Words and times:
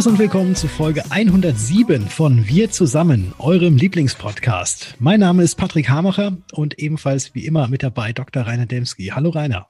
Servus 0.00 0.12
und 0.14 0.18
willkommen 0.18 0.54
zu 0.54 0.66
Folge 0.66 1.02
107 1.10 2.08
von 2.08 2.48
Wir 2.48 2.70
zusammen, 2.70 3.34
eurem 3.38 3.76
Lieblingspodcast. 3.76 4.94
Mein 4.98 5.20
Name 5.20 5.42
ist 5.42 5.56
Patrick 5.56 5.90
Hamacher 5.90 6.38
und 6.52 6.78
ebenfalls 6.78 7.34
wie 7.34 7.44
immer 7.44 7.68
mit 7.68 7.82
dabei 7.82 8.14
Dr. 8.14 8.44
Rainer 8.44 8.64
Demski. 8.64 9.08
Hallo 9.08 9.28
Rainer. 9.28 9.68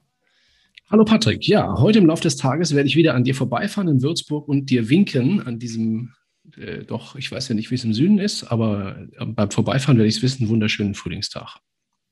Hallo 0.89 1.03
Patrick. 1.03 1.45
Ja, 1.49 1.75
heute 1.79 1.99
im 1.99 2.05
Laufe 2.05 2.21
des 2.21 2.37
Tages 2.37 2.73
werde 2.73 2.87
ich 2.87 2.95
wieder 2.95 3.13
an 3.13 3.25
dir 3.25 3.35
vorbeifahren 3.35 3.89
in 3.89 4.01
Würzburg 4.01 4.47
und 4.47 4.69
dir 4.69 4.89
winken 4.89 5.41
an 5.41 5.59
diesem, 5.59 6.13
äh, 6.55 6.85
doch, 6.85 7.17
ich 7.17 7.29
weiß 7.29 7.49
ja 7.49 7.55
nicht, 7.55 7.69
wie 7.69 7.75
es 7.75 7.83
im 7.83 7.93
Süden 7.93 8.17
ist, 8.17 8.45
aber 8.45 9.05
äh, 9.17 9.25
beim 9.25 9.51
Vorbeifahren 9.51 9.97
werde 9.97 10.07
ich 10.07 10.15
es 10.15 10.23
wissen, 10.23 10.47
wunderschönen 10.47 10.95
Frühlingstag. 10.95 11.57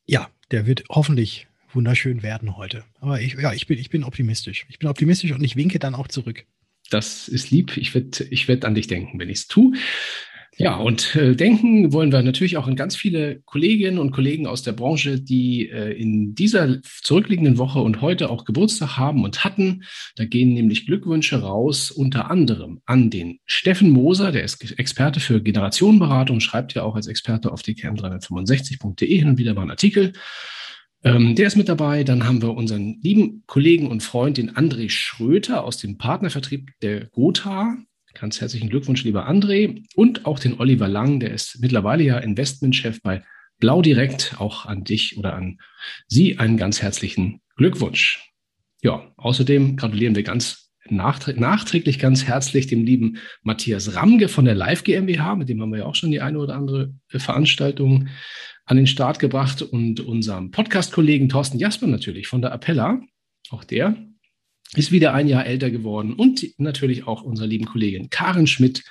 Ja, 0.07 0.27
der 0.51 0.65
wird 0.65 0.83
hoffentlich 0.89 1.47
wunderschön 1.71 2.21
werden 2.21 2.57
heute. 2.57 2.83
Aber 2.99 3.21
ich, 3.21 3.35
ja, 3.35 3.53
ich 3.53 3.65
bin, 3.65 3.79
ich 3.79 3.89
bin 3.89 4.03
optimistisch. 4.03 4.65
Ich 4.67 4.77
bin 4.77 4.89
optimistisch 4.89 5.31
und 5.31 5.41
ich 5.41 5.55
winke 5.55 5.79
dann 5.79 5.95
auch 5.95 6.09
zurück. 6.09 6.45
Das 6.89 7.27
ist 7.27 7.52
lieb. 7.52 7.77
Ich 7.77 7.93
werde 7.93 8.25
ich 8.29 8.48
werd 8.48 8.66
an 8.66 8.75
dich 8.75 8.88
denken, 8.88 9.20
wenn 9.20 9.30
ich 9.30 9.39
es 9.39 9.47
tue. 9.47 9.73
Ja, 10.61 10.75
und 10.75 11.16
äh, 11.16 11.38
denken 11.38 11.93
wollen 11.93 12.11
wir 12.11 12.21
natürlich 12.21 12.57
auch 12.57 12.67
an 12.67 12.75
ganz 12.75 12.93
viele 12.93 13.39
Kolleginnen 13.45 13.97
und 13.97 14.11
Kollegen 14.11 14.45
aus 14.45 14.61
der 14.61 14.73
Branche, 14.73 15.21
die 15.21 15.70
äh, 15.70 15.94
in 15.94 16.35
dieser 16.35 16.81
zurückliegenden 16.83 17.57
Woche 17.57 17.80
und 17.80 18.02
heute 18.02 18.30
auch 18.30 18.44
Geburtstag 18.44 18.97
haben 18.97 19.23
und 19.23 19.45
hatten. 19.45 19.83
Da 20.17 20.25
gehen 20.25 20.53
nämlich 20.53 20.85
Glückwünsche 20.85 21.39
raus, 21.41 21.91
unter 21.91 22.30
anderem 22.30 22.81
an 22.85 23.09
den 23.09 23.39
Steffen 23.45 23.89
Moser, 23.91 24.33
der 24.33 24.44
ist 24.44 24.78
Experte 24.78 25.22
für 25.22 25.41
Generationenberatung, 25.41 26.41
schreibt 26.41 26.73
ja 26.73 26.83
auch 26.83 26.95
als 26.95 27.08
Experte 27.08 27.53
auf 27.53 27.61
die 27.61 27.75
km365.de 27.75 29.17
hin 29.17 29.30
und 29.30 29.38
wieder 29.38 29.53
mal 29.53 29.61
einen 29.61 29.72
Artikel. 29.72 30.11
Ähm, 31.03 31.36
der 31.36 31.47
ist 31.47 31.55
mit 31.55 31.69
dabei. 31.69 32.03
Dann 32.03 32.25
haben 32.28 32.42
wir 32.42 32.53
unseren 32.55 33.00
lieben 33.02 33.44
Kollegen 33.47 33.88
und 33.88 34.03
Freund, 34.03 34.38
den 34.38 34.52
André 34.52 34.89
Schröter 34.89 35.64
aus 35.64 35.78
dem 35.78 35.97
Partnervertrieb 35.97 36.72
der 36.81 37.06
Gotha. 37.08 37.78
Ganz 38.14 38.41
herzlichen 38.41 38.69
Glückwunsch, 38.69 39.03
lieber 39.03 39.30
André. 39.30 39.83
Und 39.95 40.25
auch 40.25 40.39
den 40.39 40.59
Oliver 40.59 40.88
Lang, 40.88 41.19
der 41.19 41.31
ist 41.31 41.59
mittlerweile 41.61 42.03
ja 42.03 42.17
Investmentchef 42.17 43.02
bei 43.02 43.23
Blau 43.59 43.81
Direkt. 43.81 44.36
Auch 44.39 44.66
an 44.66 44.83
dich 44.83 45.17
oder 45.17 45.36
an 45.36 45.59
Sie 46.08 46.38
einen 46.38 46.58
ganz 46.58 46.81
herzlichen 46.81 47.41
Glückwunsch. 47.56 48.31
Ja, 48.81 49.11
außerdem 49.17 49.78
gratulieren 49.78 50.16
wir 50.16 50.23
ganz 50.23 50.69
nachträglich 50.91 52.00
ganz 52.00 52.25
herzlich 52.25 52.67
dem 52.67 52.84
lieben 52.84 53.17
Matthias 53.44 53.95
Ramge 53.95 54.28
von 54.28 54.45
der 54.45 54.56
Live 54.56 54.84
GmbH, 54.84 55.36
mit 55.36 55.50
dem 55.50 55.61
haben 55.61 55.72
wir 55.72 55.80
ja 55.80 55.86
auch 55.86 55.95
schon 55.95 56.11
die 56.11 56.22
eine 56.22 56.39
oder 56.39 56.56
andere 56.56 56.94
Veranstaltung 57.08 58.08
an 58.70 58.78
den 58.78 58.86
Start 58.86 59.17
gebracht 59.17 59.64
und 59.64 60.00
unserem 60.00 60.52
Podcast-Kollegen 60.52 61.28
Thorsten 61.28 61.58
Jasper 61.58 61.88
natürlich 61.88 62.28
von 62.28 62.44
der 62.44 62.52
Appella, 62.52 63.02
auch 63.50 63.64
der 63.64 63.95
ist 64.75 64.92
wieder 64.92 65.16
ein 65.16 65.28
Jahr 65.28 65.48
älter 65.48 65.72
geworden 65.72 66.14
und 66.14 66.45
natürlich 66.59 67.08
auch 67.08 67.23
unserer 67.23 67.47
lieben 67.47 67.66
Kollegin 67.66 68.12
Karen 68.12 68.45
Schmidt, 68.45 68.84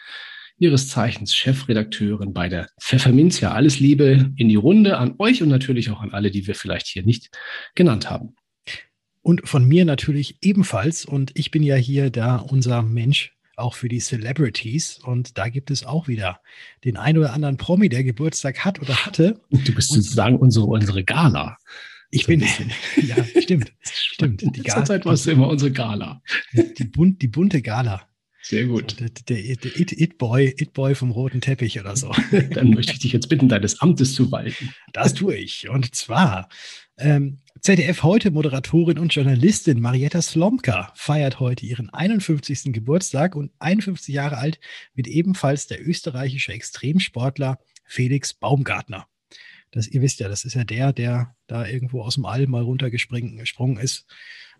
ihres 0.58 0.88
Zeichens 0.88 1.32
Chefredakteurin 1.32 2.32
bei 2.32 2.48
der 2.48 2.68
Pfefferminzia. 2.80 3.52
Alles 3.52 3.78
Liebe 3.78 4.32
in 4.34 4.48
die 4.48 4.56
Runde 4.56 4.98
an 4.98 5.14
euch 5.18 5.44
und 5.44 5.48
natürlich 5.48 5.90
auch 5.90 6.00
an 6.00 6.10
alle, 6.10 6.32
die 6.32 6.48
wir 6.48 6.56
vielleicht 6.56 6.88
hier 6.88 7.04
nicht 7.04 7.30
genannt 7.76 8.10
haben. 8.10 8.34
Und 9.22 9.48
von 9.48 9.64
mir 9.64 9.84
natürlich 9.84 10.38
ebenfalls. 10.42 11.04
Und 11.04 11.30
ich 11.34 11.52
bin 11.52 11.62
ja 11.62 11.76
hier 11.76 12.10
da 12.10 12.34
unser 12.34 12.82
Mensch 12.82 13.37
auch 13.58 13.74
für 13.74 13.88
die 13.88 14.00
Celebrities. 14.00 14.98
Und 14.98 15.38
da 15.38 15.48
gibt 15.48 15.70
es 15.70 15.84
auch 15.84 16.08
wieder 16.08 16.40
den 16.84 16.96
einen 16.96 17.18
oder 17.18 17.32
anderen 17.32 17.56
Promi, 17.56 17.88
der 17.88 18.04
Geburtstag 18.04 18.64
hat 18.64 18.80
oder 18.80 19.06
hatte. 19.06 19.40
Du 19.50 19.74
bist 19.74 19.90
sozusagen 19.90 20.36
unsere, 20.36 20.66
unsere 20.66 21.04
Gala. 21.04 21.56
Ich 22.10 22.22
so 22.22 22.28
bin, 22.28 22.40
ja, 22.96 23.16
stimmt, 23.40 23.72
stimmt. 23.82 24.42
Die 24.56 24.62
Gala. 24.62 24.84
Zeit 24.84 25.04
warst 25.04 25.26
du 25.26 25.30
immer 25.30 25.48
unsere 25.48 25.72
Gala. 25.72 26.22
Die, 26.52 26.84
bunt, 26.84 27.20
die 27.22 27.28
bunte 27.28 27.60
Gala. 27.62 28.02
Sehr 28.40 28.66
gut. 28.66 28.98
Der, 28.98 29.10
der, 29.10 29.56
der 29.56 30.00
It-Boy 30.00 30.54
It 30.56 30.70
-Boy 30.70 30.94
vom 30.94 31.10
roten 31.10 31.42
Teppich 31.42 31.78
oder 31.80 31.96
so. 31.96 32.14
Dann 32.50 32.70
möchte 32.70 32.92
ich 32.92 32.98
dich 33.00 33.12
jetzt 33.12 33.28
bitten, 33.28 33.48
deines 33.48 33.80
Amtes 33.82 34.14
zu 34.14 34.32
walten. 34.32 34.72
Das 34.92 35.12
tue 35.12 35.36
ich. 35.36 35.68
Und 35.68 35.94
zwar 35.94 36.48
ähm, 36.96 37.40
ZDF 37.60 38.02
heute 38.02 38.30
Moderatorin 38.30 38.98
und 38.98 39.14
Journalistin 39.14 39.80
Marietta 39.80 40.22
Slomka 40.22 40.92
feiert 40.94 41.40
heute 41.40 41.66
ihren 41.66 41.90
51. 41.90 42.72
Geburtstag 42.72 43.34
und 43.34 43.52
51 43.58 44.14
Jahre 44.14 44.36
alt 44.36 44.60
wird 44.94 45.08
ebenfalls 45.08 45.66
der 45.66 45.86
österreichische 45.86 46.52
Extremsportler 46.52 47.58
Felix 47.84 48.34
Baumgartner. 48.34 49.06
Das, 49.70 49.88
ihr 49.88 50.02
wisst 50.02 50.20
ja, 50.20 50.28
das 50.28 50.44
ist 50.44 50.54
ja 50.54 50.64
der, 50.64 50.92
der 50.92 51.36
da 51.46 51.66
irgendwo 51.66 52.02
aus 52.02 52.14
dem 52.14 52.26
All 52.26 52.46
mal 52.46 52.62
runtergesprungen 52.62 53.38
ist 53.78 54.06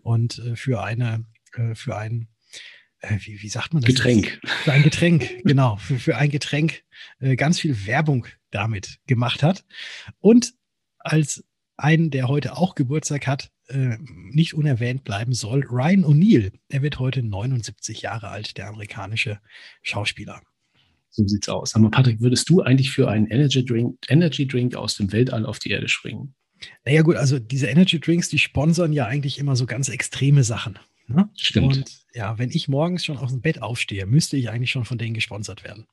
und 0.01 0.39
äh, 0.39 0.55
für 0.55 0.83
eine, 0.83 1.25
äh, 1.53 1.75
für 1.75 1.95
ein, 1.95 2.27
äh, 3.01 3.17
wie, 3.19 3.41
wie 3.41 3.49
sagt 3.49 3.73
man 3.73 3.81
das? 3.81 3.93
Getränk. 3.93 4.39
Jetzt? 4.43 4.53
Für 4.63 4.73
ein 4.73 4.83
Getränk, 4.83 5.29
genau, 5.43 5.77
für, 5.77 5.99
für 5.99 6.17
ein 6.17 6.31
Getränk 6.31 6.83
ganz 7.37 7.59
viel 7.59 7.85
Werbung 7.85 8.27
damit 8.51 8.99
gemacht 9.07 9.41
hat. 9.41 9.63
Und 10.19 10.53
als 10.99 11.43
einen, 11.83 12.11
der 12.11 12.27
heute 12.27 12.57
auch 12.57 12.75
Geburtstag 12.75 13.27
hat, 13.27 13.51
äh, 13.67 13.97
nicht 14.31 14.53
unerwähnt 14.53 15.03
bleiben 15.03 15.33
soll. 15.33 15.65
Ryan 15.65 16.03
O'Neill. 16.05 16.51
Er 16.69 16.81
wird 16.81 16.99
heute 16.99 17.23
79 17.23 18.01
Jahre 18.01 18.29
alt, 18.29 18.57
der 18.57 18.67
amerikanische 18.67 19.39
Schauspieler. 19.81 20.41
So 21.09 21.27
sieht's 21.27 21.49
aus. 21.49 21.75
Aber 21.75 21.89
Patrick, 21.89 22.21
würdest 22.21 22.49
du 22.49 22.61
eigentlich 22.61 22.91
für 22.91 23.09
einen 23.09 23.27
Energy 23.27 23.65
Drink, 23.65 23.97
Energy 24.07 24.47
Drink 24.47 24.75
aus 24.75 24.95
dem 24.95 25.11
Weltall 25.11 25.45
auf 25.45 25.59
die 25.59 25.71
Erde 25.71 25.87
springen? 25.87 26.35
Naja, 26.85 27.01
gut, 27.01 27.15
also 27.15 27.39
diese 27.39 27.67
Energy 27.67 27.99
Drinks, 27.99 28.29
die 28.29 28.37
sponsern 28.37 28.93
ja 28.93 29.05
eigentlich 29.05 29.39
immer 29.39 29.55
so 29.55 29.65
ganz 29.65 29.89
extreme 29.89 30.43
Sachen. 30.43 30.77
Ne? 31.07 31.29
Stimmt. 31.35 31.77
Und 31.77 32.05
ja, 32.13 32.37
wenn 32.37 32.51
ich 32.51 32.67
morgens 32.67 33.05
schon 33.05 33.17
aus 33.17 33.31
dem 33.31 33.41
Bett 33.41 33.61
aufstehe, 33.61 34.05
müsste 34.05 34.37
ich 34.37 34.49
eigentlich 34.49 34.71
schon 34.71 34.85
von 34.85 34.97
denen 34.97 35.13
gesponsert 35.13 35.63
werden. 35.63 35.87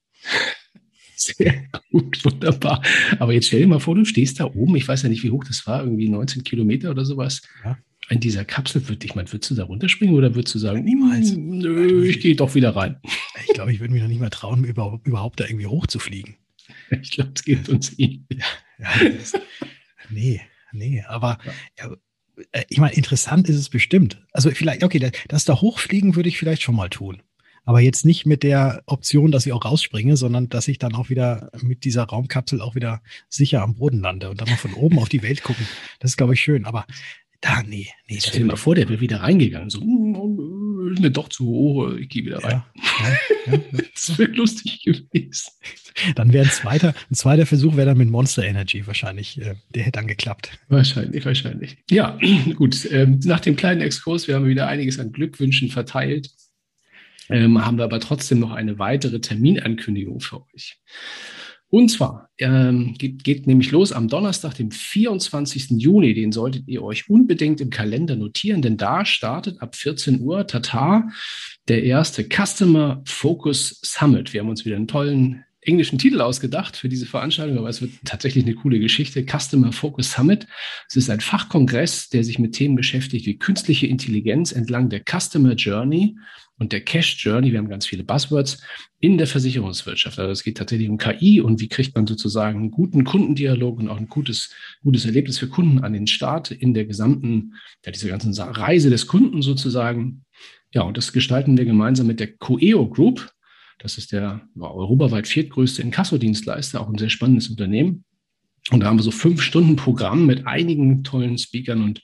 Sehr 1.16 1.64
gut, 1.90 2.24
wunderbar. 2.24 2.82
Aber 3.18 3.32
jetzt 3.32 3.46
stell 3.46 3.60
dir 3.60 3.66
mal 3.66 3.80
vor, 3.80 3.94
du 3.94 4.04
stehst 4.04 4.38
da 4.38 4.44
oben, 4.44 4.76
ich 4.76 4.86
weiß 4.86 5.02
ja 5.02 5.08
nicht, 5.08 5.22
wie 5.22 5.30
hoch 5.30 5.44
das 5.44 5.66
war, 5.66 5.82
irgendwie 5.82 6.08
19 6.08 6.44
Kilometer 6.44 6.90
oder 6.90 7.04
sowas. 7.04 7.42
Ja. 7.64 7.78
In 8.08 8.20
dieser 8.20 8.44
Kapsel, 8.44 8.86
würd, 8.88 9.02
ich 9.04 9.14
meine, 9.14 9.32
würdest 9.32 9.50
du 9.50 9.54
da 9.54 9.64
runterspringen 9.64 10.14
oder 10.14 10.34
würdest 10.34 10.54
du 10.54 10.58
sagen, 10.58 10.84
niemals, 10.84 11.34
nö, 11.36 12.06
ich 12.06 12.20
gehe 12.20 12.36
doch 12.36 12.54
wieder 12.54 12.76
rein? 12.76 13.00
Ich 13.48 13.54
glaube, 13.54 13.72
ich 13.72 13.80
würde 13.80 13.94
mich 13.94 14.02
noch 14.02 14.08
nicht 14.08 14.20
mal 14.20 14.28
trauen, 14.28 14.64
überhaupt, 14.64 15.06
überhaupt 15.06 15.40
da 15.40 15.46
irgendwie 15.46 15.66
hochzufliegen. 15.66 16.36
Ich 17.02 17.12
glaube, 17.12 17.30
es 17.34 17.42
geht 17.42 17.68
uns 17.68 17.98
eh. 17.98 18.20
Ja, 18.28 18.44
ja, 18.78 19.40
nee, 20.10 20.40
nee, 20.72 21.02
aber 21.08 21.38
ja. 21.78 21.96
Äh, 22.52 22.64
ich 22.68 22.78
meine, 22.78 22.94
interessant 22.94 23.48
ist 23.48 23.56
es 23.56 23.70
bestimmt. 23.70 24.22
Also 24.32 24.50
vielleicht, 24.50 24.84
okay, 24.84 24.98
das, 24.98 25.12
das 25.28 25.44
da 25.46 25.60
hochfliegen 25.60 26.16
würde 26.16 26.28
ich 26.28 26.38
vielleicht 26.38 26.62
schon 26.62 26.76
mal 26.76 26.90
tun 26.90 27.22
aber 27.66 27.80
jetzt 27.80 28.06
nicht 28.06 28.24
mit 28.26 28.44
der 28.44 28.82
Option, 28.86 29.32
dass 29.32 29.44
ich 29.44 29.52
auch 29.52 29.64
rausspringe, 29.64 30.16
sondern 30.16 30.48
dass 30.48 30.68
ich 30.68 30.78
dann 30.78 30.94
auch 30.94 31.10
wieder 31.10 31.50
mit 31.60 31.84
dieser 31.84 32.04
Raumkapsel 32.04 32.60
auch 32.60 32.76
wieder 32.76 33.02
sicher 33.28 33.62
am 33.62 33.74
Boden 33.74 34.00
lande 34.00 34.30
und 34.30 34.40
dann 34.40 34.48
mal 34.48 34.56
von 34.56 34.72
oben 34.72 34.98
auf 35.00 35.08
die 35.08 35.22
Welt 35.22 35.42
gucken. 35.42 35.66
Das 35.98 36.12
ist, 36.12 36.16
glaube 36.16 36.34
ich, 36.34 36.40
schön. 36.40 36.64
Aber 36.64 36.86
da, 37.40 37.62
nee, 37.64 37.88
nee. 38.08 38.18
Stell 38.20 38.40
dir 38.40 38.46
mal 38.46 38.56
vor, 38.56 38.76
der 38.76 38.88
wäre 38.88 39.00
wieder 39.00 39.20
reingegangen. 39.20 39.68
So, 39.68 39.80
mir 39.80 41.10
doch 41.10 41.28
zu 41.28 41.44
hoch, 41.44 41.92
ich 41.94 42.08
gehe 42.08 42.24
wieder 42.24 42.42
rein. 42.42 42.62
Ja, 42.74 43.08
ja, 43.08 43.52
ja. 43.52 43.60
das 43.94 44.16
wäre 44.16 44.30
lustig 44.30 44.84
gewesen. 44.84 45.50
Dann 46.14 46.32
wäre 46.32 46.44
ein 46.44 46.50
zweiter, 46.50 46.94
ein 47.10 47.14
zweiter 47.14 47.46
Versuch 47.46 47.74
wäre 47.76 47.88
dann 47.88 47.98
mit 47.98 48.10
Monster 48.10 48.44
Energy 48.44 48.86
wahrscheinlich. 48.86 49.40
Äh, 49.40 49.56
der 49.74 49.82
hätte 49.82 49.98
dann 49.98 50.06
geklappt. 50.06 50.56
Wahrscheinlich, 50.68 51.24
wahrscheinlich. 51.24 51.78
Ja, 51.90 52.16
gut. 52.54 52.88
Ähm, 52.92 53.18
nach 53.24 53.40
dem 53.40 53.56
kleinen 53.56 53.80
Exkurs, 53.80 54.28
wir 54.28 54.36
haben 54.36 54.46
wieder 54.46 54.68
einiges 54.68 55.00
an 55.00 55.10
Glückwünschen 55.10 55.68
verteilt 55.68 56.30
ähm, 57.30 57.64
haben 57.64 57.78
wir 57.78 57.84
aber 57.84 58.00
trotzdem 58.00 58.38
noch 58.38 58.52
eine 58.52 58.78
weitere 58.78 59.20
Terminankündigung 59.20 60.20
für 60.20 60.42
euch. 60.54 60.78
Und 61.68 61.90
zwar 61.90 62.30
ähm, 62.38 62.94
geht, 62.96 63.24
geht 63.24 63.46
nämlich 63.46 63.72
los 63.72 63.92
am 63.92 64.08
Donnerstag, 64.08 64.54
dem 64.54 64.70
24. 64.70 65.70
Juni. 65.70 66.14
Den 66.14 66.30
solltet 66.30 66.68
ihr 66.68 66.82
euch 66.82 67.10
unbedingt 67.10 67.60
im 67.60 67.70
Kalender 67.70 68.14
notieren, 68.14 68.62
denn 68.62 68.76
da 68.76 69.04
startet 69.04 69.60
ab 69.60 69.74
14 69.74 70.20
Uhr 70.20 70.46
Tata 70.46 71.08
der 71.66 71.82
erste 71.82 72.24
Customer 72.24 73.02
Focus 73.04 73.80
Summit. 73.82 74.32
Wir 74.32 74.40
haben 74.40 74.48
uns 74.48 74.64
wieder 74.64 74.76
einen 74.76 74.86
tollen 74.86 75.44
englischen 75.60 75.98
Titel 75.98 76.20
ausgedacht 76.20 76.76
für 76.76 76.88
diese 76.88 77.06
Veranstaltung, 77.06 77.58
aber 77.58 77.68
es 77.68 77.82
wird 77.82 77.90
tatsächlich 78.04 78.44
eine 78.44 78.54
coole 78.54 78.78
Geschichte. 78.78 79.24
Customer 79.24 79.72
Focus 79.72 80.12
Summit. 80.12 80.46
Es 80.88 80.94
ist 80.94 81.10
ein 81.10 81.20
Fachkongress, 81.20 82.08
der 82.08 82.22
sich 82.22 82.38
mit 82.38 82.54
Themen 82.54 82.76
beschäftigt 82.76 83.26
wie 83.26 83.38
künstliche 83.38 83.88
Intelligenz 83.88 84.52
entlang 84.52 84.88
der 84.88 85.02
Customer 85.02 85.54
Journey 85.54 86.16
und 86.58 86.72
der 86.72 86.80
Cash 86.80 87.24
Journey, 87.24 87.52
wir 87.52 87.58
haben 87.58 87.68
ganz 87.68 87.86
viele 87.86 88.04
Buzzwords, 88.04 88.62
in 88.98 89.18
der 89.18 89.26
Versicherungswirtschaft. 89.26 90.18
Also 90.18 90.32
es 90.32 90.42
geht 90.42 90.56
tatsächlich 90.56 90.88
um 90.88 90.98
KI 90.98 91.40
und 91.40 91.60
wie 91.60 91.68
kriegt 91.68 91.94
man 91.94 92.06
sozusagen 92.06 92.58
einen 92.58 92.70
guten 92.70 93.04
Kundendialog 93.04 93.78
und 93.78 93.88
auch 93.88 93.98
ein 93.98 94.08
gutes, 94.08 94.54
gutes 94.82 95.04
Erlebnis 95.04 95.38
für 95.38 95.48
Kunden 95.48 95.84
an 95.84 95.92
den 95.92 96.06
Start 96.06 96.50
in 96.50 96.72
der 96.72 96.86
gesamten, 96.86 97.54
ja, 97.84 97.92
dieser 97.92 98.08
ganzen 98.08 98.32
Reise 98.32 98.90
des 98.90 99.06
Kunden 99.06 99.42
sozusagen. 99.42 100.24
Ja, 100.72 100.82
und 100.82 100.96
das 100.96 101.12
gestalten 101.12 101.56
wir 101.58 101.64
gemeinsam 101.64 102.06
mit 102.06 102.20
der 102.20 102.32
Coeo 102.36 102.88
Group. 102.88 103.30
Das 103.78 103.98
ist 103.98 104.12
der 104.12 104.48
europaweit 104.58 105.26
viertgrößte 105.26 105.82
Inkassodienstleister, 105.82 106.80
auch 106.80 106.88
ein 106.88 106.98
sehr 106.98 107.10
spannendes 107.10 107.50
Unternehmen. 107.50 108.04
Und 108.70 108.80
da 108.80 108.86
haben 108.86 108.98
wir 108.98 109.02
so 109.02 109.10
fünf 109.10 109.42
Stunden 109.42 109.76
Programm 109.76 110.26
mit 110.26 110.46
einigen 110.46 111.04
tollen 111.04 111.38
Speakern 111.38 111.82
und 111.82 112.02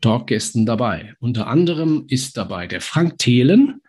Talkgästen 0.00 0.66
dabei. 0.66 1.14
Unter 1.20 1.46
anderem 1.48 2.04
ist 2.08 2.36
dabei 2.36 2.66
der 2.66 2.80
Frank 2.80 3.18
Thelen, 3.18 3.80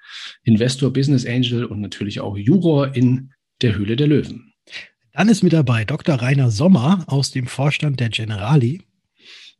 Investor, 0.43 0.91
Business 0.91 1.25
Angel 1.25 1.65
und 1.65 1.81
natürlich 1.81 2.19
auch 2.19 2.37
Juror 2.37 2.95
in 2.95 3.31
der 3.61 3.75
Höhle 3.75 3.95
der 3.95 4.07
Löwen. 4.07 4.53
Dann 5.13 5.29
ist 5.29 5.43
mit 5.43 5.53
dabei 5.53 5.83
Dr. 5.83 6.15
Rainer 6.15 6.51
Sommer 6.51 7.03
aus 7.07 7.31
dem 7.31 7.47
Vorstand 7.47 7.99
der 7.99 8.09
Generali. 8.09 8.81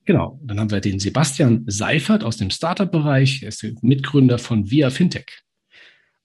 Genau, 0.06 0.40
dann 0.44 0.60
haben 0.60 0.72
wir 0.72 0.80
den 0.80 1.00
Sebastian 1.00 1.66
Seifert 1.68 2.24
aus 2.24 2.38
dem 2.38 2.50
Startup-Bereich. 2.50 3.44
Er 3.44 3.50
ist 3.50 3.66
Mitgründer 3.84 4.40
von 4.40 4.72
Via 4.72 4.90
Fintech. 4.90 5.44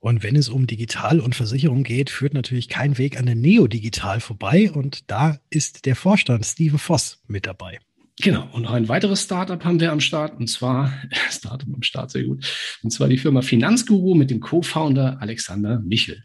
Und 0.02 0.24
wenn 0.24 0.34
es 0.34 0.48
um 0.48 0.66
Digital 0.66 1.20
und 1.20 1.36
Versicherung 1.36 1.84
geht, 1.84 2.10
führt 2.10 2.34
natürlich 2.34 2.68
kein 2.68 2.98
Weg 2.98 3.20
an 3.20 3.26
der 3.26 3.36
Neo 3.36 3.68
Digital 3.68 4.18
vorbei. 4.18 4.72
Und 4.72 5.08
da 5.08 5.38
ist 5.48 5.86
der 5.86 5.94
Vorstand 5.94 6.44
Steven 6.44 6.80
Voss 6.80 7.22
mit 7.28 7.46
dabei. 7.46 7.78
Genau, 8.20 8.48
und 8.52 8.62
noch 8.62 8.72
ein 8.72 8.88
weiteres 8.88 9.22
Startup 9.22 9.64
haben 9.64 9.78
wir 9.78 9.92
am 9.92 10.00
Start, 10.00 10.40
und 10.40 10.48
zwar, 10.48 10.92
Startup 11.30 11.68
am 11.72 11.84
Start, 11.84 12.10
sehr 12.10 12.24
gut, 12.24 12.44
und 12.82 12.90
zwar 12.90 13.06
die 13.06 13.16
Firma 13.16 13.42
Finanzguru 13.42 14.16
mit 14.16 14.30
dem 14.30 14.40
Co-Founder 14.40 15.18
Alexander 15.20 15.78
Michel. 15.78 16.24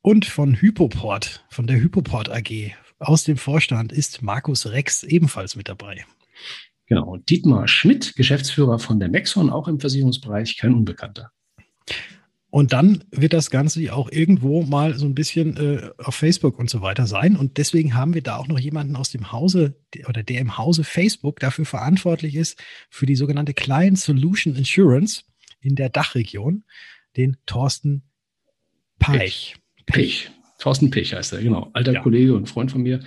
Und 0.00 0.24
von 0.24 0.54
Hypoport, 0.54 1.44
von 1.50 1.66
der 1.66 1.80
Hypoport 1.80 2.30
AG, 2.30 2.74
aus 3.00 3.24
dem 3.24 3.38
Vorstand 3.38 3.92
ist 3.92 4.22
Markus 4.22 4.66
Rex 4.66 5.02
ebenfalls 5.02 5.56
mit 5.56 5.68
dabei. 5.68 6.06
Genau, 6.86 7.08
und 7.08 7.28
Dietmar 7.28 7.66
Schmidt, 7.66 8.14
Geschäftsführer 8.14 8.78
von 8.78 9.00
der 9.00 9.08
Maxon, 9.08 9.50
auch 9.50 9.66
im 9.66 9.80
Versicherungsbereich, 9.80 10.56
kein 10.58 10.74
Unbekannter. 10.74 11.32
Und 12.56 12.72
dann 12.72 13.04
wird 13.10 13.34
das 13.34 13.50
Ganze 13.50 13.92
auch 13.92 14.10
irgendwo 14.10 14.62
mal 14.62 14.94
so 14.96 15.04
ein 15.04 15.14
bisschen 15.14 15.58
äh, 15.58 15.90
auf 15.98 16.14
Facebook 16.14 16.58
und 16.58 16.70
so 16.70 16.80
weiter 16.80 17.06
sein. 17.06 17.36
Und 17.36 17.58
deswegen 17.58 17.94
haben 17.94 18.14
wir 18.14 18.22
da 18.22 18.38
auch 18.38 18.48
noch 18.48 18.58
jemanden 18.58 18.96
aus 18.96 19.10
dem 19.10 19.30
Hause 19.30 19.78
oder 20.08 20.22
der 20.22 20.40
im 20.40 20.56
Hause 20.56 20.82
Facebook 20.82 21.38
dafür 21.38 21.66
verantwortlich 21.66 22.34
ist 22.34 22.58
für 22.88 23.04
die 23.04 23.14
sogenannte 23.14 23.52
Client 23.52 23.98
Solution 23.98 24.56
Insurance 24.56 25.24
in 25.60 25.74
der 25.74 25.90
Dachregion, 25.90 26.64
den 27.18 27.36
Thorsten 27.44 28.04
Peich. 28.98 29.56
Pech. 29.84 29.94
Pech. 29.94 30.30
Thorsten 30.58 30.90
Pech 30.90 31.14
heißt 31.14 31.34
er, 31.34 31.42
genau. 31.42 31.70
Alter 31.74 31.92
ja. 31.92 32.02
Kollege 32.02 32.34
und 32.34 32.48
Freund 32.48 32.70
von 32.70 32.82
mir. 32.82 33.00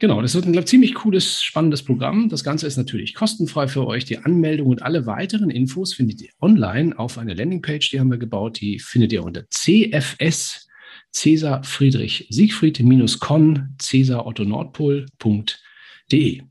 Genau, 0.00 0.20
das 0.20 0.34
wird 0.34 0.46
ein 0.46 0.52
glaub, 0.52 0.68
ziemlich 0.68 0.94
cooles, 0.94 1.42
spannendes 1.42 1.82
Programm. 1.82 2.28
Das 2.28 2.44
Ganze 2.44 2.66
ist 2.66 2.76
natürlich 2.76 3.14
kostenfrei 3.14 3.68
für 3.68 3.86
euch. 3.86 4.04
Die 4.04 4.18
Anmeldung 4.18 4.68
und 4.68 4.82
alle 4.82 5.06
weiteren 5.06 5.50
Infos 5.50 5.94
findet 5.94 6.20
ihr 6.20 6.30
online 6.40 6.98
auf 6.98 7.16
einer 7.16 7.34
Landingpage, 7.34 7.90
die 7.90 8.00
haben 8.00 8.10
wir 8.10 8.18
gebaut. 8.18 8.60
Die 8.60 8.78
findet 8.78 9.12
ihr 9.12 9.24
unter 9.24 9.48
CFS 9.48 10.68
Cäsar 11.12 11.62
Friedrich 11.62 12.26
Siegfried 12.28 12.82
Con 13.20 13.76
Cäsar 13.80 14.26
Otto 14.26 14.44
Nordpol.de. 14.44 16.42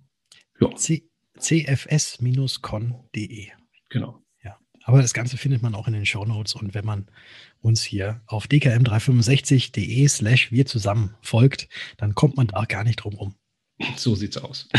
CFS-con.de. 1.38 3.48
Genau. 3.90 4.23
Aber 4.84 5.02
das 5.02 5.14
Ganze 5.14 5.38
findet 5.38 5.62
man 5.62 5.76
auch 5.76 5.88
in 5.88 5.94
den 5.94 6.06
Show 6.06 6.26
Notes 6.26 6.56
und 6.56 6.74
wenn 6.74 6.86
man 6.86 7.08
uns 7.62 7.82
hier 7.84 8.22
auf 8.28 8.46
dkm365.de 8.48 10.08
slash 10.08 10.52
wir 10.52 10.66
zusammen 10.66 11.16
folgt, 11.22 11.70
dann 11.98 12.16
kommt 12.16 12.38
man 12.38 12.48
da 12.48 12.66
gar 12.66 12.84
nicht 12.84 12.98
drum 12.98 13.16
rum. 13.16 13.36
So 13.98 14.16
sieht's 14.16 14.38
aus. 14.38 14.70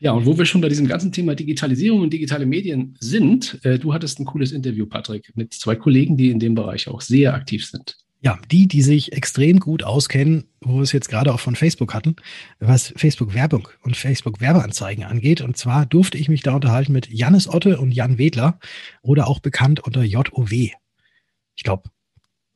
Ja, 0.00 0.12
und 0.12 0.26
wo 0.26 0.36
wir 0.36 0.44
schon 0.46 0.60
bei 0.60 0.68
diesem 0.68 0.88
ganzen 0.88 1.12
Thema 1.12 1.34
Digitalisierung 1.34 2.00
und 2.00 2.12
digitale 2.12 2.44
Medien 2.44 2.96
sind, 2.98 3.60
äh, 3.64 3.78
du 3.78 3.94
hattest 3.94 4.18
ein 4.18 4.24
cooles 4.24 4.50
Interview, 4.50 4.86
Patrick, 4.86 5.30
mit 5.36 5.54
zwei 5.54 5.76
Kollegen, 5.76 6.16
die 6.16 6.30
in 6.30 6.40
dem 6.40 6.54
Bereich 6.54 6.88
auch 6.88 7.00
sehr 7.00 7.34
aktiv 7.34 7.64
sind. 7.66 8.01
Ja, 8.24 8.38
die, 8.52 8.68
die 8.68 8.82
sich 8.82 9.12
extrem 9.12 9.58
gut 9.58 9.82
auskennen, 9.82 10.44
wo 10.60 10.76
wir 10.76 10.82
es 10.82 10.92
jetzt 10.92 11.08
gerade 11.08 11.34
auch 11.34 11.40
von 11.40 11.56
Facebook 11.56 11.92
hatten, 11.92 12.14
was 12.60 12.94
Facebook-Werbung 12.96 13.66
und 13.82 13.96
Facebook-Werbeanzeigen 13.96 15.02
angeht. 15.02 15.40
Und 15.40 15.56
zwar 15.56 15.86
durfte 15.86 16.18
ich 16.18 16.28
mich 16.28 16.42
da 16.42 16.54
unterhalten 16.54 16.92
mit 16.92 17.08
Jannis 17.08 17.48
Otte 17.48 17.80
und 17.80 17.90
Jan 17.90 18.18
Wedler 18.18 18.60
oder 19.02 19.26
auch 19.26 19.40
bekannt 19.40 19.80
unter 19.80 20.04
JOW. 20.04 20.52
Ich 20.52 21.64
glaube, 21.64 21.90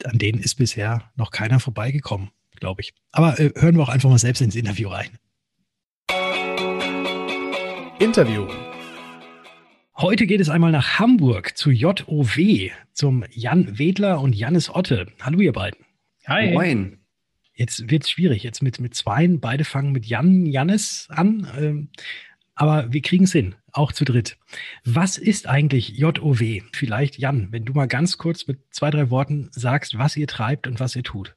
an 0.04 0.18
denen 0.18 0.38
ist 0.38 0.54
bisher 0.54 1.10
noch 1.16 1.32
keiner 1.32 1.58
vorbeigekommen, 1.58 2.30
glaube 2.54 2.82
ich. 2.82 2.94
Aber 3.10 3.40
äh, 3.40 3.50
hören 3.56 3.76
wir 3.76 3.82
auch 3.82 3.88
einfach 3.88 4.08
mal 4.08 4.18
selbst 4.18 4.42
ins 4.42 4.54
Interview 4.54 4.88
rein. 4.88 5.18
Interview. 7.98 8.46
Heute 9.98 10.26
geht 10.26 10.42
es 10.42 10.50
einmal 10.50 10.72
nach 10.72 10.98
Hamburg 10.98 11.56
zu 11.56 11.70
JOW, 11.70 12.70
zum 12.92 13.24
Jan 13.30 13.78
Wedler 13.78 14.20
und 14.20 14.36
Jannis 14.36 14.68
Otte. 14.68 15.06
Hallo, 15.22 15.40
ihr 15.40 15.54
beiden. 15.54 15.86
Hi. 16.26 16.52
Moin. 16.52 16.98
Jetzt 17.54 17.90
wird 17.90 18.04
es 18.04 18.10
schwierig. 18.10 18.42
Jetzt 18.42 18.62
mit, 18.62 18.78
mit 18.78 18.94
zweien. 18.94 19.40
Beide 19.40 19.64
fangen 19.64 19.92
mit 19.92 20.04
Jan, 20.04 20.44
Jannis 20.44 21.08
an. 21.08 21.48
Ähm, 21.58 21.88
aber 22.54 22.92
wir 22.92 23.00
kriegen 23.00 23.24
es 23.24 23.32
hin, 23.32 23.54
auch 23.72 23.90
zu 23.90 24.04
dritt. 24.04 24.36
Was 24.84 25.16
ist 25.16 25.48
eigentlich 25.48 25.96
JOW? 25.96 26.42
Vielleicht, 26.74 27.16
Jan, 27.16 27.48
wenn 27.50 27.64
du 27.64 27.72
mal 27.72 27.88
ganz 27.88 28.18
kurz 28.18 28.46
mit 28.46 28.58
zwei, 28.74 28.90
drei 28.90 29.08
Worten 29.08 29.48
sagst, 29.50 29.96
was 29.96 30.14
ihr 30.18 30.26
treibt 30.26 30.66
und 30.66 30.78
was 30.78 30.94
ihr 30.94 31.04
tut. 31.04 31.36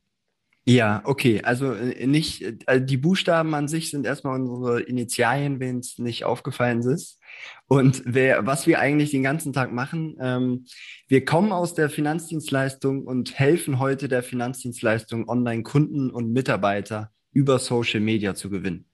Ja, 0.65 1.01
okay. 1.05 1.41
Also 1.43 1.73
äh, 1.73 2.05
nicht, 2.05 2.45
also 2.67 2.85
die 2.85 2.97
Buchstaben 2.97 3.53
an 3.55 3.67
sich 3.67 3.89
sind 3.89 4.05
erstmal 4.05 4.39
unsere 4.39 4.81
Initialien, 4.81 5.59
wenn 5.59 5.79
es 5.79 5.97
nicht 5.97 6.25
aufgefallen 6.25 6.81
ist. 6.81 7.19
Und 7.67 8.03
wer, 8.05 8.45
was 8.45 8.67
wir 8.67 8.79
eigentlich 8.79 9.11
den 9.11 9.23
ganzen 9.23 9.53
Tag 9.53 9.71
machen, 9.71 10.15
ähm, 10.19 10.65
wir 11.07 11.25
kommen 11.25 11.51
aus 11.51 11.73
der 11.73 11.89
Finanzdienstleistung 11.89 13.05
und 13.05 13.37
helfen 13.37 13.79
heute 13.79 14.07
der 14.07 14.23
Finanzdienstleistung, 14.23 15.27
Online-Kunden 15.27 16.09
und 16.09 16.31
Mitarbeiter 16.31 17.11
über 17.31 17.59
Social 17.59 17.99
Media 17.99 18.35
zu 18.35 18.49
gewinnen. 18.49 18.85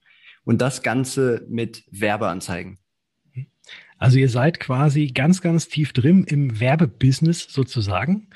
Und 0.44 0.62
das 0.62 0.84
Ganze 0.84 1.46
mit 1.50 1.84
Werbeanzeigen. 1.90 2.78
Also 3.98 4.18
ihr 4.18 4.30
seid 4.30 4.60
quasi 4.60 5.08
ganz, 5.08 5.42
ganz 5.42 5.68
tief 5.68 5.94
drin 5.94 6.26
im 6.26 6.60
Werbebusiness 6.60 7.48
sozusagen. 7.50 8.28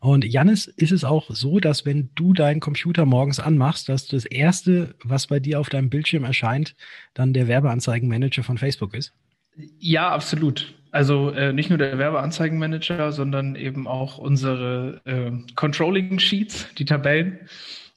Und 0.00 0.24
Janis, 0.24 0.66
ist 0.66 0.92
es 0.92 1.04
auch 1.04 1.30
so, 1.30 1.60
dass 1.60 1.86
wenn 1.86 2.10
du 2.14 2.32
deinen 2.32 2.60
Computer 2.60 3.06
morgens 3.06 3.40
anmachst, 3.40 3.88
dass 3.88 4.06
das 4.06 4.24
erste, 4.24 4.94
was 5.02 5.26
bei 5.26 5.40
dir 5.40 5.60
auf 5.60 5.68
deinem 5.68 5.90
Bildschirm 5.90 6.24
erscheint, 6.24 6.74
dann 7.14 7.32
der 7.32 7.48
Werbeanzeigenmanager 7.48 8.42
von 8.42 8.58
Facebook 8.58 8.94
ist? 8.94 9.12
Ja, 9.78 10.10
absolut. 10.10 10.74
Also 10.90 11.30
äh, 11.30 11.52
nicht 11.52 11.70
nur 11.70 11.78
der 11.78 11.98
Werbeanzeigenmanager, 11.98 13.12
sondern 13.12 13.56
eben 13.56 13.88
auch 13.88 14.18
unsere 14.18 15.00
äh, 15.04 15.32
Controlling 15.54 16.18
Sheets, 16.18 16.68
die 16.78 16.84
Tabellen. 16.84 17.40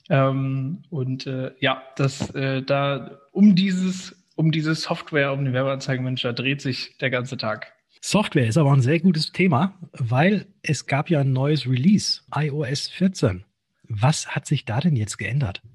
Ähm, 0.09 0.83
und 0.89 1.27
äh, 1.27 1.51
ja, 1.59 1.83
das 1.95 2.33
äh, 2.33 2.63
da 2.63 3.19
um 3.31 3.55
dieses, 3.55 4.15
um 4.35 4.51
diese 4.51 4.73
Software, 4.73 5.33
um 5.33 5.45
den 5.45 5.53
Werbeanzeigenmanager 5.53 6.33
dreht 6.33 6.61
sich 6.61 6.97
der 6.97 7.09
ganze 7.09 7.37
Tag. 7.37 7.73
Software 8.01 8.47
ist 8.47 8.57
aber 8.57 8.71
ein 8.71 8.81
sehr 8.81 8.99
gutes 8.99 9.31
Thema, 9.31 9.77
weil 9.91 10.47
es 10.61 10.85
gab 10.85 11.09
ja 11.09 11.21
ein 11.21 11.33
neues 11.33 11.67
Release, 11.67 12.21
iOS 12.33 12.87
14. 12.89 13.43
Was 13.83 14.27
hat 14.35 14.45
sich 14.45 14.65
da 14.65 14.79
denn 14.79 14.95
jetzt 14.95 15.17
geändert? 15.17 15.61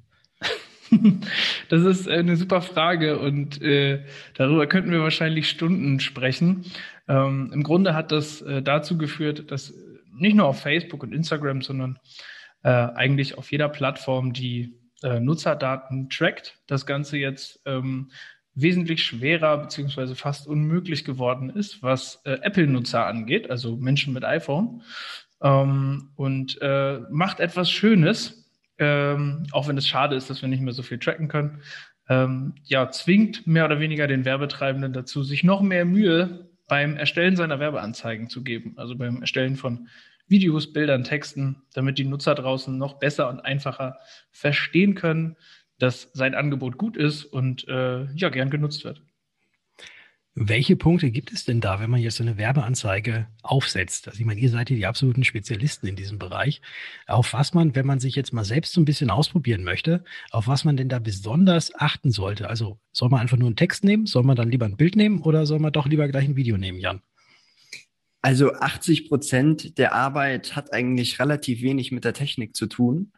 Das 1.70 1.84
ist 1.84 2.06
eine 2.06 2.36
super 2.36 2.60
Frage 2.60 3.18
und 3.18 3.62
äh, 3.62 4.04
darüber 4.34 4.66
könnten 4.66 4.90
wir 4.90 5.00
wahrscheinlich 5.00 5.48
Stunden 5.48 6.00
sprechen. 6.00 6.66
Ähm, 7.08 7.50
Im 7.50 7.62
Grunde 7.62 7.94
hat 7.94 8.12
das 8.12 8.42
äh, 8.42 8.60
dazu 8.60 8.98
geführt, 8.98 9.50
dass 9.50 9.72
nicht 10.12 10.36
nur 10.36 10.46
auf 10.46 10.60
Facebook 10.60 11.02
und 11.02 11.14
Instagram, 11.14 11.62
sondern 11.62 11.98
äh, 12.62 12.68
eigentlich 12.68 13.38
auf 13.38 13.50
jeder 13.50 13.70
Plattform, 13.70 14.34
die 14.34 14.74
äh, 15.02 15.18
Nutzerdaten 15.18 16.10
trackt, 16.10 16.58
das 16.66 16.84
Ganze 16.86 17.16
jetzt 17.16 17.60
ähm, 17.64 18.10
wesentlich 18.54 19.02
schwerer 19.04 19.58
beziehungsweise 19.58 20.14
fast 20.14 20.46
unmöglich 20.46 21.04
geworden 21.04 21.50
ist, 21.50 21.82
was 21.82 22.20
äh, 22.24 22.38
Apple-Nutzer 22.42 23.06
angeht, 23.06 23.50
also 23.50 23.76
Menschen 23.76 24.12
mit 24.12 24.24
iPhone. 24.24 24.82
Ähm, 25.42 26.10
und 26.16 26.60
äh, 26.60 27.00
macht 27.10 27.40
etwas 27.40 27.70
Schönes, 27.70 28.50
ähm, 28.78 29.46
auch 29.52 29.68
wenn 29.68 29.78
es 29.78 29.88
schade 29.88 30.16
ist, 30.16 30.30
dass 30.30 30.42
wir 30.42 30.48
nicht 30.48 30.62
mehr 30.62 30.74
so 30.74 30.82
viel 30.82 30.98
tracken 30.98 31.28
können. 31.28 31.62
Ähm, 32.08 32.54
ja, 32.64 32.90
zwingt 32.90 33.46
mehr 33.46 33.64
oder 33.64 33.80
weniger 33.80 34.06
den 34.06 34.24
Werbetreibenden 34.24 34.92
dazu, 34.92 35.22
sich 35.22 35.44
noch 35.44 35.62
mehr 35.62 35.84
Mühe 35.84 36.50
beim 36.68 36.96
Erstellen 36.96 37.36
seiner 37.36 37.60
Werbeanzeigen 37.60 38.28
zu 38.28 38.42
geben, 38.42 38.74
also 38.76 38.96
beim 38.96 39.20
Erstellen 39.20 39.56
von 39.56 39.88
Videos, 40.28 40.72
Bildern, 40.72 41.04
Texten, 41.04 41.62
damit 41.74 41.98
die 41.98 42.04
Nutzer 42.04 42.34
draußen 42.34 42.76
noch 42.76 42.98
besser 42.98 43.28
und 43.28 43.40
einfacher 43.40 43.98
verstehen 44.30 44.94
können, 44.94 45.36
dass 45.82 46.10
sein 46.12 46.36
Angebot 46.36 46.78
gut 46.78 46.96
ist 46.96 47.24
und 47.24 47.66
äh, 47.66 48.04
ja, 48.14 48.28
gern 48.28 48.50
genutzt 48.50 48.84
wird. 48.84 49.02
Welche 50.34 50.76
Punkte 50.76 51.10
gibt 51.10 51.32
es 51.32 51.44
denn 51.44 51.60
da, 51.60 51.80
wenn 51.80 51.90
man 51.90 52.00
jetzt 52.00 52.16
so 52.16 52.22
eine 52.22 52.38
Werbeanzeige 52.38 53.26
aufsetzt? 53.42 54.06
Also 54.06 54.20
ich 54.20 54.24
meine, 54.24 54.40
ihr 54.40 54.48
seid 54.48 54.70
ja 54.70 54.76
die 54.76 54.86
absoluten 54.86 55.24
Spezialisten 55.24 55.88
in 55.88 55.96
diesem 55.96 56.20
Bereich. 56.20 56.62
Auf 57.08 57.32
was 57.32 57.52
man, 57.52 57.74
wenn 57.74 57.84
man 57.84 57.98
sich 57.98 58.14
jetzt 58.14 58.32
mal 58.32 58.44
selbst 58.44 58.72
so 58.72 58.80
ein 58.80 58.84
bisschen 58.84 59.10
ausprobieren 59.10 59.64
möchte, 59.64 60.04
auf 60.30 60.46
was 60.46 60.64
man 60.64 60.76
denn 60.76 60.88
da 60.88 61.00
besonders 61.00 61.74
achten 61.74 62.12
sollte? 62.12 62.48
Also 62.48 62.78
soll 62.92 63.08
man 63.08 63.20
einfach 63.20 63.36
nur 63.36 63.48
einen 63.48 63.56
Text 63.56 63.82
nehmen? 63.82 64.06
Soll 64.06 64.22
man 64.22 64.36
dann 64.36 64.52
lieber 64.52 64.66
ein 64.66 64.76
Bild 64.76 64.94
nehmen 64.94 65.20
oder 65.20 65.46
soll 65.46 65.58
man 65.58 65.72
doch 65.72 65.86
lieber 65.86 66.06
gleich 66.06 66.26
ein 66.26 66.36
Video 66.36 66.56
nehmen, 66.56 66.78
Jan? 66.78 67.02
Also 68.22 68.52
80 68.54 69.08
Prozent 69.08 69.78
der 69.78 69.94
Arbeit 69.94 70.54
hat 70.54 70.72
eigentlich 70.72 71.18
relativ 71.18 71.60
wenig 71.60 71.90
mit 71.90 72.04
der 72.04 72.14
Technik 72.14 72.54
zu 72.54 72.68
tun, 72.68 73.12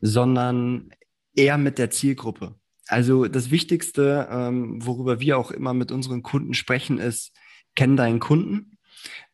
sondern 0.00 0.90
eher 1.38 1.56
mit 1.56 1.78
der 1.78 1.90
Zielgruppe. 1.90 2.56
Also 2.86 3.26
das 3.26 3.50
Wichtigste, 3.50 4.28
ähm, 4.30 4.84
worüber 4.84 5.20
wir 5.20 5.38
auch 5.38 5.50
immer 5.50 5.74
mit 5.74 5.92
unseren 5.92 6.22
Kunden 6.22 6.54
sprechen, 6.54 6.98
ist, 6.98 7.32
kenn 7.76 7.96
deinen 7.96 8.18
Kunden. 8.18 8.78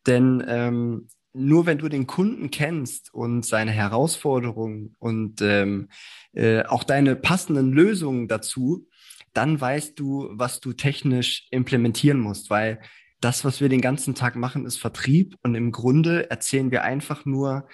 Denn 0.05 0.43
ähm, 0.47 1.07
nur 1.33 1.65
wenn 1.65 1.77
du 1.77 1.89
den 1.89 2.05
Kunden 2.05 2.51
kennst 2.51 3.13
und 3.13 3.45
seine 3.45 3.71
Herausforderungen 3.71 4.95
und 4.99 5.41
ähm, 5.41 5.89
äh, 6.33 6.63
auch 6.63 6.83
deine 6.83 7.15
passenden 7.15 7.71
Lösungen 7.71 8.27
dazu, 8.27 8.87
dann 9.33 9.59
weißt 9.59 9.99
du, 9.99 10.29
was 10.31 10.59
du 10.59 10.73
technisch 10.73 11.47
implementieren 11.51 12.19
musst, 12.19 12.49
weil 12.49 12.79
das, 13.19 13.43
was 13.43 13.59
wir 13.59 13.69
den 13.69 13.81
ganzen 13.81 14.15
Tag 14.15 14.35
machen, 14.35 14.65
ist 14.65 14.77
Vertrieb 14.77 15.35
und 15.43 15.55
im 15.55 15.71
Grunde 15.71 16.29
erzählen 16.29 16.71
wir 16.71 16.83
einfach 16.83 17.25
nur 17.25 17.67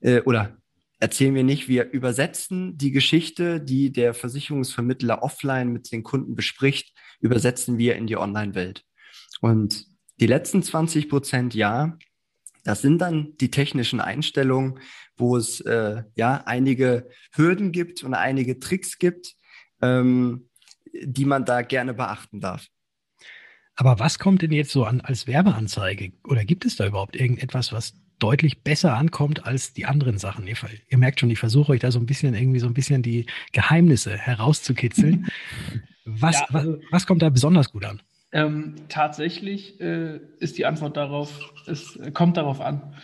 äh, 0.00 0.20
oder 0.20 0.58
erzählen 0.98 1.34
wir 1.34 1.44
nicht, 1.44 1.68
wir 1.68 1.90
übersetzen 1.90 2.76
die 2.76 2.90
Geschichte, 2.90 3.60
die 3.60 3.92
der 3.92 4.14
Versicherungsvermittler 4.14 5.22
offline 5.22 5.72
mit 5.72 5.90
den 5.92 6.02
Kunden 6.02 6.34
bespricht, 6.34 6.96
übersetzen 7.20 7.78
wir 7.78 7.96
in 7.96 8.06
die 8.06 8.16
Online-Welt. 8.16 8.84
Und 9.40 9.86
die 10.20 10.26
letzten 10.26 10.62
20 10.62 11.08
Prozent, 11.08 11.54
ja, 11.54 11.96
das 12.64 12.82
sind 12.82 12.98
dann 12.98 13.36
die 13.40 13.50
technischen 13.50 14.00
Einstellungen, 14.00 14.80
wo 15.16 15.36
es 15.36 15.60
äh, 15.60 16.02
ja 16.16 16.42
einige 16.44 17.08
Hürden 17.32 17.72
gibt 17.72 18.02
und 18.02 18.14
einige 18.14 18.58
Tricks 18.58 18.98
gibt, 18.98 19.36
ähm, 19.80 20.48
die 20.92 21.24
man 21.24 21.44
da 21.44 21.62
gerne 21.62 21.94
beachten 21.94 22.40
darf. 22.40 22.66
Aber 23.76 24.00
was 24.00 24.18
kommt 24.18 24.42
denn 24.42 24.50
jetzt 24.50 24.72
so 24.72 24.84
an 24.84 25.00
als 25.00 25.28
Werbeanzeige? 25.28 26.12
Oder 26.24 26.44
gibt 26.44 26.64
es 26.64 26.74
da 26.74 26.86
überhaupt 26.86 27.14
irgendetwas, 27.14 27.72
was 27.72 27.94
deutlich 28.18 28.62
besser 28.62 28.96
ankommt 28.96 29.46
als 29.46 29.72
die 29.72 29.86
anderen 29.86 30.18
Sachen. 30.18 30.46
Ihr, 30.46 30.56
ihr, 30.88 30.98
merkt 30.98 31.20
schon, 31.20 31.30
ich 31.30 31.38
versuche 31.38 31.72
euch 31.72 31.80
da 31.80 31.90
so 31.90 31.98
ein 31.98 32.06
bisschen 32.06 32.34
irgendwie 32.34 32.60
so 32.60 32.66
ein 32.66 32.74
bisschen 32.74 33.02
die 33.02 33.26
Geheimnisse 33.52 34.16
herauszukitzeln. 34.16 35.26
Was, 36.10 36.36
ja, 36.36 36.46
also, 36.54 36.72
was, 36.72 36.80
was, 36.90 37.06
kommt 37.06 37.20
da 37.20 37.28
besonders 37.28 37.70
gut 37.70 37.84
an? 37.84 38.00
Ähm, 38.32 38.76
tatsächlich 38.88 39.78
äh, 39.78 40.20
ist 40.38 40.56
die 40.56 40.64
Antwort 40.64 40.96
darauf, 40.96 41.52
es 41.66 41.98
kommt 42.14 42.38
darauf 42.38 42.62
an. 42.62 42.94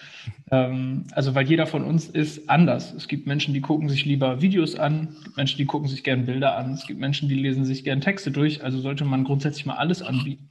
Ähm, 0.51 1.05
also, 1.13 1.35
weil 1.35 1.47
jeder 1.47 1.67
von 1.67 1.85
uns 1.85 2.09
ist 2.09 2.49
anders. 2.49 2.95
Es 2.95 3.07
gibt 3.07 3.27
Menschen, 3.27 3.53
die 3.53 3.61
gucken 3.61 3.91
sich 3.91 4.07
lieber 4.07 4.41
Videos 4.41 4.77
an, 4.77 5.09
es 5.17 5.25
gibt 5.25 5.37
Menschen, 5.37 5.59
die 5.59 5.67
gucken 5.67 5.89
sich 5.89 6.03
gerne 6.03 6.23
Bilder 6.23 6.57
an, 6.57 6.73
es 6.73 6.87
gibt 6.87 6.99
Menschen, 6.99 7.29
die 7.29 7.35
lesen 7.35 7.67
sich 7.67 7.85
gerne 7.85 8.01
Texte 8.01 8.31
durch. 8.31 8.65
Also 8.65 8.81
sollte 8.81 9.05
man 9.05 9.25
grundsätzlich 9.25 9.67
mal 9.67 9.77
alles 9.77 10.01
anbieten. 10.01 10.49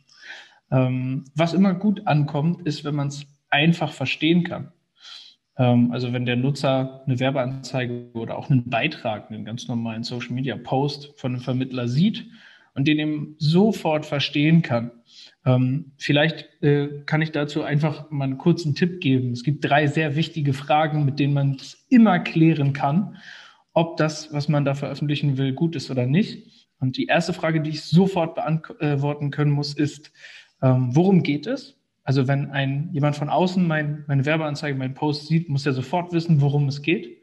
Ähm, 0.72 1.26
was 1.36 1.54
immer 1.54 1.76
gut 1.76 2.08
ankommt, 2.08 2.66
ist, 2.66 2.84
wenn 2.84 2.96
man 2.96 3.10
es 3.10 3.26
einfach 3.54 3.94
verstehen 3.94 4.44
kann. 4.44 4.74
Ähm, 5.58 5.92
also 5.92 6.12
wenn 6.12 6.26
der 6.26 6.36
Nutzer 6.36 7.04
eine 7.06 7.20
Werbeanzeige 7.20 8.10
oder 8.14 8.38
auch 8.38 8.50
einen 8.50 8.70
Beitrag, 8.70 9.30
einen 9.30 9.46
ganz 9.46 9.68
normalen 9.68 10.04
Social 10.04 10.34
Media 10.34 10.58
Post 10.58 11.14
von 11.18 11.34
einem 11.34 11.42
Vermittler 11.42 11.88
sieht 11.88 12.26
und 12.74 12.88
den 12.88 13.00
eben 13.00 13.36
sofort 13.38 14.06
verstehen 14.06 14.64
kann. 14.64 14.92
Ähm, 15.46 15.92
vielleicht 15.98 16.50
äh, 16.64 17.04
kann 17.06 17.22
ich 17.22 17.32
dazu 17.32 17.62
einfach 17.62 18.10
mal 18.10 18.26
einen 18.26 18.38
kurzen 18.40 18.74
Tipp 18.74 19.00
geben. 19.00 19.32
Es 19.32 19.44
gibt 19.44 19.64
drei 19.64 19.88
sehr 19.88 20.16
wichtige 20.16 20.54
Fragen, 20.54 21.06
mit 21.06 21.20
denen 21.20 21.34
man 21.34 21.56
es 21.56 21.86
immer 21.90 22.20
klären 22.20 22.74
kann, 22.74 23.18
ob 23.74 23.98
das, 23.98 24.34
was 24.34 24.48
man 24.48 24.66
da 24.66 24.74
veröffentlichen 24.74 25.38
will, 25.38 25.54
gut 25.54 25.76
ist 25.76 25.92
oder 25.92 26.08
nicht. 26.08 26.68
Und 26.80 26.98
die 26.98 27.06
erste 27.06 27.34
Frage, 27.34 27.62
die 27.62 27.70
ich 27.70 27.84
sofort 27.84 28.36
beantworten 28.36 29.32
können 29.32 29.52
muss, 29.52 29.74
ist, 29.74 30.12
ähm, 30.62 30.96
worum 30.96 31.22
geht 31.22 31.46
es? 31.46 31.78
Also 32.04 32.28
wenn 32.28 32.52
ein, 32.52 32.90
jemand 32.92 33.16
von 33.16 33.30
außen 33.30 33.66
mein, 33.66 34.04
meine 34.08 34.26
Werbeanzeige, 34.26 34.78
meinen 34.78 34.94
Post 34.94 35.28
sieht, 35.28 35.50
muss 35.50 35.66
er 35.66 35.74
sofort 35.74 36.12
wissen, 36.12 36.42
worum 36.42 36.68
es 36.68 36.82
geht. 36.82 37.22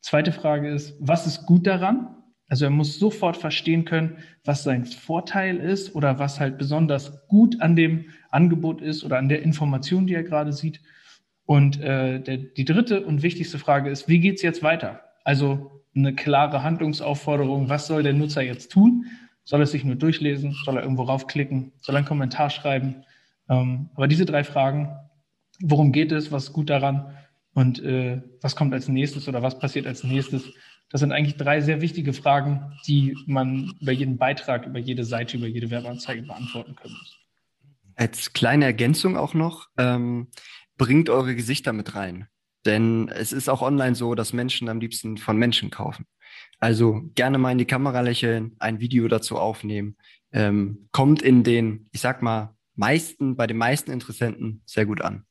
Zweite 0.00 0.32
Frage 0.32 0.68
ist, 0.70 0.94
was 1.00 1.26
ist 1.26 1.46
gut 1.46 1.66
daran? 1.66 2.16
Also 2.48 2.66
er 2.66 2.70
muss 2.70 2.98
sofort 2.98 3.38
verstehen 3.38 3.86
können, 3.86 4.18
was 4.44 4.62
sein 4.62 4.84
Vorteil 4.84 5.56
ist 5.56 5.94
oder 5.94 6.18
was 6.18 6.38
halt 6.38 6.58
besonders 6.58 7.26
gut 7.28 7.62
an 7.62 7.76
dem 7.76 8.06
Angebot 8.30 8.82
ist 8.82 9.04
oder 9.04 9.16
an 9.16 9.30
der 9.30 9.42
Information, 9.42 10.06
die 10.06 10.14
er 10.14 10.22
gerade 10.22 10.52
sieht. 10.52 10.82
Und 11.46 11.80
äh, 11.80 12.20
der, 12.20 12.36
die 12.36 12.66
dritte 12.66 13.06
und 13.06 13.22
wichtigste 13.22 13.58
Frage 13.58 13.88
ist, 13.88 14.06
wie 14.06 14.20
geht's 14.20 14.42
jetzt 14.42 14.62
weiter? 14.62 15.00
Also 15.24 15.82
eine 15.94 16.14
klare 16.14 16.62
Handlungsaufforderung, 16.62 17.70
was 17.70 17.86
soll 17.86 18.02
der 18.02 18.12
Nutzer 18.12 18.42
jetzt 18.42 18.70
tun? 18.70 19.06
Soll 19.44 19.60
er 19.60 19.66
sich 19.66 19.84
nur 19.84 19.96
durchlesen? 19.96 20.54
Soll 20.64 20.76
er 20.76 20.82
irgendwo 20.82 21.04
raufklicken? 21.04 21.72
Soll 21.80 21.94
er 21.94 21.98
einen 21.98 22.06
Kommentar 22.06 22.50
schreiben? 22.50 23.04
Ähm, 23.48 23.90
aber 23.94 24.08
diese 24.08 24.24
drei 24.24 24.44
Fragen, 24.44 24.96
worum 25.60 25.92
geht 25.92 26.12
es, 26.12 26.32
was 26.32 26.44
ist 26.44 26.52
gut 26.52 26.70
daran 26.70 27.16
und 27.54 27.82
äh, 27.82 28.22
was 28.40 28.56
kommt 28.56 28.72
als 28.72 28.88
nächstes 28.88 29.28
oder 29.28 29.42
was 29.42 29.58
passiert 29.58 29.86
als 29.86 30.04
nächstes, 30.04 30.44
das 30.90 31.00
sind 31.00 31.12
eigentlich 31.12 31.36
drei 31.36 31.60
sehr 31.62 31.80
wichtige 31.80 32.12
Fragen, 32.12 32.78
die 32.86 33.16
man 33.26 33.72
über 33.80 33.92
jeden 33.92 34.18
Beitrag, 34.18 34.66
über 34.66 34.78
jede 34.78 35.04
Seite, 35.04 35.38
über 35.38 35.46
jede 35.46 35.70
Werbeanzeige 35.70 36.22
beantworten 36.22 36.76
können 36.76 36.94
muss. 36.94 37.18
Als 37.96 38.32
kleine 38.34 38.66
Ergänzung 38.66 39.16
auch 39.16 39.32
noch, 39.32 39.68
ähm, 39.78 40.28
bringt 40.76 41.08
eure 41.08 41.34
Gesichter 41.34 41.72
mit 41.72 41.94
rein. 41.94 42.28
Denn 42.66 43.08
es 43.08 43.32
ist 43.32 43.48
auch 43.48 43.62
online 43.62 43.94
so, 43.94 44.14
dass 44.14 44.32
Menschen 44.32 44.68
am 44.68 44.80
liebsten 44.80 45.16
von 45.16 45.36
Menschen 45.36 45.70
kaufen. 45.70 46.06
Also 46.58 47.02
gerne 47.14 47.38
mal 47.38 47.52
in 47.52 47.58
die 47.58 47.64
Kamera 47.64 48.02
lächeln, 48.02 48.54
ein 48.58 48.78
Video 48.80 49.08
dazu 49.08 49.38
aufnehmen. 49.38 49.96
Ähm, 50.30 50.88
kommt 50.92 51.22
in 51.22 51.42
den, 51.42 51.88
ich 51.92 52.00
sag 52.00 52.22
mal, 52.22 52.54
meisten, 52.82 53.36
bei 53.36 53.46
den 53.46 53.58
meisten 53.58 53.92
Interessenten 53.92 54.60
sehr 54.66 54.86
gut 54.86 55.02
an. 55.02 55.24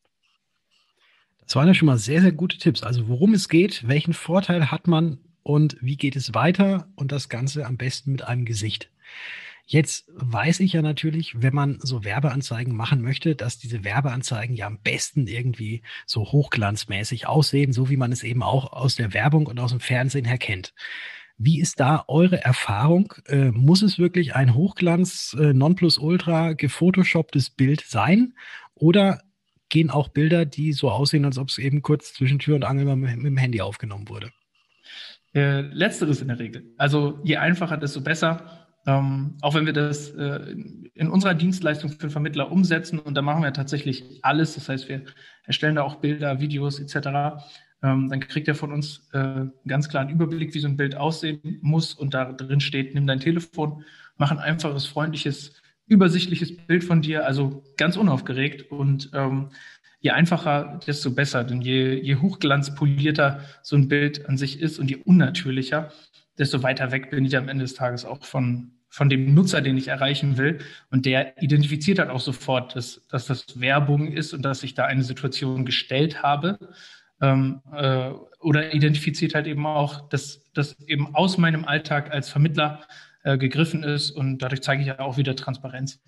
Das 1.41 1.57
waren 1.57 1.67
ja 1.67 1.73
schon 1.73 1.87
mal 1.87 1.97
sehr, 1.97 2.21
sehr 2.21 2.31
gute 2.31 2.57
Tipps. 2.57 2.81
Also 2.81 3.09
worum 3.09 3.33
es 3.33 3.49
geht, 3.49 3.85
welchen 3.85 4.13
Vorteil 4.13 4.71
hat 4.71 4.87
man 4.87 5.17
und 5.43 5.75
wie 5.81 5.97
geht 5.97 6.15
es 6.15 6.33
weiter 6.33 6.87
und 6.95 7.11
das 7.11 7.27
Ganze 7.27 7.65
am 7.65 7.75
besten 7.75 8.13
mit 8.13 8.23
einem 8.23 8.45
Gesicht. 8.45 8.89
Jetzt 9.65 10.05
weiß 10.15 10.61
ich 10.61 10.71
ja 10.71 10.81
natürlich, 10.81 11.41
wenn 11.41 11.53
man 11.53 11.77
so 11.81 12.05
Werbeanzeigen 12.05 12.73
machen 12.73 13.01
möchte, 13.01 13.35
dass 13.35 13.57
diese 13.57 13.83
Werbeanzeigen 13.83 14.55
ja 14.55 14.67
am 14.67 14.79
besten 14.79 15.27
irgendwie 15.27 15.81
so 16.05 16.23
hochglanzmäßig 16.23 17.27
aussehen, 17.27 17.73
so 17.73 17.89
wie 17.89 17.97
man 17.97 18.13
es 18.13 18.23
eben 18.23 18.43
auch 18.43 18.71
aus 18.71 18.95
der 18.95 19.13
Werbung 19.13 19.47
und 19.47 19.59
aus 19.59 19.71
dem 19.71 19.81
Fernsehen 19.81 20.25
her 20.25 20.37
kennt. 20.37 20.73
Wie 21.43 21.59
ist 21.59 21.79
da 21.79 22.05
eure 22.07 22.43
Erfahrung? 22.43 23.15
Äh, 23.25 23.49
muss 23.49 23.81
es 23.81 23.97
wirklich 23.97 24.35
ein 24.35 24.53
Hochglanz 24.53 25.35
äh, 25.39 25.53
Nonplusultra 25.53 26.53
gefotoshopptes 26.53 27.49
Bild 27.49 27.81
sein? 27.81 28.35
Oder 28.75 29.21
gehen 29.69 29.89
auch 29.89 30.09
Bilder, 30.09 30.45
die 30.45 30.71
so 30.71 30.91
aussehen, 30.91 31.25
als 31.25 31.39
ob 31.39 31.49
es 31.49 31.57
eben 31.57 31.81
kurz 31.81 32.13
zwischen 32.13 32.37
Tür 32.37 32.57
und 32.57 32.63
Angel 32.63 32.95
mit, 32.95 33.17
mit 33.17 33.25
dem 33.25 33.37
Handy 33.37 33.59
aufgenommen 33.59 34.07
wurde? 34.07 34.29
Äh, 35.33 35.61
letzteres 35.61 36.21
in 36.21 36.27
der 36.27 36.37
Regel. 36.37 36.75
Also 36.77 37.19
je 37.23 37.37
einfacher, 37.37 37.77
desto 37.77 38.01
besser. 38.01 38.67
Ähm, 38.85 39.37
auch 39.41 39.55
wenn 39.55 39.65
wir 39.65 39.73
das 39.73 40.11
äh, 40.11 40.55
in 40.93 41.09
unserer 41.09 41.33
Dienstleistung 41.33 41.89
für 41.89 42.11
Vermittler 42.11 42.51
umsetzen 42.51 42.99
und 42.99 43.15
da 43.15 43.23
machen 43.23 43.41
wir 43.41 43.53
tatsächlich 43.53 44.19
alles. 44.21 44.53
Das 44.53 44.69
heißt, 44.69 44.89
wir 44.89 45.05
erstellen 45.45 45.75
da 45.75 45.81
auch 45.81 45.95
Bilder, 45.95 46.39
Videos 46.39 46.79
etc 46.79 47.41
ähm, 47.83 48.09
dann 48.09 48.19
kriegt 48.19 48.47
er 48.47 48.55
von 48.55 48.71
uns 48.71 49.07
äh, 49.13 49.17
einen 49.17 49.51
ganz 49.67 49.89
klaren 49.89 50.09
Überblick, 50.09 50.53
wie 50.53 50.59
so 50.59 50.67
ein 50.67 50.77
Bild 50.77 50.95
aussehen 50.95 51.59
muss. 51.61 51.93
Und 51.93 52.13
da 52.13 52.31
drin 52.31 52.59
steht, 52.59 52.93
nimm 52.93 53.07
dein 53.07 53.19
Telefon, 53.19 53.83
mach 54.17 54.31
ein 54.31 54.39
einfaches, 54.39 54.85
freundliches, 54.85 55.53
übersichtliches 55.87 56.55
Bild 56.57 56.83
von 56.83 57.01
dir, 57.01 57.25
also 57.25 57.63
ganz 57.77 57.97
unaufgeregt. 57.97 58.71
Und 58.71 59.09
ähm, 59.13 59.49
je 59.99 60.11
einfacher, 60.11 60.79
desto 60.85 61.11
besser. 61.11 61.43
Denn 61.43 61.61
je, 61.61 61.99
je 61.99 62.17
hochglanzpolierter 62.17 63.41
so 63.63 63.75
ein 63.75 63.87
Bild 63.87 64.27
an 64.27 64.37
sich 64.37 64.61
ist 64.61 64.77
und 64.77 64.89
je 64.89 64.97
unnatürlicher, 64.97 65.91
desto 66.37 66.61
weiter 66.61 66.91
weg 66.91 67.09
bin 67.09 67.25
ich 67.25 67.35
am 67.35 67.49
Ende 67.49 67.63
des 67.63 67.73
Tages 67.73 68.05
auch 68.05 68.23
von, 68.23 68.73
von 68.89 69.09
dem 69.09 69.33
Nutzer, 69.33 69.61
den 69.61 69.77
ich 69.77 69.87
erreichen 69.87 70.37
will. 70.37 70.59
Und 70.91 71.07
der 71.07 71.41
identifiziert 71.41 71.97
halt 71.97 72.11
auch 72.11 72.19
sofort, 72.19 72.75
dass, 72.75 73.07
dass 73.07 73.25
das 73.25 73.59
Werbung 73.59 74.11
ist 74.11 74.33
und 74.33 74.43
dass 74.43 74.61
ich 74.61 74.75
da 74.75 74.85
eine 74.85 75.03
Situation 75.03 75.65
gestellt 75.65 76.21
habe 76.21 76.59
ähm, 77.21 77.61
äh, 77.71 78.11
oder 78.39 78.73
identifiziert 78.73 79.35
halt 79.35 79.47
eben 79.47 79.65
auch, 79.65 80.09
dass 80.09 80.43
das 80.53 80.79
eben 80.81 81.15
aus 81.15 81.37
meinem 81.37 81.65
Alltag 81.65 82.11
als 82.11 82.29
Vermittler 82.29 82.87
äh, 83.23 83.37
gegriffen 83.37 83.83
ist 83.83 84.11
und 84.11 84.39
dadurch 84.39 84.61
zeige 84.61 84.81
ich 84.81 84.87
ja 84.87 84.99
auch 84.99 85.17
wieder 85.17 85.35
Transparenz. 85.35 86.01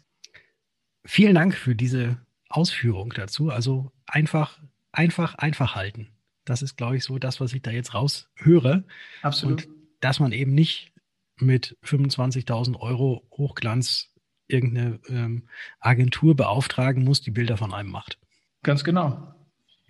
Vielen 1.06 1.36
Dank 1.36 1.54
für 1.56 1.76
diese 1.76 2.18
Ausführung 2.50 3.14
dazu. 3.14 3.50
Also 3.50 3.92
einfach, 4.06 4.60
einfach, 4.92 5.36
einfach 5.36 5.76
halten. 5.76 6.10
Das 6.46 6.62
ist, 6.62 6.76
glaube 6.76 6.98
ich, 6.98 7.04
so 7.04 7.20
das, 7.20 7.40
was 7.40 7.54
ich 7.54 7.62
da 7.62 7.72
jetzt 7.72 7.94
raushöre. 7.94 8.84
Absolut. 9.22 9.66
Und 9.66 9.74
dass 10.00 10.20
man 10.20 10.32
eben 10.32 10.54
nicht 10.54 10.92
mit 11.38 11.78
25.000 11.84 12.80
Euro 12.80 13.28
Hochglanz 13.32 14.14
irgendeine 14.48 15.00
ähm, 15.08 15.48
Agentur 15.80 16.36
beauftragen 16.36 17.04
muss, 17.04 17.22
die 17.22 17.32
Bilder 17.32 17.58
von 17.58 17.74
einem 17.74 17.90
macht. 17.90 18.20
Ganz 18.62 18.84
genau. 18.84 19.34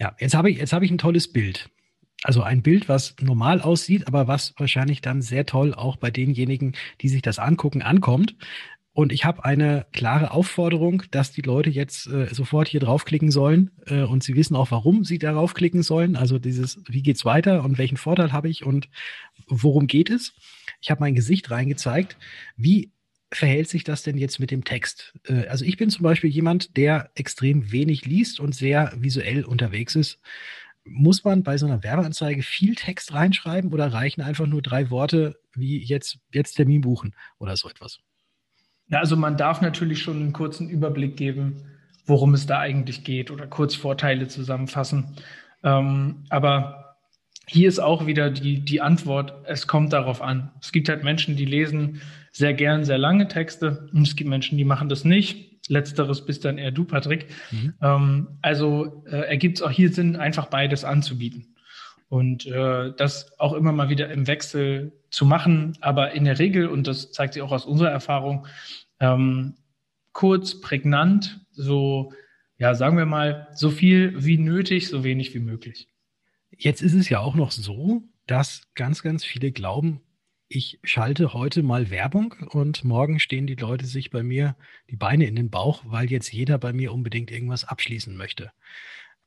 Ja, 0.03 0.13
jetzt 0.19 0.35
habe 0.35 0.51
ich, 0.51 0.57
jetzt 0.57 0.73
habe 0.73 0.83
ich 0.83 0.91
ein 0.91 0.97
tolles 0.97 1.31
Bild. 1.31 1.69
Also 2.23 2.43
ein 2.43 2.61
Bild, 2.61 2.89
was 2.89 3.15
normal 3.21 3.61
aussieht, 3.61 4.05
aber 4.05 4.27
was 4.27 4.53
wahrscheinlich 4.57 4.99
dann 4.99 5.21
sehr 5.21 5.45
toll 5.45 5.73
auch 5.73 5.95
bei 5.95 6.11
denjenigen, 6.11 6.75
die 6.99 7.07
sich 7.07 7.21
das 7.21 7.39
angucken, 7.39 7.81
ankommt. 7.81 8.35
Und 8.91 9.13
ich 9.13 9.23
habe 9.23 9.45
eine 9.45 9.85
klare 9.93 10.31
Aufforderung, 10.31 11.03
dass 11.11 11.31
die 11.31 11.41
Leute 11.41 11.69
jetzt 11.69 12.07
äh, 12.07 12.27
sofort 12.33 12.67
hier 12.67 12.81
draufklicken 12.81 13.31
sollen 13.31 13.71
äh, 13.85 14.01
und 14.01 14.23
sie 14.23 14.35
wissen 14.35 14.57
auch, 14.57 14.71
warum 14.71 15.05
sie 15.05 15.19
darauf 15.19 15.53
klicken 15.53 15.83
sollen. 15.83 16.17
Also 16.17 16.37
dieses, 16.37 16.81
wie 16.85 17.01
geht's 17.01 17.23
weiter 17.23 17.63
und 17.63 17.77
welchen 17.77 17.95
Vorteil 17.97 18.33
habe 18.33 18.49
ich 18.49 18.65
und 18.65 18.89
worum 19.47 19.87
geht 19.87 20.09
es? 20.09 20.33
Ich 20.81 20.91
habe 20.91 20.99
mein 20.99 21.15
Gesicht 21.15 21.49
reingezeigt. 21.49 22.17
Wie 22.57 22.91
verhält 23.35 23.69
sich 23.69 23.83
das 23.83 24.03
denn 24.03 24.17
jetzt 24.17 24.39
mit 24.39 24.51
dem 24.51 24.63
Text? 24.63 25.13
Äh, 25.27 25.47
also 25.47 25.65
ich 25.65 25.77
bin 25.77 25.89
zum 25.89 26.03
Beispiel 26.03 26.29
jemand, 26.29 26.77
der 26.77 27.11
extrem 27.15 27.71
wenig 27.71 28.05
liest 28.05 28.39
und 28.39 28.55
sehr 28.55 28.93
visuell 28.95 29.43
unterwegs 29.43 29.95
ist. 29.95 30.19
Muss 30.85 31.23
man 31.23 31.43
bei 31.43 31.57
so 31.57 31.65
einer 31.65 31.83
Werbeanzeige 31.83 32.43
viel 32.43 32.75
Text 32.75 33.13
reinschreiben 33.13 33.71
oder 33.71 33.93
reichen 33.93 34.21
einfach 34.21 34.47
nur 34.47 34.61
drei 34.61 34.89
Worte 34.89 35.39
wie 35.53 35.77
jetzt, 35.77 36.19
jetzt 36.31 36.55
Termin 36.55 36.81
buchen 36.81 37.15
oder 37.39 37.55
so 37.55 37.69
etwas? 37.69 37.99
Ja, 38.89 38.99
also 38.99 39.15
man 39.15 39.37
darf 39.37 39.61
natürlich 39.61 40.01
schon 40.01 40.17
einen 40.17 40.33
kurzen 40.33 40.69
Überblick 40.69 41.15
geben, 41.15 41.63
worum 42.05 42.33
es 42.33 42.45
da 42.45 42.59
eigentlich 42.59 43.05
geht 43.05 43.31
oder 43.31 43.47
kurz 43.47 43.75
Vorteile 43.75 44.27
zusammenfassen. 44.27 45.15
Ähm, 45.63 46.25
aber 46.29 46.82
hier 47.47 47.67
ist 47.67 47.79
auch 47.79 48.05
wieder 48.05 48.29
die, 48.29 48.59
die 48.59 48.81
Antwort, 48.81 49.33
es 49.45 49.67
kommt 49.67 49.93
darauf 49.93 50.21
an. 50.21 50.51
Es 50.61 50.71
gibt 50.71 50.89
halt 50.89 51.03
Menschen, 51.03 51.35
die 51.35 51.45
lesen 51.45 52.01
sehr 52.31 52.53
gern 52.53 52.83
sehr 52.83 52.97
lange 52.97 53.27
Texte 53.27 53.89
und 53.93 54.07
es 54.07 54.15
gibt 54.15 54.29
Menschen, 54.29 54.57
die 54.57 54.63
machen 54.63 54.89
das 54.89 55.05
nicht. 55.05 55.51
Letzteres 55.69 56.25
bist 56.25 56.43
dann 56.45 56.57
eher 56.57 56.71
du, 56.71 56.83
Patrick. 56.83 57.27
Mhm. 57.51 57.73
Ähm, 57.81 58.27
also 58.41 59.03
äh, 59.05 59.27
ergibt 59.27 59.57
es 59.57 59.61
auch 59.61 59.71
hier 59.71 59.91
Sinn, 59.91 60.15
einfach 60.15 60.47
beides 60.47 60.83
anzubieten. 60.83 61.55
Und 62.09 62.45
äh, 62.45 62.91
das 62.97 63.39
auch 63.39 63.53
immer 63.53 63.71
mal 63.71 63.89
wieder 63.89 64.09
im 64.11 64.27
Wechsel 64.27 64.91
zu 65.09 65.25
machen. 65.25 65.77
Aber 65.81 66.11
in 66.11 66.25
der 66.25 66.39
Regel, 66.39 66.67
und 66.67 66.87
das 66.87 67.11
zeigt 67.11 67.33
sich 67.33 67.43
auch 67.43 67.51
aus 67.51 67.65
unserer 67.65 67.91
Erfahrung, 67.91 68.47
ähm, 68.99 69.55
kurz, 70.11 70.59
prägnant, 70.59 71.39
so, 71.51 72.13
ja, 72.57 72.73
sagen 72.75 72.97
wir 72.97 73.05
mal, 73.05 73.47
so 73.53 73.69
viel 73.69 74.13
wie 74.23 74.37
nötig, 74.37 74.89
so 74.89 75.03
wenig 75.03 75.33
wie 75.33 75.39
möglich. 75.39 75.87
Jetzt 76.57 76.81
ist 76.81 76.93
es 76.93 77.09
ja 77.09 77.19
auch 77.19 77.35
noch 77.35 77.51
so, 77.51 78.03
dass 78.27 78.63
ganz, 78.75 79.01
ganz 79.01 79.23
viele 79.23 79.51
glauben, 79.51 80.01
ich 80.47 80.79
schalte 80.83 81.33
heute 81.33 81.63
mal 81.63 81.89
Werbung 81.89 82.35
und 82.49 82.83
morgen 82.83 83.19
stehen 83.19 83.47
die 83.47 83.55
Leute 83.55 83.85
sich 83.85 84.11
bei 84.11 84.21
mir 84.21 84.55
die 84.89 84.95
Beine 84.95 85.25
in 85.25 85.35
den 85.35 85.49
Bauch, 85.49 85.83
weil 85.87 86.11
jetzt 86.11 86.31
jeder 86.31 86.59
bei 86.59 86.73
mir 86.73 86.93
unbedingt 86.93 87.31
irgendwas 87.31 87.63
abschließen 87.63 88.15
möchte. 88.15 88.51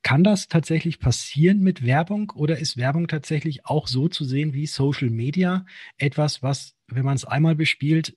Kann 0.03 0.23
das 0.23 0.47
tatsächlich 0.47 1.01
passieren 1.01 1.61
mit 1.61 1.85
Werbung 1.85 2.31
oder 2.31 2.59
ist 2.59 2.77
Werbung 2.77 3.09
tatsächlich 3.09 3.67
auch 3.67 3.89
so 3.89 4.07
zu 4.07 4.25
sehen 4.25 4.53
wie 4.53 4.67
Social 4.67 5.11
Media? 5.11 5.67
Etwas, 5.97 6.45
was, 6.45 6.77
wenn 6.87 7.05
man 7.05 7.17
es 7.17 7.25
einmal 7.25 7.57
bespielt, 7.57 8.17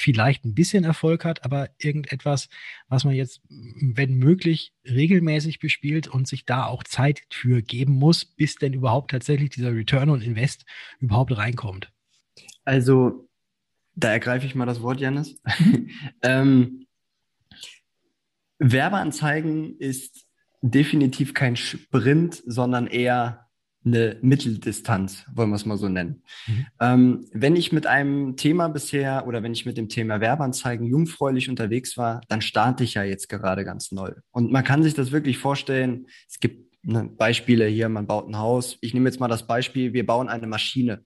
vielleicht 0.00 0.44
ein 0.44 0.54
bisschen 0.54 0.84
Erfolg 0.84 1.24
hat, 1.24 1.44
aber 1.44 1.70
irgendetwas, 1.78 2.48
was 2.88 3.04
man 3.04 3.14
jetzt, 3.14 3.40
wenn 3.48 4.14
möglich, 4.14 4.72
regelmäßig 4.84 5.58
bespielt 5.58 6.08
und 6.08 6.26
sich 6.26 6.44
da 6.44 6.66
auch 6.66 6.82
Zeit 6.84 7.22
für 7.30 7.62
geben 7.62 7.92
muss, 7.94 8.24
bis 8.24 8.56
denn 8.56 8.72
überhaupt 8.72 9.10
tatsächlich 9.10 9.50
dieser 9.50 9.74
Return 9.74 10.10
on 10.10 10.20
Invest 10.20 10.64
überhaupt 10.98 11.36
reinkommt. 11.36 11.92
Also, 12.64 13.28
da 13.94 14.10
ergreife 14.10 14.46
ich 14.46 14.54
mal 14.54 14.66
das 14.66 14.82
Wort, 14.82 15.00
Janis. 15.00 15.40
ähm, 16.22 16.86
Werbeanzeigen 18.58 19.78
ist 19.78 20.26
definitiv 20.62 21.34
kein 21.34 21.56
Sprint, 21.56 22.42
sondern 22.46 22.86
eher 22.86 23.49
eine 23.84 24.18
Mitteldistanz, 24.20 25.24
wollen 25.34 25.50
wir 25.50 25.56
es 25.56 25.64
mal 25.64 25.78
so 25.78 25.88
nennen. 25.88 26.22
Mhm. 26.46 26.66
Ähm, 26.80 27.26
wenn 27.32 27.56
ich 27.56 27.72
mit 27.72 27.86
einem 27.86 28.36
Thema 28.36 28.68
bisher 28.68 29.26
oder 29.26 29.42
wenn 29.42 29.52
ich 29.52 29.64
mit 29.64 29.76
dem 29.76 29.88
Thema 29.88 30.20
Werbeanzeigen 30.20 30.86
jungfräulich 30.86 31.48
unterwegs 31.48 31.96
war, 31.96 32.20
dann 32.28 32.42
starte 32.42 32.84
ich 32.84 32.94
ja 32.94 33.04
jetzt 33.04 33.28
gerade 33.28 33.64
ganz 33.64 33.90
neu. 33.90 34.12
Und 34.32 34.52
man 34.52 34.64
kann 34.64 34.82
sich 34.82 34.94
das 34.94 35.12
wirklich 35.12 35.38
vorstellen, 35.38 36.06
es 36.28 36.40
gibt 36.40 36.70
ne, 36.82 37.04
Beispiele 37.04 37.66
hier, 37.66 37.88
man 37.88 38.06
baut 38.06 38.28
ein 38.28 38.38
Haus. 38.38 38.76
Ich 38.82 38.92
nehme 38.92 39.08
jetzt 39.08 39.20
mal 39.20 39.28
das 39.28 39.46
Beispiel, 39.46 39.92
wir 39.92 40.04
bauen 40.04 40.28
eine 40.28 40.46
Maschine. 40.46 41.04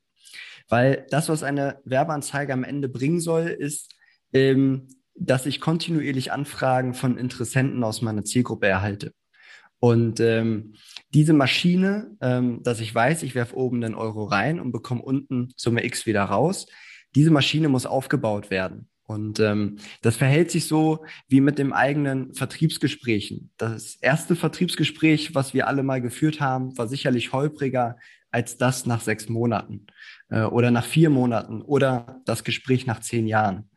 Weil 0.68 1.06
das, 1.10 1.28
was 1.28 1.42
eine 1.42 1.80
Werbeanzeige 1.84 2.52
am 2.52 2.64
Ende 2.64 2.88
bringen 2.88 3.20
soll, 3.20 3.46
ist, 3.46 3.94
ähm, 4.32 4.88
dass 5.14 5.46
ich 5.46 5.60
kontinuierlich 5.60 6.32
Anfragen 6.32 6.94
von 6.94 7.18
Interessenten 7.18 7.84
aus 7.84 8.02
meiner 8.02 8.24
Zielgruppe 8.24 8.66
erhalte. 8.66 9.12
Und 9.84 10.18
ähm, 10.18 10.72
diese 11.12 11.34
Maschine, 11.34 12.16
ähm, 12.22 12.62
dass 12.62 12.80
ich 12.80 12.94
weiß, 12.94 13.22
ich 13.22 13.34
werfe 13.34 13.54
oben 13.54 13.84
einen 13.84 13.94
Euro 13.94 14.24
rein 14.24 14.58
und 14.58 14.72
bekomme 14.72 15.02
unten 15.02 15.52
Summe 15.56 15.84
X 15.84 16.06
wieder 16.06 16.22
raus, 16.22 16.64
diese 17.14 17.30
Maschine 17.30 17.68
muss 17.68 17.84
aufgebaut 17.84 18.48
werden. 18.48 18.88
Und 19.02 19.40
ähm, 19.40 19.76
das 20.00 20.16
verhält 20.16 20.50
sich 20.50 20.68
so 20.68 21.04
wie 21.28 21.42
mit 21.42 21.58
dem 21.58 21.74
eigenen 21.74 22.32
Vertriebsgesprächen. 22.32 23.50
Das 23.58 23.96
erste 23.96 24.36
Vertriebsgespräch, 24.36 25.34
was 25.34 25.52
wir 25.52 25.68
alle 25.68 25.82
mal 25.82 26.00
geführt 26.00 26.40
haben, 26.40 26.78
war 26.78 26.88
sicherlich 26.88 27.34
holpriger 27.34 27.98
als 28.30 28.56
das 28.56 28.86
nach 28.86 29.02
sechs 29.02 29.28
Monaten 29.28 29.86
äh, 30.30 30.44
oder 30.44 30.70
nach 30.70 30.86
vier 30.86 31.10
Monaten 31.10 31.60
oder 31.60 32.22
das 32.24 32.42
Gespräch 32.42 32.86
nach 32.86 33.00
zehn 33.00 33.26
Jahren. 33.26 33.68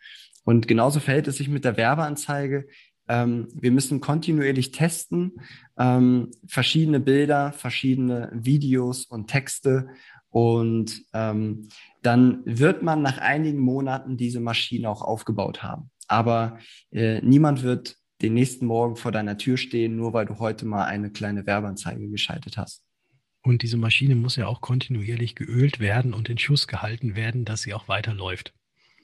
Und 0.46 0.70
genauso 0.70 1.02
verhält 1.02 1.28
es 1.28 1.36
sich 1.36 1.50
mit 1.50 1.66
der 1.66 1.76
Werbeanzeige. 1.76 2.70
Ähm, 3.08 3.48
wir 3.54 3.72
müssen 3.72 4.02
kontinuierlich 4.02 4.72
testen, 4.72 5.34
ähm, 5.78 6.32
verschiedene 6.46 7.00
Bilder, 7.00 7.54
verschiedene 7.54 8.30
Videos 8.34 9.06
und 9.06 9.28
Texte. 9.28 9.90
Und 10.30 11.04
ähm, 11.14 11.70
dann 12.02 12.42
wird 12.46 12.84
man 12.84 13.02
nach 13.02 13.18
einigen 13.18 13.60
Monaten 13.60 14.18
diese 14.18 14.40
Maschine 14.40 14.90
auch 14.90 15.02
aufgebaut 15.02 15.64
haben. 15.64 15.90
Aber 16.08 16.60
äh, 16.92 17.22
niemand 17.22 17.64
wird 17.64 17.98
den 18.22 18.34
nächsten 18.34 18.66
Morgen 18.66 18.96
vor 18.96 19.12
deiner 19.12 19.38
Tür 19.38 19.58
stehen, 19.58 19.96
nur 19.96 20.14
weil 20.14 20.26
du 20.26 20.40
heute 20.40 20.66
mal 20.66 20.86
eine 20.86 21.12
kleine 21.12 21.46
Werbeanzeige 21.46 22.10
geschaltet 22.10 22.58
hast. 22.58 22.84
Und 23.44 23.62
diese 23.62 23.78
Maschine 23.78 24.16
muss 24.16 24.36
ja 24.36 24.48
auch 24.48 24.62
kontinuierlich 24.62 25.36
geölt 25.36 25.80
werden 25.80 26.14
und 26.14 26.28
in 26.28 26.38
Schuss 26.38 26.68
gehalten 26.68 27.16
werden, 27.16 27.46
dass 27.46 27.62
sie 27.62 27.74
auch 27.74 27.88
weiterläuft. 27.88 28.54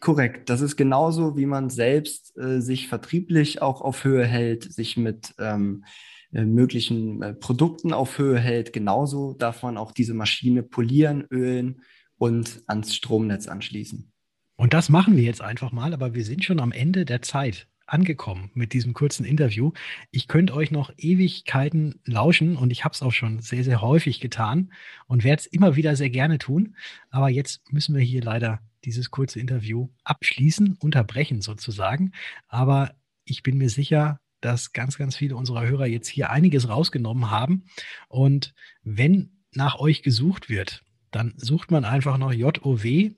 Korrekt. 0.03 0.49
Das 0.49 0.59
ist 0.59 0.75
genauso, 0.75 1.37
wie 1.37 1.45
man 1.45 1.69
selbst 1.69 2.37
äh, 2.37 2.59
sich 2.59 2.89
vertrieblich 2.89 3.61
auch 3.61 3.79
auf 3.79 4.03
Höhe 4.03 4.25
hält, 4.25 4.69
sich 4.69 4.97
mit 4.97 5.33
ähm, 5.39 5.85
äh, 6.33 6.43
möglichen 6.43 7.21
äh, 7.21 7.33
Produkten 7.33 7.93
auf 7.93 8.17
Höhe 8.17 8.37
hält. 8.37 8.73
Genauso 8.73 9.33
darf 9.33 9.63
man 9.63 9.77
auch 9.77 9.93
diese 9.93 10.13
Maschine 10.13 10.61
polieren, 10.61 11.25
ölen 11.31 11.83
und 12.17 12.63
ans 12.67 12.93
Stromnetz 12.93 13.47
anschließen. 13.47 14.11
Und 14.57 14.73
das 14.73 14.89
machen 14.89 15.15
wir 15.15 15.23
jetzt 15.23 15.41
einfach 15.41 15.71
mal, 15.71 15.93
aber 15.93 16.13
wir 16.13 16.25
sind 16.25 16.43
schon 16.43 16.59
am 16.59 16.73
Ende 16.73 17.05
der 17.05 17.21
Zeit 17.21 17.69
angekommen 17.85 18.49
mit 18.53 18.73
diesem 18.73 18.93
kurzen 18.93 19.25
Interview. 19.25 19.71
Ich 20.11 20.27
könnte 20.27 20.53
euch 20.53 20.71
noch 20.71 20.91
Ewigkeiten 20.97 21.99
lauschen 22.05 22.55
und 22.55 22.71
ich 22.71 22.83
habe 22.83 22.93
es 22.93 23.01
auch 23.01 23.11
schon 23.11 23.39
sehr, 23.39 23.63
sehr 23.63 23.81
häufig 23.81 24.19
getan 24.19 24.71
und 25.07 25.23
werde 25.23 25.41
es 25.41 25.45
immer 25.45 25.75
wieder 25.75 25.95
sehr 25.95 26.09
gerne 26.09 26.37
tun. 26.37 26.75
Aber 27.09 27.29
jetzt 27.29 27.71
müssen 27.71 27.95
wir 27.95 28.03
hier 28.03 28.23
leider 28.23 28.59
dieses 28.85 29.11
kurze 29.11 29.39
Interview 29.39 29.89
abschließen, 30.03 30.77
unterbrechen 30.79 31.41
sozusagen. 31.41 32.11
Aber 32.47 32.95
ich 33.25 33.43
bin 33.43 33.57
mir 33.57 33.69
sicher, 33.69 34.19
dass 34.41 34.73
ganz, 34.73 34.97
ganz 34.97 35.15
viele 35.15 35.35
unserer 35.35 35.65
Hörer 35.65 35.85
jetzt 35.85 36.07
hier 36.07 36.29
einiges 36.29 36.67
rausgenommen 36.67 37.31
haben. 37.31 37.63
Und 38.09 38.53
wenn 38.83 39.43
nach 39.53 39.79
euch 39.79 40.03
gesucht 40.03 40.49
wird, 40.49 40.83
dann 41.11 41.33
sucht 41.37 41.71
man 41.71 41.85
einfach 41.85 42.17
noch 42.17 42.33
JOW 42.33 43.11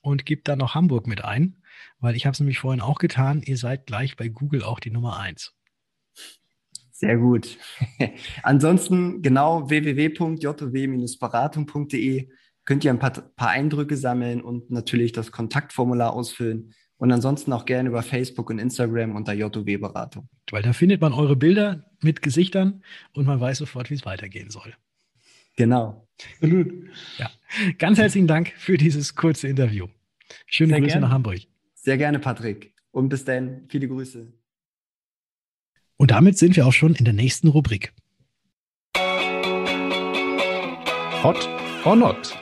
und 0.00 0.24
gibt 0.24 0.48
dann 0.48 0.58
noch 0.58 0.74
Hamburg 0.74 1.06
mit 1.06 1.24
ein, 1.24 1.59
weil 1.98 2.16
ich 2.16 2.26
habe 2.26 2.32
es 2.32 2.40
nämlich 2.40 2.58
vorhin 2.58 2.80
auch 2.80 2.98
getan. 2.98 3.42
Ihr 3.44 3.56
seid 3.56 3.86
gleich 3.86 4.16
bei 4.16 4.28
Google 4.28 4.62
auch 4.62 4.80
die 4.80 4.90
Nummer 4.90 5.18
eins. 5.18 5.54
Sehr 6.92 7.16
gut. 7.16 7.56
Ansonsten 8.42 9.22
genau 9.22 9.70
www.jow-beratung.de 9.70 12.28
könnt 12.66 12.84
ihr 12.84 12.90
ein 12.90 12.98
paar, 12.98 13.10
paar 13.10 13.50
Eindrücke 13.50 13.96
sammeln 13.96 14.42
und 14.42 14.70
natürlich 14.70 15.12
das 15.12 15.32
Kontaktformular 15.32 16.12
ausfüllen. 16.12 16.74
Und 16.98 17.12
ansonsten 17.12 17.54
auch 17.54 17.64
gerne 17.64 17.88
über 17.88 18.02
Facebook 18.02 18.50
und 18.50 18.58
Instagram 18.58 19.16
unter 19.16 19.32
JOW-Beratung. 19.32 20.28
Weil 20.50 20.62
da 20.62 20.74
findet 20.74 21.00
man 21.00 21.14
eure 21.14 21.34
Bilder 21.34 21.86
mit 22.02 22.20
Gesichtern 22.20 22.82
und 23.14 23.24
man 23.24 23.40
weiß 23.40 23.56
sofort, 23.56 23.88
wie 23.88 23.94
es 23.94 24.04
weitergehen 24.04 24.50
soll. 24.50 24.74
Genau. 25.56 26.06
Ja. 27.16 27.30
Ganz 27.78 27.98
herzlichen 27.98 28.26
Dank 28.26 28.52
für 28.56 28.76
dieses 28.76 29.14
kurze 29.14 29.48
Interview. 29.48 29.86
Schöne 30.46 30.74
Sehr 30.74 30.80
Grüße 30.80 30.92
gerne. 30.92 31.06
nach 31.06 31.14
Hamburg. 31.14 31.40
Sehr 31.82 31.96
gerne, 31.96 32.18
Patrick. 32.18 32.74
Und 32.90 33.08
bis 33.08 33.24
dann. 33.24 33.64
Viele 33.68 33.88
Grüße. 33.88 34.32
Und 35.96 36.10
damit 36.10 36.36
sind 36.36 36.56
wir 36.56 36.66
auch 36.66 36.72
schon 36.72 36.94
in 36.94 37.04
der 37.04 37.14
nächsten 37.14 37.48
Rubrik. 37.48 37.92
Hot 41.22 41.48
or 41.84 41.96
not? 41.96 42.36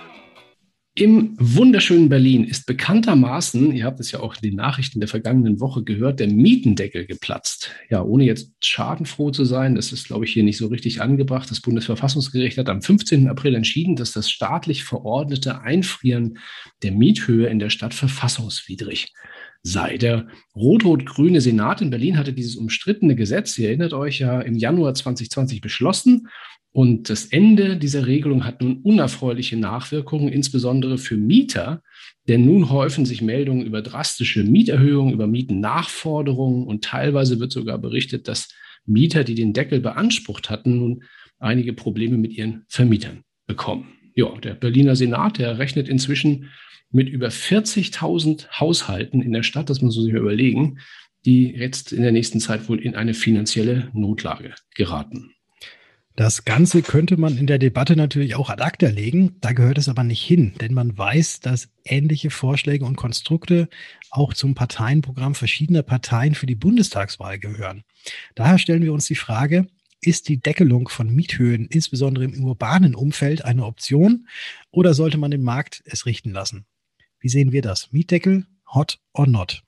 Im 0.99 1.37
wunderschönen 1.39 2.09
Berlin 2.09 2.43
ist 2.43 2.67
bekanntermaßen, 2.67 3.71
ihr 3.71 3.85
habt 3.85 4.01
es 4.01 4.11
ja 4.11 4.19
auch 4.19 4.35
in 4.35 4.51
den 4.51 4.57
Nachrichten 4.57 4.99
der 4.99 5.09
vergangenen 5.09 5.61
Woche 5.61 5.85
gehört, 5.85 6.19
der 6.19 6.27
Mietendeckel 6.27 7.07
geplatzt. 7.07 7.71
Ja, 7.89 8.03
ohne 8.03 8.25
jetzt 8.25 8.53
schadenfroh 8.65 9.31
zu 9.31 9.45
sein, 9.45 9.77
das 9.77 9.93
ist, 9.93 10.09
glaube 10.09 10.25
ich, 10.25 10.33
hier 10.33 10.43
nicht 10.43 10.57
so 10.57 10.67
richtig 10.67 11.01
angebracht. 11.01 11.53
Das 11.53 11.61
Bundesverfassungsgericht 11.61 12.59
hat 12.59 12.69
am 12.69 12.83
15. 12.83 13.29
April 13.29 13.55
entschieden, 13.55 13.95
dass 13.95 14.11
das 14.11 14.29
staatlich 14.29 14.83
verordnete 14.83 15.61
Einfrieren 15.61 16.39
der 16.83 16.91
Miethöhe 16.91 17.47
in 17.47 17.61
der 17.61 17.71
Stadt 17.71 17.95
verfassungswidrig 17.95 19.13
sei. 19.63 19.99
Der 19.99 20.27
rot-rot-grüne 20.57 21.41
Senat 21.41 21.81
in 21.81 21.91
Berlin 21.91 22.19
hatte 22.19 22.33
dieses 22.33 22.57
umstrittene 22.57 23.15
Gesetz, 23.15 23.57
ihr 23.57 23.69
erinnert 23.69 23.93
euch 23.93 24.19
ja, 24.19 24.41
im 24.41 24.57
Januar 24.57 24.95
2020 24.95 25.61
beschlossen 25.61 26.27
Und 26.73 27.09
das 27.09 27.27
Ende 27.27 27.77
dieser 27.77 28.07
Regelung 28.07 28.45
hat 28.45 28.61
nun 28.61 28.83
unerfreuliche 28.83 29.57
Nachwirkungen, 29.57 30.29
insbesondere 30.29 30.99
für 30.99 31.17
Mieter, 31.17 31.83
denn 32.29 32.45
nun 32.45 32.71
häufen 32.71 33.07
sich 33.07 33.23
Meldungen 33.23 33.65
über 33.65 33.83
drastische 33.83 34.45
Mieterhöhungen, 34.45 35.15
über 35.15 35.27
Mietennachforderungen 35.27 36.67
und 36.67 36.85
teilweise 36.85 37.41
wird 37.41 37.53
sogar 37.53 37.79
berichtet, 37.79 38.29
dass 38.29 38.49
Mieter, 38.85 39.25
die 39.25 39.35
den 39.35 39.53
Deckel 39.53 39.81
beansprucht 39.81 40.51
hatten, 40.51 40.79
nun 40.79 41.03
einige 41.39 41.73
Probleme 41.73 42.19
mit 42.19 42.33
ihren 42.33 42.65
Vermietern 42.69 43.23
bekommen. 43.47 43.89
Ja, 44.15 44.37
der 44.39 44.55
Berliner 44.55 44.97
Senat, 44.97 45.39
der 45.39 45.59
rechnet 45.59 45.89
inzwischen 45.89 46.51
mit 46.91 47.09
über 47.09 47.29
40.000 47.29 48.61
Haushalten 48.61 49.23
in 49.23 49.33
der 49.33 49.43
Stadt, 49.43 49.71
das 49.71 49.81
muss 49.83 49.97
man 49.97 50.05
sich 50.05 50.15
überlegen, 50.15 50.79
die 51.25 51.51
jetzt 51.55 51.93
in 51.93 52.03
der 52.03 52.13
nächsten 52.13 52.41
Zeit 52.41 52.69
wohl 52.69 52.81
in 52.81 52.95
eine 52.95 53.15
finanzielle 53.15 53.91
Notlage 53.93 54.55
geraten. 54.75 55.33
Das 56.19 56.45
Ganze 56.45 56.83
könnte 56.83 57.17
man 57.17 57.39
in 57.39 57.47
der 57.47 57.61
Debatte 57.61 57.95
natürlich 57.95 58.35
auch 58.35 58.51
ad 58.51 58.61
acta 58.61 58.89
legen. 58.89 59.37
Da 59.41 59.53
gehört 59.53 59.79
es 59.79 59.89
aber 59.89 60.03
nicht 60.03 60.21
hin, 60.21 60.53
denn 60.61 60.75
man 60.75 60.99
weiß, 60.99 61.39
dass 61.39 61.69
ähnliche 61.85 62.31
Vorschläge 62.31 62.85
und 62.85 62.97
Konstrukte 62.97 63.69
auch 64.11 64.35
zum 64.35 64.57
Parteienprogramm 64.57 65.37
verschiedener 65.37 65.85
Parteien 65.85 66.35
für 66.35 66.47
die 66.47 66.57
Bundestagswahl 66.57 67.39
gehören. 67.39 67.85
Daher 68.35 68.59
stellen 68.59 68.83
wir 68.83 68.93
uns 68.93 69.07
die 69.07 69.15
Frage, 69.15 69.69
ist 70.01 70.29
die 70.29 70.41
Deckelung 70.41 70.89
von 70.89 71.09
Miethöhen, 71.09 71.69
insbesondere 71.69 72.25
im 72.25 72.43
urbanen 72.43 72.97
Umfeld, 72.97 73.45
eine 73.45 73.65
Option 73.65 74.27
oder 74.73 74.95
sollte 74.95 75.19
man 75.19 75.31
den 75.31 75.43
Markt 75.43 75.85
es 75.85 76.05
richten 76.05 76.33
lassen? 76.33 76.67
Wie 77.21 77.29
sehen 77.29 77.53
wir 77.53 77.63
das? 77.63 77.93
Mietdeckel, 77.93 78.45
hot 78.75 78.99
or 79.13 79.29
not? 79.29 79.63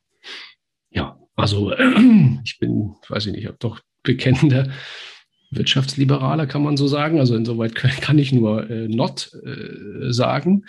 Ja, 0.91 1.17
also 1.37 1.73
ich 2.45 2.59
bin, 2.59 2.97
weiß 3.09 3.27
ich 3.27 3.35
nicht, 3.35 3.49
doch 3.61 3.79
bekennender 4.03 4.69
Wirtschaftsliberaler, 5.51 6.47
kann 6.47 6.63
man 6.63 6.77
so 6.77 6.87
sagen. 6.87 7.19
Also 7.19 7.35
insoweit 7.35 7.75
kann 7.75 8.19
ich 8.19 8.33
nur 8.33 8.69
äh, 8.71 8.89
not 8.89 9.31
äh, 9.45 10.13
sagen. 10.13 10.65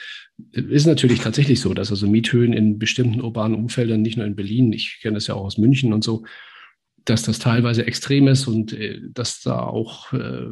Ist 0.52 0.88
natürlich 0.88 1.20
tatsächlich 1.20 1.62
so, 1.62 1.74
dass 1.74 1.92
also 1.92 2.08
Miethöhen 2.08 2.54
in 2.54 2.80
bestimmten 2.80 3.22
urbanen 3.22 3.56
Umfeldern, 3.58 4.02
nicht 4.02 4.18
nur 4.18 4.26
in 4.26 4.36
Berlin, 4.36 4.74
ich 4.74 5.00
kenne 5.02 5.16
das 5.16 5.28
ja 5.28 5.36
auch 5.36 5.46
aus 5.46 5.58
München 5.58 5.94
und 5.94 6.04
so, 6.04 6.24
dass 7.06 7.24
das 7.24 7.40
teilweise 7.40 7.86
extrem 7.86 8.28
ist 8.28 8.48
und 8.48 8.74
äh, 8.74 9.00
dass 9.14 9.42
da 9.42 9.60
auch 9.60 10.14
äh, 10.14 10.48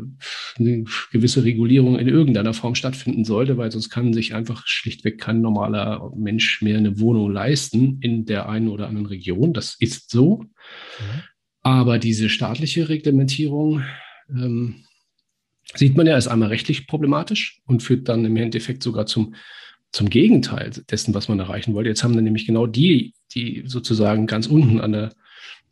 eine 0.58 0.84
gewisse 1.12 1.44
Regulierung 1.44 1.98
in 1.98 2.08
irgendeiner 2.08 2.54
Form 2.54 2.76
stattfinden 2.76 3.24
sollte, 3.24 3.58
weil 3.58 3.72
sonst 3.72 3.89
kann 3.89 4.13
sich 4.13 4.34
einfach 4.34 4.65
schlichtweg 4.65 5.20
kein 5.20 5.42
normaler 5.42 6.12
Mensch 6.15 6.62
mehr 6.62 6.78
eine 6.78 7.00
Wohnung 7.00 7.32
leisten 7.32 8.00
in 8.02 8.26
der 8.26 8.50
einen 8.50 8.68
oder 8.68 8.88
anderen 8.88 9.08
Region. 9.08 9.54
Das 9.54 9.76
ist 9.80 10.10
so. 10.12 10.39
Mhm. 10.39 11.24
Aber 11.62 12.00
diese 12.00 12.30
staatliche 12.30 12.89
Reglementierung 12.89 13.84
ähm, 14.30 14.86
sieht 15.76 15.96
man 15.96 16.08
ja, 16.08 16.18
ist 16.18 16.28
einmal 16.28 16.50
rechtlich 16.50 16.88
problematisch 16.88 17.62
und 17.65 17.84
führt 17.84 18.10
dann 18.10 18.26
im 18.26 18.36
Endeffekt 18.38 18.84
sogar 18.84 19.06
zum, 19.06 19.36
zum 19.92 20.10
Gegenteil 20.10 20.72
dessen, 20.89 21.13
was 21.13 21.28
man 21.28 21.39
erreichen 21.39 21.74
wollte. 21.74 21.89
Jetzt 21.89 22.04
haben 22.04 22.15
dann 22.15 22.24
nämlich 22.24 22.46
genau 22.46 22.68
die, 22.68 23.13
die 23.34 23.63
sozusagen 23.65 24.28
ganz 24.28 24.48
unten 24.48 24.80
an 24.82 24.92
der, 24.92 25.13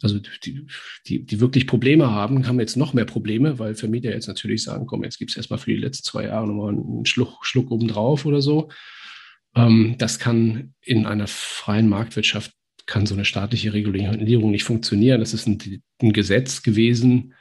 also 0.01 0.19
die, 0.43 0.67
die, 1.07 1.25
die 1.25 1.39
wirklich 1.39 1.65
Probleme 1.65 2.11
haben, 2.11 2.47
haben 2.47 2.59
jetzt 2.59 2.77
noch 2.77 2.93
mehr 2.93 3.05
Probleme, 3.05 3.57
weil 3.57 3.75
Vermieter 3.75 4.11
jetzt 4.11 4.27
natürlich 4.27 4.63
sagen, 4.63 4.85
komm, 4.85 5.03
jetzt 5.03 5.17
gibt 5.17 5.31
es 5.31 5.37
erstmal 5.37 5.59
für 5.59 5.71
die 5.71 5.77
letzten 5.77 6.03
zwei 6.03 6.25
Jahre 6.25 6.47
nochmal 6.47 6.73
einen 6.73 7.05
Schluck, 7.05 7.45
Schluck 7.45 7.71
obendrauf 7.71 8.25
oder 8.25 8.41
so. 8.41 8.69
Ähm, 9.55 9.95
das 9.97 10.19
kann 10.19 10.73
in 10.81 11.05
einer 11.05 11.27
freien 11.27 11.89
Marktwirtschaft, 11.89 12.53
kann 12.85 13.05
so 13.05 13.15
eine 13.15 13.25
staatliche 13.25 13.73
Regulierung 13.73 14.51
nicht 14.51 14.63
funktionieren. 14.63 15.19
Das 15.19 15.33
ist 15.33 15.47
ein, 15.47 15.81
ein 16.01 16.13
Gesetz 16.13 16.61
gewesen, 16.61 17.33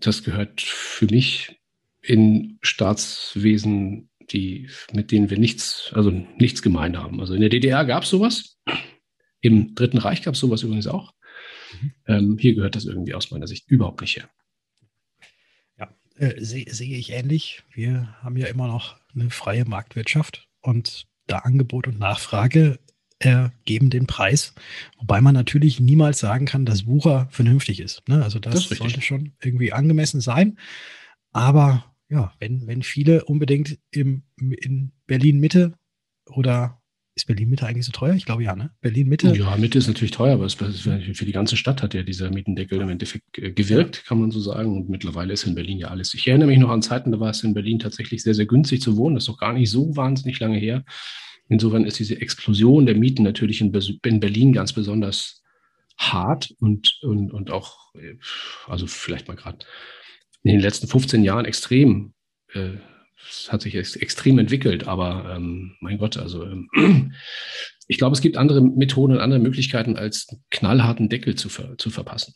das 0.00 0.22
gehört 0.22 0.60
für 0.60 1.06
mich 1.06 1.60
in 2.02 2.58
Staatswesen, 2.62 4.10
die, 4.30 4.68
mit 4.92 5.10
denen 5.10 5.30
wir 5.30 5.38
nichts, 5.38 5.90
also 5.94 6.10
nichts 6.10 6.62
gemein 6.62 6.98
haben. 6.98 7.20
Also 7.20 7.34
in 7.34 7.40
der 7.40 7.50
DDR 7.50 7.84
gab 7.84 8.04
es 8.04 8.10
sowas. 8.10 8.58
Im 9.40 9.74
Dritten 9.74 9.98
Reich 9.98 10.22
gab 10.22 10.34
es 10.34 10.40
sowas 10.40 10.62
übrigens 10.62 10.86
auch. 10.86 11.14
Mhm. 11.80 11.92
Ähm, 12.06 12.38
hier 12.38 12.54
gehört 12.54 12.76
das 12.76 12.84
irgendwie 12.84 13.14
aus 13.14 13.30
meiner 13.30 13.46
Sicht 13.46 13.68
überhaupt 13.70 14.00
nicht 14.00 14.16
her. 14.16 14.28
Ja, 15.78 15.94
äh, 16.16 16.42
sehe 16.42 16.66
seh 16.68 16.94
ich 16.94 17.12
ähnlich. 17.12 17.62
Wir 17.72 18.16
haben 18.22 18.36
ja 18.36 18.46
immer 18.46 18.66
noch 18.66 18.96
eine 19.14 19.30
freie 19.30 19.64
Marktwirtschaft 19.64 20.48
und 20.60 21.06
da 21.26 21.38
Angebot 21.38 21.86
und 21.86 21.98
Nachfrage 21.98 22.78
ergeben 23.18 23.90
den 23.90 24.06
Preis. 24.06 24.54
Wobei 24.98 25.20
man 25.20 25.34
natürlich 25.34 25.80
niemals 25.80 26.18
sagen 26.18 26.46
kann, 26.46 26.64
dass 26.64 26.86
Wucher 26.86 27.28
vernünftig 27.30 27.80
ist. 27.80 28.08
Ne? 28.08 28.22
Also 28.22 28.38
das, 28.38 28.68
das 28.68 28.78
sollte 28.78 29.02
schon 29.02 29.32
irgendwie 29.42 29.72
angemessen 29.72 30.20
sein. 30.20 30.58
Aber 31.32 31.84
ja, 32.08 32.32
wenn, 32.38 32.66
wenn 32.66 32.82
viele 32.82 33.24
unbedingt 33.24 33.78
im, 33.90 34.22
in 34.38 34.92
Berlin 35.06 35.40
Mitte 35.40 35.74
oder 36.26 36.80
ist 37.18 37.26
Berlin 37.26 37.50
Mitte 37.50 37.66
eigentlich 37.66 37.84
so 37.84 37.90
teuer? 37.90 38.14
Ich 38.14 38.24
glaube 38.24 38.44
ja, 38.44 38.54
ne? 38.54 38.70
Berlin 38.80 39.08
Mitte. 39.08 39.36
Ja, 39.36 39.56
Mitte 39.56 39.76
ist 39.78 39.88
natürlich 39.88 40.12
teuer, 40.12 40.34
aber 40.34 40.44
es, 40.44 40.54
für 40.54 41.24
die 41.24 41.32
ganze 41.32 41.56
Stadt 41.56 41.82
hat 41.82 41.92
ja 41.92 42.04
dieser 42.04 42.30
Mietendeckel 42.30 42.80
im 42.80 42.88
Endeffekt 42.88 43.32
gewirkt, 43.32 44.04
kann 44.06 44.20
man 44.20 44.30
so 44.30 44.38
sagen. 44.38 44.76
Und 44.76 44.88
mittlerweile 44.88 45.32
ist 45.32 45.44
in 45.44 45.56
Berlin 45.56 45.78
ja 45.78 45.88
alles. 45.88 46.14
Ich 46.14 46.28
erinnere 46.28 46.48
mich 46.48 46.60
noch 46.60 46.70
an 46.70 46.80
Zeiten, 46.80 47.10
da 47.10 47.18
war 47.18 47.30
es 47.30 47.42
in 47.42 47.54
Berlin 47.54 47.80
tatsächlich 47.80 48.22
sehr, 48.22 48.34
sehr 48.34 48.46
günstig 48.46 48.80
zu 48.80 48.96
wohnen. 48.96 49.16
Das 49.16 49.24
ist 49.24 49.28
doch 49.28 49.38
gar 49.38 49.52
nicht 49.52 49.68
so 49.68 49.96
wahnsinnig 49.96 50.38
lange 50.38 50.58
her. 50.58 50.84
Insofern 51.48 51.84
ist 51.84 51.98
diese 51.98 52.20
Explosion 52.20 52.86
der 52.86 52.96
Mieten 52.96 53.22
natürlich 53.22 53.60
in, 53.60 53.72
in 53.72 54.20
Berlin 54.20 54.52
ganz 54.52 54.72
besonders 54.72 55.42
hart 55.96 56.54
und, 56.60 56.98
und, 57.02 57.32
und 57.32 57.50
auch, 57.50 57.94
äh, 57.94 58.16
also 58.66 58.86
vielleicht 58.86 59.28
mal 59.28 59.34
gerade 59.34 59.66
in 60.42 60.52
den 60.52 60.60
letzten 60.60 60.86
15 60.86 61.24
Jahren 61.24 61.44
extrem, 61.44 62.14
äh, 62.52 62.74
es 63.28 63.50
hat 63.50 63.62
sich 63.62 63.74
ex 63.74 63.96
extrem 63.96 64.38
entwickelt, 64.38 64.86
aber 64.86 65.34
ähm, 65.34 65.76
mein 65.80 65.98
Gott, 65.98 66.16
also 66.16 66.44
ähm, 66.44 67.12
ich 67.88 67.98
glaube, 67.98 68.14
es 68.14 68.20
gibt 68.20 68.36
andere 68.36 68.62
Methoden 68.62 69.14
und 69.14 69.20
andere 69.20 69.40
Möglichkeiten, 69.40 69.96
als 69.96 70.28
knallharten 70.50 71.08
Deckel 71.08 71.34
zu, 71.34 71.48
ver 71.48 71.76
zu 71.78 71.90
verpassen. 71.90 72.34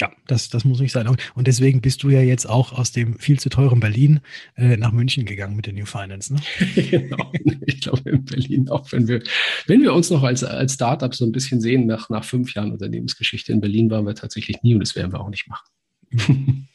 Ja, 0.00 0.10
das, 0.26 0.48
das 0.48 0.64
muss 0.64 0.80
nicht 0.80 0.92
sein. 0.92 1.06
Und 1.08 1.46
deswegen 1.46 1.82
bist 1.82 2.02
du 2.02 2.08
ja 2.08 2.22
jetzt 2.22 2.48
auch 2.48 2.72
aus 2.72 2.90
dem 2.90 3.18
viel 3.18 3.38
zu 3.38 3.50
teuren 3.50 3.80
Berlin 3.80 4.20
äh, 4.56 4.78
nach 4.78 4.92
München 4.92 5.26
gegangen 5.26 5.56
mit 5.56 5.66
der 5.66 5.74
New 5.74 5.84
Finance, 5.84 6.32
ne? 6.32 6.40
genau. 6.90 7.30
Ich 7.66 7.82
glaube, 7.82 8.08
in 8.08 8.24
Berlin 8.24 8.68
auch, 8.70 8.90
wenn 8.92 9.08
wir, 9.08 9.22
wenn 9.66 9.82
wir 9.82 9.92
uns 9.92 10.08
noch 10.08 10.22
als, 10.22 10.42
als 10.42 10.72
Startup 10.74 11.14
so 11.14 11.26
ein 11.26 11.32
bisschen 11.32 11.60
sehen, 11.60 11.86
nach, 11.86 12.08
nach 12.08 12.24
fünf 12.24 12.54
Jahren 12.54 12.72
Unternehmensgeschichte 12.72 13.52
in 13.52 13.60
Berlin 13.60 13.90
waren 13.90 14.06
wir 14.06 14.14
tatsächlich 14.14 14.62
nie 14.62 14.72
und 14.72 14.80
das 14.80 14.96
werden 14.96 15.12
wir 15.12 15.20
auch 15.20 15.28
nicht 15.28 15.46
machen. 15.48 15.66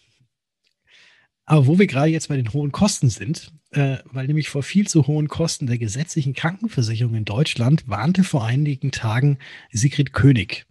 Aber 1.48 1.66
wo 1.66 1.80
wir 1.80 1.88
gerade 1.88 2.10
jetzt 2.10 2.30
bei 2.30 2.38
den 2.38 2.54
hohen 2.54 2.72
Kosten 2.72 3.10
sind, 3.10 3.54
äh, 3.72 3.98
weil 4.06 4.28
nämlich 4.28 4.50
vor 4.50 4.62
viel 4.62 4.88
zu 4.88 5.08
hohen 5.08 5.30
Kosten 5.30 5.66
der 5.66 5.80
gesetzlichen 5.80 6.34
Krankenversicherung 6.34 7.16
in 7.16 7.26
Deutschland 7.26 7.88
warnte 7.88 8.24
vor 8.24 8.46
einigen 8.46 8.92
Tagen 8.92 9.40
Sigrid 9.72 10.14
König 10.14 10.66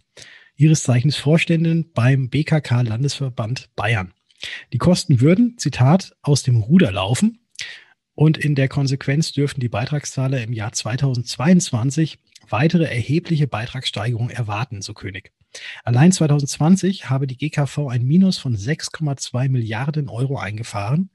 ihres 0.56 0.82
Zeichens 0.82 1.16
Vorständin 1.16 1.90
beim 1.92 2.28
BKK 2.28 2.82
Landesverband 2.82 3.70
Bayern. 3.76 4.12
Die 4.72 4.78
Kosten 4.78 5.20
würden, 5.20 5.56
Zitat, 5.58 6.16
aus 6.22 6.42
dem 6.42 6.56
Ruder 6.56 6.92
laufen 6.92 7.38
und 8.14 8.38
in 8.38 8.54
der 8.54 8.68
Konsequenz 8.68 9.32
dürften 9.32 9.60
die 9.60 9.68
Beitragszahler 9.68 10.42
im 10.42 10.52
Jahr 10.52 10.72
2022 10.72 12.18
weitere 12.48 12.84
erhebliche 12.84 13.46
Beitragssteigerungen 13.46 14.34
erwarten, 14.34 14.82
so 14.82 14.94
König. 14.94 15.32
Allein 15.84 16.12
2020 16.12 17.08
habe 17.10 17.26
die 17.26 17.36
GKV 17.36 17.88
ein 17.88 18.04
Minus 18.04 18.38
von 18.38 18.56
6,2 18.56 19.48
Milliarden 19.48 20.08
Euro 20.08 20.38
eingefahren, 20.38 21.10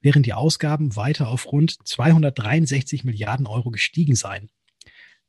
während 0.00 0.26
die 0.26 0.32
Ausgaben 0.32 0.96
weiter 0.96 1.28
auf 1.28 1.52
rund 1.52 1.76
263 1.86 3.04
Milliarden 3.04 3.46
Euro 3.46 3.70
gestiegen 3.70 4.16
seien. 4.16 4.50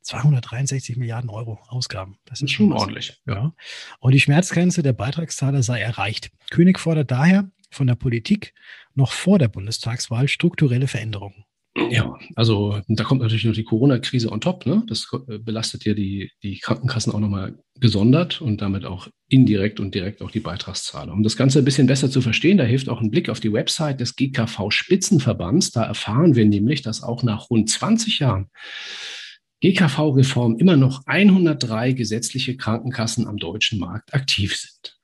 263 0.04 0.96
Milliarden 0.96 1.30
Euro 1.30 1.58
Ausgaben. 1.68 2.16
Das 2.26 2.40
ist 2.40 2.50
schon 2.50 2.72
ordentlich. 2.72 3.20
Ja. 3.26 3.54
Und 4.00 4.12
die 4.12 4.20
Schmerzgrenze 4.20 4.82
der 4.82 4.92
Beitragszahler 4.92 5.62
sei 5.62 5.80
erreicht. 5.80 6.30
König 6.50 6.78
fordert 6.78 7.10
daher 7.10 7.50
von 7.70 7.86
der 7.86 7.96
Politik 7.96 8.54
noch 8.94 9.12
vor 9.12 9.38
der 9.38 9.48
Bundestagswahl 9.48 10.28
strukturelle 10.28 10.86
Veränderungen. 10.86 11.44
Ja, 11.90 12.16
also 12.36 12.80
da 12.86 13.02
kommt 13.02 13.20
natürlich 13.20 13.44
noch 13.44 13.54
die 13.54 13.64
Corona-Krise 13.64 14.30
on 14.30 14.40
top. 14.40 14.64
Ne? 14.64 14.84
Das 14.86 15.08
äh, 15.26 15.38
belastet 15.38 15.84
ja 15.84 15.94
die, 15.94 16.30
die 16.42 16.58
Krankenkassen 16.60 17.12
auch 17.12 17.18
nochmal 17.18 17.58
gesondert 17.80 18.40
und 18.40 18.60
damit 18.60 18.84
auch 18.84 19.08
indirekt 19.28 19.80
und 19.80 19.92
direkt 19.92 20.22
auch 20.22 20.30
die 20.30 20.40
Beitragszahler. 20.40 21.12
Um 21.12 21.24
das 21.24 21.36
Ganze 21.36 21.58
ein 21.58 21.64
bisschen 21.64 21.88
besser 21.88 22.10
zu 22.10 22.20
verstehen, 22.20 22.58
da 22.58 22.64
hilft 22.64 22.88
auch 22.88 23.00
ein 23.00 23.10
Blick 23.10 23.28
auf 23.28 23.40
die 23.40 23.52
Website 23.52 24.00
des 24.00 24.14
GKV-Spitzenverbands. 24.14 25.72
Da 25.72 25.82
erfahren 25.82 26.36
wir 26.36 26.44
nämlich, 26.44 26.82
dass 26.82 27.02
auch 27.02 27.24
nach 27.24 27.50
rund 27.50 27.68
20 27.68 28.20
Jahren 28.20 28.50
GKV-Reform 29.64 30.56
immer 30.58 30.76
noch 30.76 31.06
103 31.06 31.92
gesetzliche 31.92 32.54
Krankenkassen 32.54 33.26
am 33.26 33.38
deutschen 33.38 33.78
Markt 33.78 34.12
aktiv 34.12 34.54
sind. 34.54 34.98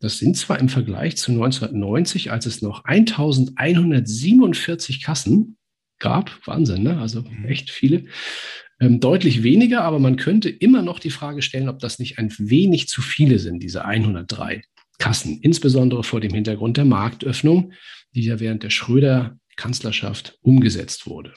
Das 0.00 0.18
sind 0.18 0.36
zwar 0.36 0.58
im 0.58 0.68
Vergleich 0.68 1.16
zu 1.16 1.30
1990, 1.30 2.32
als 2.32 2.46
es 2.46 2.60
noch 2.60 2.84
1147 2.84 5.00
Kassen 5.00 5.58
gab, 6.00 6.44
Wahnsinn, 6.44 6.82
ne? 6.82 6.98
also 6.98 7.22
mhm. 7.22 7.44
echt 7.44 7.70
viele, 7.70 8.06
ähm, 8.80 8.98
deutlich 8.98 9.44
weniger, 9.44 9.84
aber 9.84 10.00
man 10.00 10.16
könnte 10.16 10.48
immer 10.48 10.82
noch 10.82 10.98
die 10.98 11.10
Frage 11.10 11.40
stellen, 11.40 11.68
ob 11.68 11.78
das 11.78 12.00
nicht 12.00 12.18
ein 12.18 12.34
wenig 12.38 12.88
zu 12.88 13.02
viele 13.02 13.38
sind, 13.38 13.62
diese 13.62 13.84
103 13.84 14.62
Kassen, 14.98 15.38
insbesondere 15.40 16.02
vor 16.02 16.20
dem 16.20 16.34
Hintergrund 16.34 16.78
der 16.78 16.84
Marktöffnung, 16.84 17.74
die 18.14 18.24
ja 18.24 18.40
während 18.40 18.64
der 18.64 18.70
Schröder-Kanzlerschaft 18.70 20.36
umgesetzt 20.42 21.06
wurde. 21.06 21.32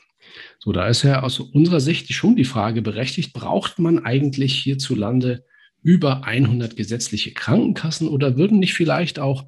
So, 0.60 0.72
da 0.72 0.88
ist 0.88 1.04
ja 1.04 1.24
aus 1.24 1.40
unserer 1.40 1.80
Sicht 1.80 2.12
schon 2.14 2.36
die 2.36 2.46
Frage 2.46 2.82
berechtigt, 2.82 3.34
braucht 3.34 3.80
man 3.80 4.06
eigentlich 4.06 4.56
hierzulande 4.56 5.46
über 5.82 6.24
100 6.24 6.76
gesetzliche 6.76 7.34
Krankenkassen 7.34 8.08
oder 8.08 8.38
würden 8.38 8.60
nicht 8.60 8.74
vielleicht 8.74 9.20
auch 9.20 9.46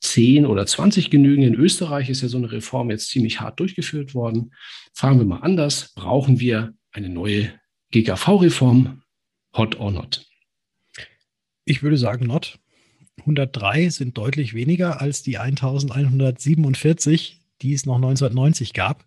10 0.00 0.46
oder 0.46 0.66
20 0.66 1.10
genügen? 1.10 1.42
In 1.42 1.54
Österreich 1.54 2.10
ist 2.10 2.22
ja 2.22 2.28
so 2.28 2.38
eine 2.38 2.52
Reform 2.52 2.90
jetzt 2.90 3.08
ziemlich 3.08 3.40
hart 3.40 3.58
durchgeführt 3.58 4.14
worden. 4.14 4.52
Fragen 4.92 5.18
wir 5.18 5.26
mal 5.26 5.40
anders, 5.40 5.92
brauchen 5.94 6.40
wir 6.40 6.74
eine 6.92 7.08
neue 7.08 7.52
GKV-Reform? 7.90 9.02
Hot 9.56 9.80
or 9.80 9.90
not? 9.90 10.26
Ich 11.64 11.82
würde 11.82 11.96
sagen, 11.96 12.26
not. 12.26 12.58
103 13.20 13.90
sind 13.90 14.16
deutlich 14.16 14.54
weniger 14.54 15.00
als 15.00 15.22
die 15.22 15.38
1147, 15.38 17.40
die 17.62 17.72
es 17.72 17.84
noch 17.84 17.96
1990 17.96 18.74
gab. 18.74 19.04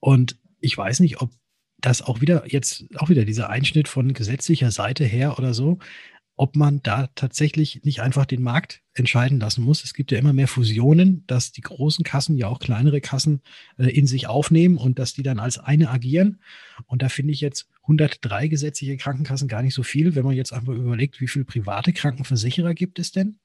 Und 0.00 0.36
ich 0.64 0.76
weiß 0.76 1.00
nicht, 1.00 1.20
ob 1.20 1.30
das 1.78 2.02
auch 2.02 2.20
wieder 2.20 2.44
jetzt 2.46 2.86
auch 2.96 3.10
wieder 3.10 3.24
dieser 3.24 3.50
Einschnitt 3.50 3.88
von 3.88 4.14
gesetzlicher 4.14 4.70
Seite 4.70 5.04
her 5.04 5.38
oder 5.38 5.52
so, 5.52 5.78
ob 6.36 6.56
man 6.56 6.82
da 6.82 7.08
tatsächlich 7.14 7.84
nicht 7.84 8.00
einfach 8.00 8.26
den 8.26 8.42
Markt 8.42 8.82
entscheiden 8.94 9.38
lassen 9.38 9.62
muss. 9.62 9.84
Es 9.84 9.94
gibt 9.94 10.10
ja 10.10 10.18
immer 10.18 10.32
mehr 10.32 10.48
Fusionen, 10.48 11.24
dass 11.26 11.52
die 11.52 11.60
großen 11.60 12.04
Kassen 12.04 12.36
ja 12.36 12.48
auch 12.48 12.58
kleinere 12.58 13.00
Kassen 13.00 13.42
äh, 13.78 13.88
in 13.88 14.06
sich 14.06 14.26
aufnehmen 14.26 14.76
und 14.76 14.98
dass 14.98 15.12
die 15.12 15.22
dann 15.22 15.38
als 15.38 15.58
eine 15.58 15.90
agieren. 15.90 16.40
Und 16.86 17.02
da 17.02 17.08
finde 17.08 17.32
ich 17.32 17.40
jetzt 17.40 17.68
103 17.82 18.48
gesetzliche 18.48 18.96
Krankenkassen 18.96 19.46
gar 19.46 19.62
nicht 19.62 19.74
so 19.74 19.82
viel, 19.82 20.14
wenn 20.14 20.24
man 20.24 20.34
jetzt 20.34 20.52
einfach 20.52 20.72
überlegt, 20.72 21.20
wie 21.20 21.28
viele 21.28 21.44
private 21.44 21.92
Krankenversicherer 21.92 22.74
gibt 22.74 22.98
es 22.98 23.12
denn? 23.12 23.38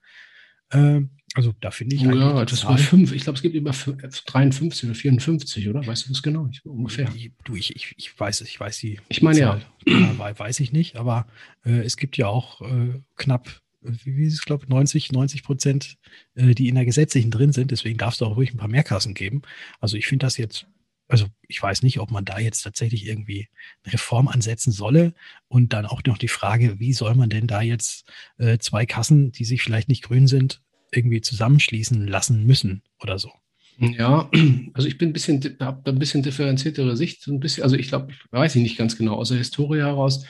Ähm, 0.71 1.09
also 1.35 1.53
da 1.61 1.71
finde 1.71 1.95
ich. 1.95 2.05
Oh, 2.05 2.11
ja, 2.11 2.45
das 2.45 2.65
war 2.65 2.77
fünf. 2.77 3.11
Ich 3.11 3.23
glaube, 3.23 3.37
es 3.37 3.43
gibt 3.43 3.55
über 3.55 3.71
53 3.71 4.85
oder 4.85 4.95
54, 4.95 5.69
oder? 5.69 5.85
Weißt 5.85 6.05
du 6.05 6.09
das 6.09 6.23
genau? 6.23 6.47
Ich, 6.51 6.65
ungefähr. 6.65 7.09
Du, 7.43 7.55
ich, 7.55 7.75
ich, 7.75 7.93
ich 7.97 8.19
weiß 8.19 8.41
es, 8.41 8.47
ich 8.47 8.59
weiß 8.59 8.79
die. 8.79 8.99
Ich 9.09 9.21
meine 9.21 9.39
ja. 9.39 9.61
ja. 9.85 10.39
Weiß 10.39 10.59
ich 10.59 10.71
nicht, 10.71 10.95
aber 10.95 11.27
äh, 11.63 11.81
es 11.81 11.97
gibt 11.97 12.17
ja 12.17 12.27
auch 12.27 12.61
äh, 12.61 13.01
knapp, 13.15 13.61
wie 13.81 14.25
ist 14.25 14.33
es, 14.33 14.45
glaube 14.45 14.65
90, 14.67 15.11
90 15.11 15.43
Prozent, 15.43 15.97
äh, 16.33 16.55
die 16.55 16.67
in 16.67 16.75
der 16.75 16.85
gesetzlichen 16.85 17.29
drin 17.29 17.51
sind. 17.51 17.71
Deswegen 17.71 17.97
darfst 17.97 18.21
du 18.21 18.25
auch 18.25 18.35
ruhig 18.35 18.53
ein 18.53 18.57
paar 18.57 18.67
mehr 18.67 18.83
Kassen 18.83 19.13
geben. 19.13 19.43
Also 19.79 19.97
ich 19.97 20.07
finde 20.07 20.25
das 20.25 20.37
jetzt 20.37 20.65
also 21.09 21.25
ich 21.47 21.61
weiß 21.61 21.81
nicht, 21.81 21.99
ob 21.99 22.11
man 22.11 22.23
da 22.23 22.39
jetzt 22.39 22.61
tatsächlich 22.61 23.07
irgendwie 23.07 23.49
eine 23.83 23.93
Reform 23.93 24.27
ansetzen 24.27 24.71
solle. 24.71 25.13
Und 25.47 25.73
dann 25.73 25.87
auch 25.87 26.01
noch 26.05 26.19
die 26.19 26.27
Frage, 26.27 26.79
wie 26.79 26.93
soll 26.93 27.15
man 27.15 27.29
denn 27.29 27.47
da 27.47 27.61
jetzt 27.61 28.07
äh, 28.37 28.59
zwei 28.59 28.85
Kassen, 28.85 29.31
die 29.31 29.43
sich 29.43 29.63
vielleicht 29.63 29.89
nicht 29.89 30.03
grün 30.03 30.27
sind, 30.27 30.61
irgendwie 30.91 31.21
zusammenschließen 31.21 32.07
lassen 32.07 32.45
müssen 32.45 32.83
oder 33.01 33.17
so? 33.17 33.31
Ja, 33.79 34.29
also 34.73 34.87
ich 34.87 34.99
bin 34.99 35.09
ein 35.09 35.13
bisschen, 35.13 35.41
habe 35.59 35.81
da 35.83 35.91
ein 35.91 35.99
bisschen 35.99 36.21
differenziertere 36.21 36.95
Sicht. 36.95 37.25
Ein 37.27 37.39
bisschen, 37.39 37.63
also 37.63 37.75
ich 37.75 37.87
glaube, 37.87 38.11
ich 38.11 38.31
weiß 38.31 38.55
ich 38.55 38.61
nicht 38.61 38.77
ganz 38.77 38.95
genau 38.95 39.15
aus 39.15 39.29
der 39.29 39.39
Historie 39.39 39.79
heraus. 39.79 40.25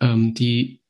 Ähm, 0.00 0.34
die 0.34 0.81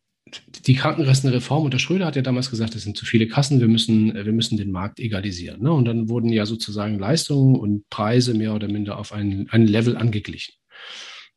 die 0.66 0.74
Krankenkassenreform 0.74 1.64
unter 1.64 1.78
Schröder 1.78 2.06
hat 2.06 2.16
ja 2.16 2.22
damals 2.22 2.50
gesagt, 2.50 2.74
es 2.74 2.82
sind 2.82 2.96
zu 2.96 3.04
viele 3.04 3.26
Kassen, 3.26 3.60
wir 3.60 3.68
müssen, 3.68 4.14
wir 4.14 4.32
müssen 4.32 4.56
den 4.56 4.70
Markt 4.70 5.00
egalisieren. 5.00 5.62
Ne? 5.62 5.72
Und 5.72 5.84
dann 5.84 6.08
wurden 6.08 6.30
ja 6.30 6.46
sozusagen 6.46 6.98
Leistungen 6.98 7.56
und 7.56 7.88
Preise 7.90 8.34
mehr 8.34 8.54
oder 8.54 8.68
minder 8.68 8.98
auf 8.98 9.12
ein, 9.12 9.48
ein 9.50 9.66
Level 9.66 9.96
angeglichen. 9.96 10.54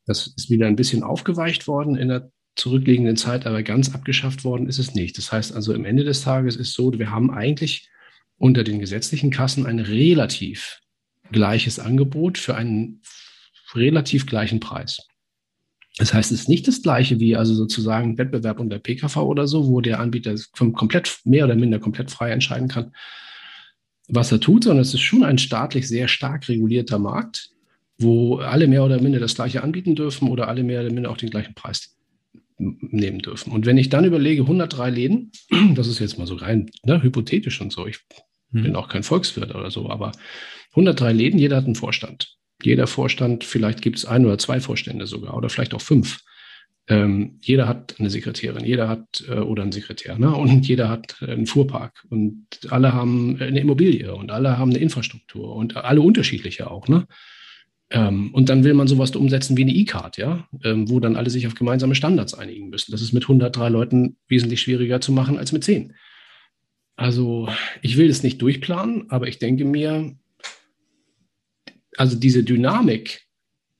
Das 0.06 0.28
ist 0.28 0.50
wieder 0.50 0.68
ein 0.68 0.76
bisschen 0.76 1.04
aufgeweicht 1.04 1.68
worden 1.68 1.96
in 1.96 2.10
der 2.10 2.30
zurückliegenden 2.56 3.18
Zeit, 3.18 3.46
aber 3.46 3.64
ganz 3.64 3.94
abgeschafft 3.94 4.44
worden 4.44 4.68
ist 4.68 4.80
es 4.80 4.94
nicht. 4.94 5.18
Das 5.18 5.32
heißt 5.32 5.54
also, 5.54 5.74
am 5.74 5.86
Ende 5.86 6.04
des 6.04 6.22
Tages 6.22 6.56
ist 6.56 6.74
so, 6.74 6.98
wir 6.98 7.12
haben 7.12 7.32
eigentlich 7.32 7.90
unter 8.38 8.64
den 8.64 8.80
gesetzlichen 8.80 9.32
Kassen 9.32 9.66
ein 9.66 9.80
relativ 9.80 10.80
gleiches 11.32 11.80
Angebot 11.80 12.38
für 12.38 12.56
einen 12.56 13.02
relativ 13.74 14.26
gleichen 14.26 14.60
Preis. 14.60 15.08
Das 15.98 16.14
heißt, 16.14 16.32
es 16.32 16.42
ist 16.42 16.50
nicht 16.50 16.68
das 16.68 16.82
gleiche 16.82 17.20
wie 17.20 17.36
also 17.36 17.54
sozusagen 17.54 18.18
Wettbewerb 18.18 18.60
unter 18.60 18.80
PKV 18.80 19.18
oder 19.18 19.48
so, 19.48 19.68
wo 19.68 19.80
der 19.80 20.00
Anbieter 20.00 20.36
komplett 20.74 21.20
mehr 21.24 21.46
oder 21.46 21.56
minder 21.56 21.80
komplett 21.80 22.12
frei 22.12 22.32
entscheiden 22.32 22.68
kann, 22.68 22.92
was 24.08 24.32
er 24.32 24.42
tut, 24.42 24.66
sondern 24.66 24.82
es 24.82 24.94
ist 24.94 25.02
schon 25.02 25.24
ein 25.24 25.38
staatlich 25.38 25.88
sehr 25.88 26.08
stark 26.08 26.50
regulierter 26.50 27.00
Markt, 27.00 27.50
wo 27.98 28.38
alle 28.38 28.68
mehr 28.68 28.84
oder 28.84 29.02
minder 29.02 29.20
das 29.20 29.36
gleiche 29.36 29.64
anbieten 29.64 29.96
dürfen 29.96 30.30
oder 30.30 30.50
alle 30.50 30.64
mehr 30.64 30.82
oder 30.82 30.92
minder 30.92 31.10
auch 31.10 31.18
den 31.18 31.30
gleichen 31.30 31.56
Preis 31.56 31.96
nehmen 32.58 33.20
dürfen. 33.20 33.52
Und 33.52 33.66
wenn 33.66 33.78
ich 33.78 33.90
dann 33.90 34.06
überlege, 34.06 34.42
103 34.42 34.90
Läden, 34.90 35.32
das 35.76 35.88
ist 35.88 36.00
jetzt 36.00 36.18
mal 36.18 36.28
so 36.28 36.36
rein 36.36 36.70
ne, 36.84 37.02
hypothetisch 37.02 37.62
und 37.62 37.72
so, 37.72 37.88
ich 37.88 38.00
hm. 38.52 38.64
bin 38.64 38.76
auch 38.76 38.90
kein 38.90 39.04
Volkswirt 39.04 39.56
oder 39.56 39.72
so, 39.72 39.90
aber 39.90 40.12
103 40.72 41.14
Läden, 41.14 41.40
jeder 41.40 41.56
hat 41.56 41.66
einen 41.66 41.76
Vorstand 41.76 42.36
jeder 42.64 42.88
Vorstand, 42.88 43.44
vielleicht 43.44 43.82
gibt 43.82 43.98
es 43.98 44.06
ein 44.06 44.26
oder 44.26 44.38
zwei 44.38 44.60
Vorstände 44.60 45.08
sogar 45.08 45.36
oder 45.36 45.50
vielleicht 45.50 45.74
auch 45.74 45.82
fünf. 45.82 46.20
Ähm, 46.88 47.40
jeder 47.42 47.68
hat 47.68 47.96
eine 47.98 48.12
Sekretärin, 48.12 48.64
jeder 48.64 48.88
hat 48.88 49.24
äh, 49.28 49.40
oder 49.40 49.64
einen 49.64 49.72
Sekretär, 49.72 50.20
ne? 50.20 50.36
und 50.36 50.68
jeder 50.68 50.90
hat 50.90 51.18
einen 51.22 51.48
Fuhrpark 51.48 52.06
und 52.10 52.46
alle 52.70 52.94
haben 52.94 53.38
eine 53.42 53.60
Immobilie 53.60 54.14
und 54.14 54.32
alle 54.32 54.58
haben 54.58 54.70
eine 54.70 54.80
Infrastruktur 54.80 55.56
und 55.56 55.78
alle 55.78 56.02
unterschiedliche 56.02 56.70
auch. 56.70 56.88
Ne? 56.88 57.08
Ähm, 57.90 58.34
und 58.34 58.50
dann 58.50 58.64
will 58.64 58.76
man 58.76 58.88
sowas 58.88 59.16
umsetzen 59.16 59.58
wie 59.58 59.64
eine 59.64 59.74
E-Card, 59.74 60.18
ja, 60.18 60.48
ähm, 60.64 60.90
wo 60.90 61.00
dann 61.00 61.16
alle 61.16 61.30
sich 61.30 61.48
auf 61.48 61.56
gemeinsame 61.56 61.96
Standards 61.96 62.36
einigen 62.36 62.70
müssen. 62.70 62.92
Das 62.92 63.02
ist 63.02 63.14
mit 63.14 63.24
103 63.24 63.70
Leuten 63.70 64.18
wesentlich 64.28 64.62
schwieriger 64.62 65.02
zu 65.02 65.12
machen 65.12 65.38
als 65.38 65.52
mit 65.52 65.64
10. 65.64 65.94
Also 66.96 67.50
ich 67.82 67.98
will 67.98 68.08
das 68.08 68.24
nicht 68.24 68.42
durchplanen, 68.42 69.10
aber 69.10 69.28
ich 69.28 69.40
denke 69.40 69.66
mir, 69.66 70.16
also 71.98 72.16
diese 72.18 72.44
Dynamik 72.44 73.26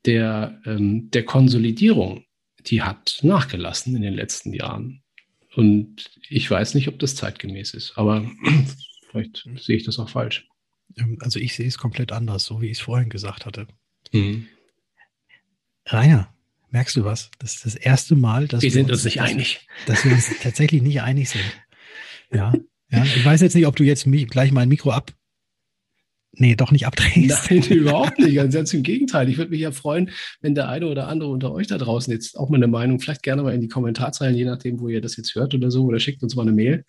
der, 0.06 0.62
ähm, 0.66 1.10
der 1.12 1.26
Konsolidierung, 1.26 2.26
die 2.68 2.82
hat 2.82 3.20
nachgelassen 3.22 3.96
in 3.96 4.02
den 4.02 4.14
letzten 4.14 4.54
Jahren. 4.54 5.04
Und 5.56 6.12
ich 6.30 6.50
weiß 6.50 6.76
nicht, 6.76 6.88
ob 6.88 7.00
das 7.00 7.16
zeitgemäß 7.16 7.74
ist, 7.74 7.98
aber 7.98 8.30
vielleicht 9.10 9.48
sehe 9.58 9.78
ich 9.78 9.84
das 9.84 10.00
auch 10.00 10.10
falsch. 10.10 10.48
Ähm, 10.98 11.18
also 11.22 11.40
ich 11.40 11.56
sehe 11.56 11.68
es 11.68 11.78
komplett 11.78 12.12
anders, 12.12 12.46
so 12.46 12.62
wie 12.62 12.68
ich 12.68 12.78
es 12.78 12.84
vorhin 12.84 13.10
gesagt 13.10 13.46
hatte. 13.46 13.68
Mhm. 14.12 14.48
Rainer, 15.88 16.34
merkst 16.72 16.96
du 16.96 17.04
was? 17.04 17.32
Das 17.40 17.56
ist 17.56 17.66
das 17.66 17.76
erste 17.76 18.16
Mal, 18.16 18.48
dass 18.48 18.62
wir, 18.62 18.68
wir 18.68 18.72
sind 18.72 18.92
uns, 18.92 19.00
uns 19.00 19.06
nicht 19.06 19.22
einig. 19.22 19.68
Dass 19.86 20.04
wir 20.04 20.12
uns 20.12 20.30
tatsächlich 20.42 20.82
nicht 20.82 21.02
einig 21.02 21.30
sind. 21.30 21.46
Ja, 22.32 22.54
ja. 22.90 23.04
Ich 23.04 23.24
weiß 23.24 23.42
jetzt 23.42 23.56
nicht, 23.56 23.68
ob 23.68 23.76
du 23.76 23.84
jetzt 23.84 24.06
mich 24.08 24.28
gleich 24.28 24.52
mein 24.52 24.68
Mikro 24.68 24.92
ab 24.92 25.14
Nee, 26.38 26.56
doch 26.56 26.72
nicht 26.72 26.86
abdrehst. 26.86 27.50
Nein, 27.50 27.64
überhaupt 27.70 28.20
nicht. 28.20 28.40
Also 28.40 28.58
ganz 28.58 28.74
im 28.74 28.84
Gegenteil. 28.84 29.30
Ich 29.30 29.38
würde 29.38 29.52
mich 29.52 29.62
ja 29.62 29.72
freuen, 29.72 30.12
wenn 30.42 30.56
der 30.56 30.70
eine 30.70 30.88
oder 30.88 31.08
andere 31.08 31.30
unter 31.30 31.54
euch 31.54 31.68
da 31.68 31.78
draußen 31.78 32.12
jetzt 32.12 32.38
auch 32.38 32.50
mal 32.50 32.58
eine 32.58 32.68
Meinung, 32.68 33.00
vielleicht 33.00 33.24
gerne 33.24 33.44
mal 33.44 33.54
in 33.54 33.62
die 33.62 33.68
Kommentarzeilen, 33.68 34.36
je 34.36 34.46
nachdem, 34.46 34.80
wo 34.80 34.90
ihr 34.90 35.02
das 35.02 35.16
jetzt 35.18 35.34
hört 35.36 35.54
oder 35.54 35.72
so, 35.72 35.86
oder 35.86 36.00
schickt 36.00 36.24
uns 36.24 36.36
mal 36.36 36.44
eine 36.44 36.52
Mail, 36.52 36.86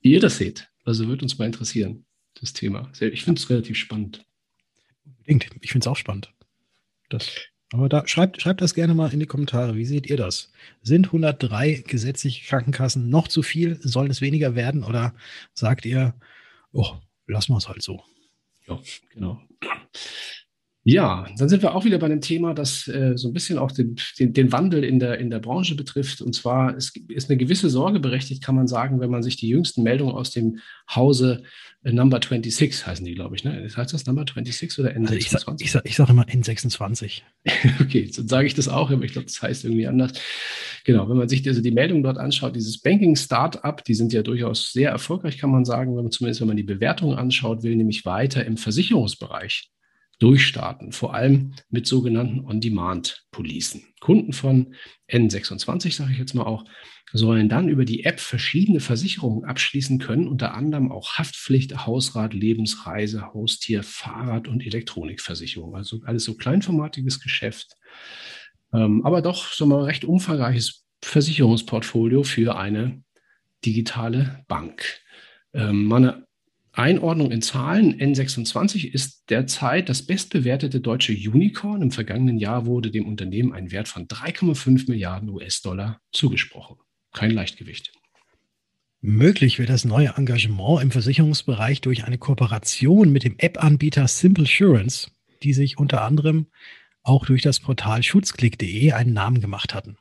wie 0.00 0.12
ihr 0.12 0.20
das 0.20 0.38
seht. 0.38 0.68
Also 0.84 1.06
würde 1.08 1.24
uns 1.24 1.38
mal 1.38 1.46
interessieren, 1.46 2.06
das 2.40 2.52
Thema. 2.52 2.90
Ich 3.00 3.24
finde 3.24 3.40
es 3.40 3.50
relativ 3.50 3.76
spannend. 3.76 4.24
Unbedingt. 5.04 5.48
Ich 5.60 5.72
finde 5.72 5.84
es 5.84 5.88
auch 5.88 5.96
spannend. 5.96 6.32
Das, 7.10 7.30
aber 7.72 7.88
da 7.88 8.06
schreibt, 8.06 8.40
schreibt 8.40 8.60
das 8.60 8.74
gerne 8.74 8.94
mal 8.94 9.12
in 9.12 9.20
die 9.20 9.26
Kommentare. 9.26 9.76
Wie 9.76 9.84
seht 9.84 10.06
ihr 10.06 10.16
das? 10.16 10.52
Sind 10.82 11.06
103 11.06 11.84
gesetzliche 11.86 12.46
Krankenkassen 12.46 13.08
noch 13.08 13.28
zu 13.28 13.42
viel? 13.42 13.78
Sollen 13.80 14.10
es 14.10 14.20
weniger 14.20 14.54
werden? 14.54 14.84
Oder 14.84 15.14
sagt 15.52 15.84
ihr, 15.84 16.14
oh, 16.72 16.94
lassen 17.26 17.52
wir 17.52 17.58
es 17.58 17.68
halt 17.68 17.82
so? 17.82 18.02
Ja, 18.66 18.80
genau. 19.10 19.40
Ja, 20.88 21.26
dann 21.36 21.48
sind 21.48 21.62
wir 21.62 21.74
auch 21.74 21.84
wieder 21.84 21.98
bei 21.98 22.06
einem 22.06 22.20
Thema, 22.20 22.54
das 22.54 22.86
äh, 22.86 23.14
so 23.16 23.26
ein 23.26 23.32
bisschen 23.32 23.58
auch 23.58 23.72
den, 23.72 23.96
den, 24.20 24.32
den, 24.32 24.52
Wandel 24.52 24.84
in 24.84 25.00
der, 25.00 25.18
in 25.18 25.30
der 25.30 25.40
Branche 25.40 25.74
betrifft. 25.74 26.22
Und 26.22 26.32
zwar 26.32 26.76
es 26.76 26.92
ist 27.08 27.28
eine 27.28 27.36
gewisse 27.36 27.68
Sorge 27.70 27.98
berechtigt, 27.98 28.40
kann 28.44 28.54
man 28.54 28.68
sagen, 28.68 29.00
wenn 29.00 29.10
man 29.10 29.24
sich 29.24 29.34
die 29.34 29.48
jüngsten 29.48 29.82
Meldungen 29.82 30.14
aus 30.14 30.30
dem 30.30 30.60
Hause 30.94 31.42
äh, 31.82 31.90
Number 31.90 32.20
26 32.22 32.86
heißen 32.86 33.04
die, 33.04 33.16
glaube 33.16 33.34
ich. 33.34 33.42
Ne? 33.42 33.68
Heißt 33.76 33.94
das 33.94 34.06
Number 34.06 34.24
26 34.32 34.78
oder 34.78 34.90
N26? 34.90 35.08
Also 35.08 35.16
ich 35.16 35.30
sage 35.30 35.56
ich 35.58 35.72
sag, 35.72 35.86
ich 35.86 35.96
sag 35.96 36.08
immer 36.08 36.24
N26. 36.24 37.22
okay, 37.80 38.08
dann 38.14 38.28
sage 38.28 38.46
ich 38.46 38.54
das 38.54 38.68
auch, 38.68 38.92
aber 38.92 39.02
ich 39.02 39.10
glaube, 39.10 39.26
das 39.26 39.42
heißt 39.42 39.64
irgendwie 39.64 39.88
anders. 39.88 40.12
Genau, 40.84 41.08
wenn 41.08 41.16
man 41.16 41.28
sich 41.28 41.44
also 41.48 41.62
die 41.62 41.72
Meldung 41.72 42.04
dort 42.04 42.18
anschaut, 42.18 42.54
dieses 42.54 42.80
Banking-Startup, 42.80 43.82
die 43.82 43.94
sind 43.94 44.12
ja 44.12 44.22
durchaus 44.22 44.70
sehr 44.72 44.90
erfolgreich, 44.90 45.38
kann 45.38 45.50
man 45.50 45.64
sagen, 45.64 45.96
wenn 45.96 46.04
man 46.04 46.12
zumindest, 46.12 46.42
wenn 46.42 46.48
man 46.48 46.56
die 46.56 46.62
Bewertung 46.62 47.16
anschaut, 47.16 47.64
will 47.64 47.74
nämlich 47.74 48.04
weiter 48.04 48.46
im 48.46 48.56
Versicherungsbereich 48.56 49.72
durchstarten, 50.18 50.92
vor 50.92 51.14
allem 51.14 51.52
mit 51.68 51.86
sogenannten 51.86 52.40
On-Demand-Policen. 52.40 53.84
Kunden 54.00 54.32
von 54.32 54.74
N26, 55.10 55.94
sage 55.94 56.12
ich 56.12 56.18
jetzt 56.18 56.34
mal 56.34 56.44
auch, 56.44 56.64
sollen 57.12 57.48
dann 57.48 57.68
über 57.68 57.84
die 57.84 58.04
App 58.04 58.18
verschiedene 58.18 58.80
Versicherungen 58.80 59.44
abschließen 59.44 59.98
können, 59.98 60.26
unter 60.26 60.54
anderem 60.54 60.90
auch 60.90 61.18
Haftpflicht, 61.18 61.86
Hausrat, 61.86 62.34
Lebensreise, 62.34 63.32
Haustier, 63.32 63.82
Fahrrad 63.82 64.48
und 64.48 64.64
Elektronikversicherung. 64.64 65.76
Also 65.76 66.00
alles 66.04 66.24
so 66.24 66.34
kleinformatiges 66.36 67.20
Geschäft, 67.20 67.76
ähm, 68.72 69.04
aber 69.04 69.22
doch 69.22 69.52
so 69.52 69.66
mal 69.66 69.84
recht 69.84 70.04
umfangreiches 70.04 70.84
Versicherungsportfolio 71.02 72.22
für 72.22 72.56
eine 72.56 73.02
digitale 73.64 74.44
Bank. 74.48 75.00
Ähm, 75.52 75.84
meine 75.84 76.25
Einordnung 76.76 77.30
in 77.30 77.40
Zahlen, 77.40 77.98
N26 77.98 78.86
ist 78.92 79.30
derzeit 79.30 79.88
das 79.88 80.02
bestbewertete 80.02 80.80
deutsche 80.80 81.12
Unicorn. 81.12 81.80
Im 81.80 81.90
vergangenen 81.90 82.38
Jahr 82.38 82.66
wurde 82.66 82.90
dem 82.90 83.06
Unternehmen 83.06 83.54
ein 83.54 83.72
Wert 83.72 83.88
von 83.88 84.06
3,5 84.06 84.90
Milliarden 84.90 85.30
US-Dollar 85.30 86.00
zugesprochen. 86.12 86.76
Kein 87.14 87.30
Leichtgewicht. 87.30 87.92
Möglich 89.00 89.58
wird 89.58 89.70
das 89.70 89.86
neue 89.86 90.14
Engagement 90.16 90.82
im 90.82 90.90
Versicherungsbereich 90.90 91.80
durch 91.80 92.04
eine 92.04 92.18
Kooperation 92.18 93.10
mit 93.10 93.24
dem 93.24 93.36
App-Anbieter 93.38 94.06
Simple 94.06 94.44
Assurance, 94.44 95.10
die 95.42 95.54
sich 95.54 95.78
unter 95.78 96.02
anderem 96.02 96.46
auch 97.02 97.24
durch 97.24 97.40
das 97.40 97.60
Portal 97.60 98.02
schutzklick.de 98.02 98.92
einen 98.92 99.14
Namen 99.14 99.40
gemacht 99.40 99.74
hatten. 99.74 99.96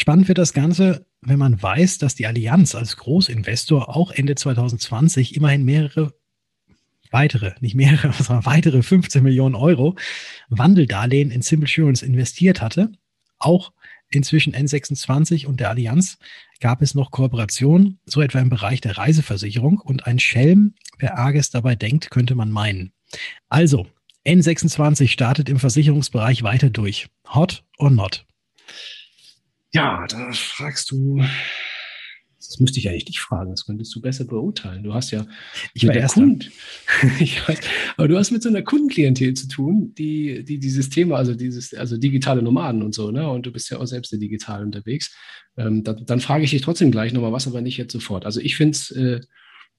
Spannend 0.00 0.28
wird 0.28 0.38
das 0.38 0.52
Ganze, 0.52 1.06
wenn 1.22 1.40
man 1.40 1.60
weiß, 1.60 1.98
dass 1.98 2.14
die 2.14 2.28
Allianz 2.28 2.76
als 2.76 2.96
Großinvestor 2.98 3.96
auch 3.96 4.12
Ende 4.12 4.36
2020 4.36 5.34
immerhin 5.34 5.64
mehrere 5.64 6.14
weitere, 7.10 7.54
nicht 7.58 7.74
mehrere, 7.74 8.12
sondern 8.22 8.46
weitere 8.46 8.84
15 8.84 9.24
Millionen 9.24 9.56
Euro 9.56 9.96
Wandeldarlehen 10.50 11.32
in 11.32 11.42
Simple 11.42 11.68
Assurance 11.68 12.06
investiert 12.06 12.62
hatte. 12.62 12.92
Auch 13.40 13.72
inzwischen 14.08 14.54
N26 14.54 15.46
und 15.46 15.58
der 15.58 15.70
Allianz 15.70 16.18
gab 16.60 16.80
es 16.80 16.94
noch 16.94 17.10
Kooperationen, 17.10 17.98
so 18.06 18.20
etwa 18.20 18.38
im 18.38 18.50
Bereich 18.50 18.80
der 18.80 18.98
Reiseversicherung 18.98 19.80
und 19.80 20.06
ein 20.06 20.20
Schelm, 20.20 20.74
wer 21.00 21.18
arges 21.18 21.50
dabei 21.50 21.74
denkt, 21.74 22.12
könnte 22.12 22.36
man 22.36 22.52
meinen. 22.52 22.92
Also, 23.48 23.88
N26 24.24 25.08
startet 25.08 25.48
im 25.48 25.58
Versicherungsbereich 25.58 26.44
weiter 26.44 26.70
durch. 26.70 27.08
Hot 27.34 27.64
or 27.78 27.90
not? 27.90 28.24
Ja, 29.74 30.06
da 30.08 30.32
fragst 30.32 30.90
du, 30.90 31.22
das 32.38 32.58
müsste 32.60 32.78
ich 32.78 32.88
eigentlich 32.88 33.04
dich 33.04 33.20
fragen, 33.20 33.50
das 33.50 33.66
könntest 33.66 33.94
du 33.94 34.00
besser 34.00 34.24
beurteilen. 34.24 34.82
Du 34.82 34.94
hast 34.94 35.10
ja 35.10 35.26
ich 35.74 35.82
mit 35.82 35.94
der 35.94 36.06
Kunden, 36.06 36.50
ich 37.20 37.46
weiß, 37.46 37.60
aber 37.96 38.08
du 38.08 38.16
hast 38.16 38.30
mit 38.30 38.42
so 38.42 38.48
einer 38.48 38.62
Kundenklientel 38.62 39.34
zu 39.34 39.48
tun, 39.48 39.94
die, 39.98 40.44
die 40.44 40.58
dieses 40.58 40.88
Thema, 40.88 41.16
also 41.16 41.34
dieses, 41.34 41.74
also 41.74 41.98
digitale 41.98 42.42
Nomaden 42.42 42.82
und 42.82 42.94
so, 42.94 43.10
ne? 43.10 43.28
Und 43.28 43.44
du 43.44 43.52
bist 43.52 43.70
ja 43.70 43.78
auch 43.78 43.86
selbst 43.86 44.10
digital 44.12 44.64
unterwegs. 44.64 45.14
Ähm, 45.58 45.84
da, 45.84 45.92
dann 45.92 46.20
frage 46.20 46.44
ich 46.44 46.50
dich 46.50 46.62
trotzdem 46.62 46.90
gleich 46.90 47.12
nochmal 47.12 47.32
was, 47.32 47.46
aber 47.46 47.60
nicht 47.60 47.76
jetzt 47.76 47.92
sofort. 47.92 48.24
Also 48.24 48.40
ich 48.40 48.56
finde 48.56 48.72
es, 48.72 48.90
äh, 48.92 49.20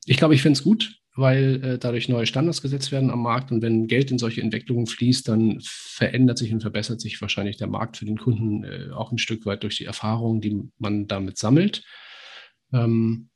ich 0.05 0.17
glaube, 0.17 0.35
ich 0.35 0.43
finde 0.43 0.57
es 0.57 0.63
gut, 0.63 0.98
weil 1.19 1.63
äh, 1.63 1.77
dadurch 1.77 2.09
neue 2.09 2.25
Standards 2.25 2.61
gesetzt 2.61 2.91
werden 2.91 3.11
am 3.11 3.21
Markt 3.21 3.51
und 3.51 3.61
wenn 3.61 3.87
Geld 3.87 4.11
in 4.11 4.17
solche 4.17 4.41
Entwicklungen 4.41 4.87
fließt, 4.87 5.27
dann 5.27 5.59
verändert 5.61 6.37
sich 6.37 6.53
und 6.53 6.61
verbessert 6.61 7.01
sich 7.01 7.21
wahrscheinlich 7.21 7.57
der 7.57 7.67
Markt 7.67 7.97
für 7.97 8.05
den 8.05 8.17
Kunden 8.17 8.63
äh, 8.63 8.91
auch 8.91 9.11
ein 9.11 9.17
Stück 9.17 9.45
weit 9.45 9.63
durch 9.63 9.77
die 9.77 9.85
Erfahrungen, 9.85 10.41
die 10.41 10.61
man 10.77 11.07
damit 11.07 11.37
sammelt. 11.37 11.83
Ähm, 12.73 13.29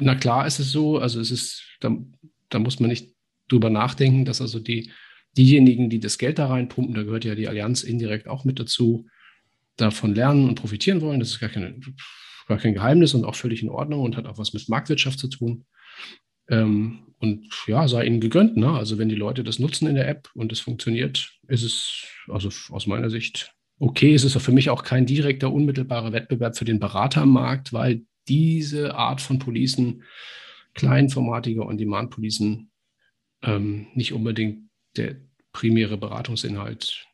na 0.00 0.14
klar 0.14 0.46
ist 0.46 0.58
es 0.58 0.72
so, 0.72 0.98
also 0.98 1.20
es 1.20 1.30
ist, 1.30 1.62
da, 1.80 1.96
da 2.48 2.58
muss 2.58 2.80
man 2.80 2.90
nicht 2.90 3.14
drüber 3.48 3.70
nachdenken, 3.70 4.24
dass 4.24 4.40
also 4.40 4.58
die, 4.58 4.90
diejenigen, 5.36 5.90
die 5.90 6.00
das 6.00 6.18
Geld 6.18 6.38
da 6.38 6.46
reinpumpen, 6.46 6.94
da 6.94 7.02
gehört 7.02 7.24
ja 7.24 7.34
die 7.34 7.48
Allianz 7.48 7.82
indirekt 7.82 8.28
auch 8.28 8.44
mit 8.44 8.58
dazu, 8.58 9.06
davon 9.76 10.14
lernen 10.14 10.48
und 10.48 10.56
profitieren 10.56 11.00
wollen. 11.00 11.20
Das 11.20 11.30
ist 11.30 11.40
gar, 11.40 11.48
keine, 11.48 11.78
gar 12.46 12.58
kein 12.58 12.74
Geheimnis 12.74 13.14
und 13.14 13.24
auch 13.24 13.34
völlig 13.34 13.62
in 13.62 13.70
Ordnung 13.70 14.00
und 14.00 14.16
hat 14.16 14.26
auch 14.26 14.38
was 14.38 14.52
mit 14.52 14.68
Marktwirtschaft 14.68 15.18
zu 15.18 15.28
tun. 15.28 15.64
Ähm, 16.52 16.98
und 17.18 17.48
ja, 17.66 17.86
sei 17.88 18.04
ihnen 18.04 18.20
gegönnt. 18.20 18.56
Ne? 18.56 18.68
Also 18.68 18.98
wenn 18.98 19.08
die 19.08 19.14
Leute 19.14 19.44
das 19.44 19.58
nutzen 19.58 19.86
in 19.86 19.94
der 19.94 20.08
App 20.08 20.28
und 20.34 20.52
es 20.52 20.60
funktioniert, 20.60 21.38
ist 21.46 21.62
es 21.62 22.04
also 22.28 22.50
aus 22.74 22.86
meiner 22.86 23.10
Sicht 23.10 23.54
okay. 23.78 24.12
Es 24.12 24.24
ist 24.24 24.36
für 24.40 24.52
mich 24.52 24.70
auch 24.70 24.82
kein 24.82 25.06
direkter, 25.06 25.52
unmittelbarer 25.52 26.12
Wettbewerb 26.12 26.56
für 26.56 26.64
den 26.64 26.80
Berater 26.80 27.22
am 27.22 27.32
Markt, 27.32 27.72
weil 27.72 28.04
diese 28.28 28.94
Art 28.96 29.20
von 29.20 29.38
Policen, 29.38 30.02
kleinformatige 30.74 31.64
On-Demand-Policen, 31.64 32.70
ähm, 33.42 33.86
nicht 33.94 34.12
unbedingt 34.12 34.68
der 34.96 35.16
primäre 35.52 35.96
Beratungsinhalt 35.96 37.06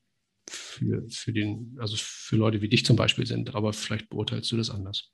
für, 0.48 1.05
für 1.11 1.33
den, 1.33 1.77
also 1.79 1.96
für 1.98 2.37
Leute 2.37 2.62
wie 2.62 2.68
dich 2.68 2.85
zum 2.85 2.96
Beispiel 2.96 3.27
sind, 3.27 3.55
aber 3.55 3.72
vielleicht 3.72 4.09
beurteilst 4.09 4.51
du 4.53 4.57
das 4.57 4.70
anders. 4.70 5.11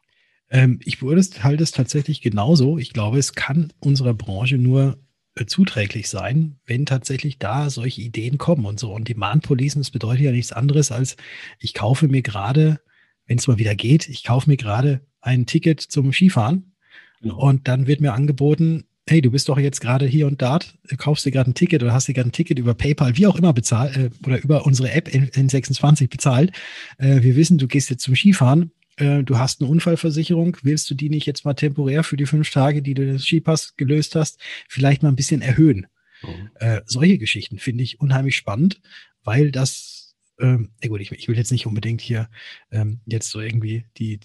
Ähm, 0.50 0.80
ich 0.85 0.98
beurteile 0.98 1.62
es 1.62 1.72
tatsächlich 1.72 2.20
genauso. 2.20 2.78
Ich 2.78 2.92
glaube, 2.92 3.18
es 3.18 3.35
kann 3.35 3.72
unserer 3.80 4.14
Branche 4.14 4.59
nur 4.59 4.98
äh, 5.37 5.46
zuträglich 5.46 6.09
sein, 6.09 6.57
wenn 6.64 6.87
tatsächlich 6.87 7.38
da 7.38 7.68
solche 7.68 8.02
Ideen 8.02 8.38
kommen 8.38 8.66
und 8.66 8.78
so. 8.78 8.92
Und 8.92 9.09
Demand-Policen, 9.09 9.80
das 9.80 9.90
bedeutet 9.90 10.24
ja 10.24 10.33
nichts 10.33 10.52
anderes 10.52 10.92
als, 10.92 11.16
ich 11.59 11.74
kaufe 11.74 12.07
mir 12.07 12.22
gerade, 12.22 12.80
wenn 13.26 13.38
es 13.38 13.48
mal 13.48 13.59
wieder 13.59 13.74
geht, 13.74 14.09
ich 14.09 14.22
kaufe 14.22 14.48
mir 14.48 14.57
gerade 14.57 15.00
ein 15.20 15.46
Ticket 15.46 15.80
zum 15.80 16.12
Skifahren 16.12 16.74
genau. 17.20 17.38
und 17.38 17.66
dann 17.66 17.87
wird 17.87 18.00
mir 18.00 18.12
angeboten, 18.12 18.85
hey, 19.09 19.20
du 19.20 19.30
bist 19.30 19.48
doch 19.48 19.59
jetzt 19.59 19.80
gerade 19.80 20.07
hier 20.07 20.26
und 20.26 20.40
dort, 20.40 20.78
kaufst 20.96 21.26
dir 21.26 21.30
gerade 21.30 21.50
ein 21.50 21.54
Ticket 21.54 21.83
oder 21.83 21.92
hast 21.92 22.09
dir 22.09 22.14
gerade 22.14 22.28
ein 22.28 22.33
Ticket 22.33 22.59
über 22.59 22.74
PayPal, 22.74 23.16
wie 23.16 23.26
auch 23.26 23.37
immer 23.37 23.52
bezahlt 23.52 23.96
äh, 23.96 24.11
oder 24.24 24.40
über 24.40 24.66
unsere 24.66 24.92
App 24.92 25.09
N26 25.09 26.09
bezahlt. 26.09 26.52
Äh, 26.98 27.22
wir 27.22 27.37
wissen, 27.37 27.59
du 27.59 27.66
gehst 27.66 27.90
jetzt 27.90 28.02
zum 28.04 28.14
Skifahren, 28.14 28.70
äh, 28.96 29.22
du 29.22 29.38
hast 29.38 29.61
eine 29.61 29.70
Unfallversicherung, 29.70 30.57
willst 30.62 30.88
du 30.90 30.94
die 30.94 31.11
nicht 31.11 31.26
jetzt 31.26 31.44
mal 31.44 31.54
temporär 31.54 32.04
für 32.04 32.16
die 32.16 32.26
fünf 32.26 32.50
Tage, 32.50 32.83
die 32.83 32.94
du 32.94 33.12
das 33.12 33.24
Skipass 33.24 33.76
gelöst 33.76 34.14
hast, 34.14 34.38
vielleicht 34.68 35.02
mal 35.02 35.09
ein 35.09 35.16
bisschen 35.16 35.42
erhöhen? 35.42 35.87
Mhm. 36.22 36.50
Äh, 36.57 36.80
solche 36.87 37.18
Geschichten 37.18 37.59
finde 37.59 37.85
ich 37.85 38.00
unheimlich 38.00 38.37
spannend, 38.37 38.80
weil 39.22 39.50
das, 39.50 40.14
ähm, 40.38 40.70
ja 40.83 40.88
gut, 40.88 41.00
ich, 41.00 41.12
ich, 41.12 41.28
will 41.28 41.37
jetzt 41.37 41.52
nicht 41.52 41.66
unbedingt 41.66 42.00
hier 42.00 42.28
ähm, 42.70 43.00
jetzt 43.07 43.30
so 43.30 43.40
irgendwie 43.40 43.85
die, 43.98 44.20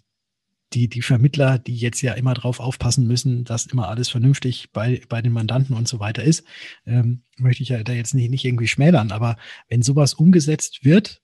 die, 0.74 0.88
die 0.88 1.02
Vermittler, 1.02 1.58
die 1.58 1.76
jetzt 1.76 2.02
ja 2.02 2.14
immer 2.14 2.36
drauf 2.36 2.60
aufpassen 2.60 3.08
müssen, 3.08 3.44
dass 3.44 3.66
immer 3.66 3.88
alles 3.88 4.10
vernünftig 4.10 4.72
bei, 4.72 5.02
bei 5.10 5.22
den 5.22 5.34
Mandanten 5.34 5.76
und 5.76 5.88
so 5.88 6.00
weiter 6.00 6.24
ist, 6.24 6.44
ähm, 6.86 7.24
möchte 7.38 7.64
ich 7.64 7.70
ja 7.70 7.84
da 7.84 7.94
jetzt 7.94 8.14
nicht, 8.14 8.30
nicht 8.30 8.46
irgendwie 8.46 8.68
schmälern. 8.68 9.12
Aber 9.12 9.38
wenn 9.68 9.82
sowas 9.82 10.14
umgesetzt 10.14 10.86
wird, 10.86 11.24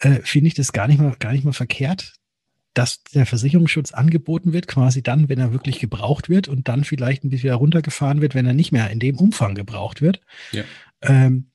äh, 0.00 0.20
finde 0.22 0.48
ich 0.48 0.54
das 0.54 0.72
gar 0.72 0.86
nicht 0.86 1.00
mal, 1.00 1.16
gar 1.18 1.32
nicht 1.32 1.44
mal 1.44 1.52
verkehrt, 1.52 2.14
dass 2.74 3.02
der 3.04 3.24
Versicherungsschutz 3.24 3.92
angeboten 3.92 4.52
wird, 4.52 4.66
quasi 4.66 5.02
dann, 5.02 5.28
wenn 5.28 5.38
er 5.38 5.52
wirklich 5.52 5.78
gebraucht 5.78 6.28
wird 6.28 6.48
und 6.48 6.68
dann 6.68 6.84
vielleicht 6.84 7.24
ein 7.24 7.30
bisschen 7.30 7.54
runtergefahren 7.54 8.20
wird, 8.20 8.34
wenn 8.34 8.46
er 8.46 8.52
nicht 8.52 8.72
mehr 8.72 8.90
in 8.90 8.98
dem 8.98 9.16
Umfang 9.16 9.54
gebraucht 9.54 10.02
wird. 10.02 10.20
Ja. 10.52 10.64
Ähm, 11.02 11.50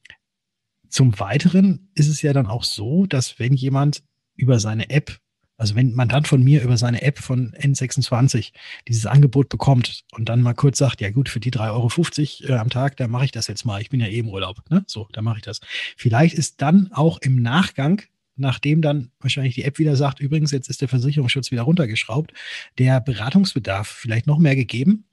zum 0.89 1.19
Weiteren 1.19 1.89
ist 1.93 2.07
es 2.07 2.21
ja 2.21 2.33
dann 2.33 2.47
auch 2.47 2.63
so, 2.63 3.05
dass 3.05 3.37
wenn 3.37 3.53
jemand 3.53 4.01
über 4.35 4.59
seine 4.59 4.89
App 4.89 5.19
also 5.59 5.75
wenn 5.75 5.93
man 5.93 6.07
dann 6.07 6.23
von 6.23 6.41
mir 6.41 6.63
über 6.63 6.77
seine 6.77 7.01
App 7.01 7.19
von 7.19 7.51
N26 7.51 8.53
dieses 8.87 9.05
Angebot 9.05 9.49
bekommt 9.49 10.05
und 10.13 10.29
dann 10.29 10.41
mal 10.41 10.53
kurz 10.53 10.77
sagt, 10.77 11.01
ja 11.01 11.11
gut, 11.11 11.27
für 11.27 11.41
die 11.41 11.51
3,50 11.51 12.43
Euro 12.45 12.53
äh, 12.53 12.57
am 12.57 12.69
Tag, 12.69 12.95
da 12.95 13.09
mache 13.09 13.25
ich 13.25 13.31
das 13.31 13.47
jetzt 13.47 13.65
mal. 13.65 13.81
Ich 13.81 13.89
bin 13.89 13.99
ja 13.99 14.07
eh 14.07 14.19
im 14.19 14.29
Urlaub. 14.29 14.61
Ne? 14.69 14.85
So, 14.87 15.09
da 15.11 15.21
mache 15.21 15.39
ich 15.39 15.43
das. 15.43 15.59
Vielleicht 15.97 16.33
ist 16.35 16.61
dann 16.61 16.89
auch 16.93 17.17
im 17.17 17.41
Nachgang, 17.41 18.01
nachdem 18.39 18.81
dann 18.81 19.11
wahrscheinlich 19.19 19.55
die 19.55 19.63
App 19.63 19.79
wieder 19.79 19.95
sagt, 19.95 20.19
übrigens, 20.19 20.51
jetzt 20.51 20.69
ist 20.69 20.81
der 20.81 20.87
Versicherungsschutz 20.87 21.51
wieder 21.51 21.63
runtergeschraubt, 21.63 22.33
der 22.77 23.01
Beratungsbedarf 23.01 23.87
vielleicht 23.87 24.27
noch 24.27 24.39
mehr 24.39 24.55
gegeben. 24.55 25.05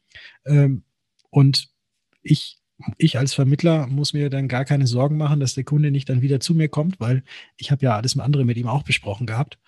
Ähm, 0.47 0.83
und 1.31 1.69
ich 2.23 2.59
ich 2.99 3.19
als 3.19 3.35
Vermittler 3.35 3.87
muss 3.87 4.13
mir 4.13 4.31
dann 4.31 4.49
gar 4.49 4.65
keine 4.65 4.87
Sorgen 4.87 5.17
machen, 5.17 5.41
dass 5.41 5.55
der 5.55 5.65
Kunde 5.65 5.91
nicht 5.91 6.09
dann 6.09 6.23
wieder 6.23 6.41
zu 6.41 6.55
mir 6.55 6.69
kommt, 6.69 7.01
weil 7.01 7.23
ich 7.57 7.71
habe 7.71 7.85
ja 7.85 7.97
alles 7.97 8.19
andere 8.19 8.45
mit 8.45 8.57
ihm 8.57 8.67
auch 8.67 8.83
besprochen 8.83 9.27
gehabt. 9.27 9.59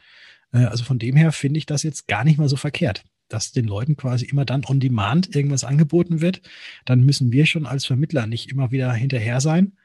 Äh, 0.53 0.65
also 0.65 0.85
von 0.85 0.99
dem 0.99 1.17
her 1.17 1.33
finde 1.33 1.59
ich 1.59 1.67
das 1.67 1.83
jetzt 1.83 2.09
gar 2.09 2.25
nicht 2.25 2.39
mal 2.39 2.49
so 2.49 2.57
verkehrt, 2.57 3.05
dass 3.29 3.53
den 3.53 3.67
Leuten 3.67 3.97
quasi 3.97 4.27
immer 4.27 4.45
dann 4.45 4.65
on 4.67 4.81
demand 4.81 5.35
irgendwas 5.35 5.65
angeboten 5.65 6.21
wird. 6.21 6.43
Dann 6.85 7.05
müssen 7.05 7.33
wir 7.33 7.47
schon 7.47 7.67
als 7.67 7.87
Vermittler 7.87 8.27
nicht 8.27 8.51
immer 8.51 8.71
wieder 8.71 8.93
hinterher 8.93 9.41
sein. 9.41 9.77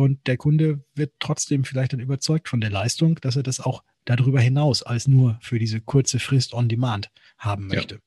Und 0.00 0.26
der 0.26 0.38
Kunde 0.38 0.82
wird 0.94 1.12
trotzdem 1.18 1.62
vielleicht 1.62 1.92
dann 1.92 2.00
überzeugt 2.00 2.48
von 2.48 2.62
der 2.62 2.70
Leistung, 2.70 3.16
dass 3.16 3.36
er 3.36 3.42
das 3.42 3.60
auch 3.60 3.84
darüber 4.06 4.40
hinaus 4.40 4.82
als 4.82 5.06
nur 5.06 5.38
für 5.42 5.58
diese 5.58 5.82
kurze 5.82 6.18
Frist 6.18 6.54
on 6.54 6.70
demand 6.70 7.10
haben 7.36 7.66
möchte. 7.66 7.96
Ja. 7.96 8.00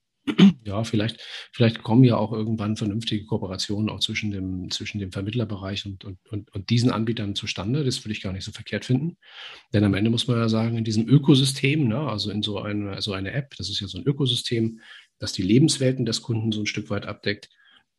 Ja, 0.65 0.83
vielleicht, 0.85 1.19
vielleicht 1.51 1.83
kommen 1.83 2.03
ja 2.05 2.15
auch 2.15 2.31
irgendwann 2.31 2.77
vernünftige 2.77 3.25
Kooperationen 3.25 3.89
auch 3.89 3.99
zwischen 3.99 4.31
dem, 4.31 4.71
zwischen 4.71 4.97
dem 4.97 5.11
Vermittlerbereich 5.11 5.85
und, 5.85 6.03
und, 6.05 6.17
und, 6.29 6.51
und 6.51 6.69
diesen 6.71 6.89
Anbietern 6.89 7.35
zustande. 7.35 7.83
Das 7.83 8.03
würde 8.03 8.13
ich 8.13 8.21
gar 8.21 8.31
nicht 8.31 8.45
so 8.45 8.53
verkehrt 8.53 8.85
finden. 8.85 9.17
Denn 9.73 9.83
am 9.83 9.93
Ende 9.93 10.09
muss 10.09 10.27
man 10.27 10.37
ja 10.37 10.49
sagen, 10.49 10.77
in 10.77 10.85
diesem 10.85 11.07
Ökosystem, 11.07 11.89
ne, 11.89 11.99
also 11.99 12.31
in 12.31 12.41
so 12.41 12.59
eine, 12.59 13.01
so 13.01 13.13
eine 13.13 13.33
App, 13.33 13.53
das 13.57 13.69
ist 13.69 13.81
ja 13.81 13.87
so 13.87 13.99
ein 13.99 14.05
Ökosystem, 14.05 14.79
das 15.19 15.33
die 15.33 15.43
Lebenswelten 15.43 16.05
des 16.05 16.23
Kunden 16.23 16.53
so 16.53 16.61
ein 16.61 16.67
Stück 16.67 16.89
weit 16.89 17.05
abdeckt. 17.05 17.49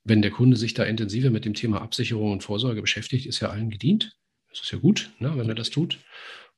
Wenn 0.05 0.23
der 0.23 0.31
Kunde 0.31 0.57
sich 0.57 0.75
da 0.75 0.85
intensiver 0.85 1.31
mit 1.31 1.45
dem 1.45 1.55
Thema 1.55 1.81
Absicherung 1.81 2.33
und 2.33 2.43
Vorsorge 2.43 2.83
beschäftigt, 2.83 3.27
ist 3.27 3.41
ja 3.41 3.49
allen 3.49 3.71
gedient. 3.71 4.17
Das 4.51 4.61
ist 4.61 4.71
ja 4.71 4.79
gut, 4.79 5.11
ne, 5.19 5.33
wenn 5.37 5.49
er 5.49 5.55
das 5.55 5.71
tut. 5.71 5.99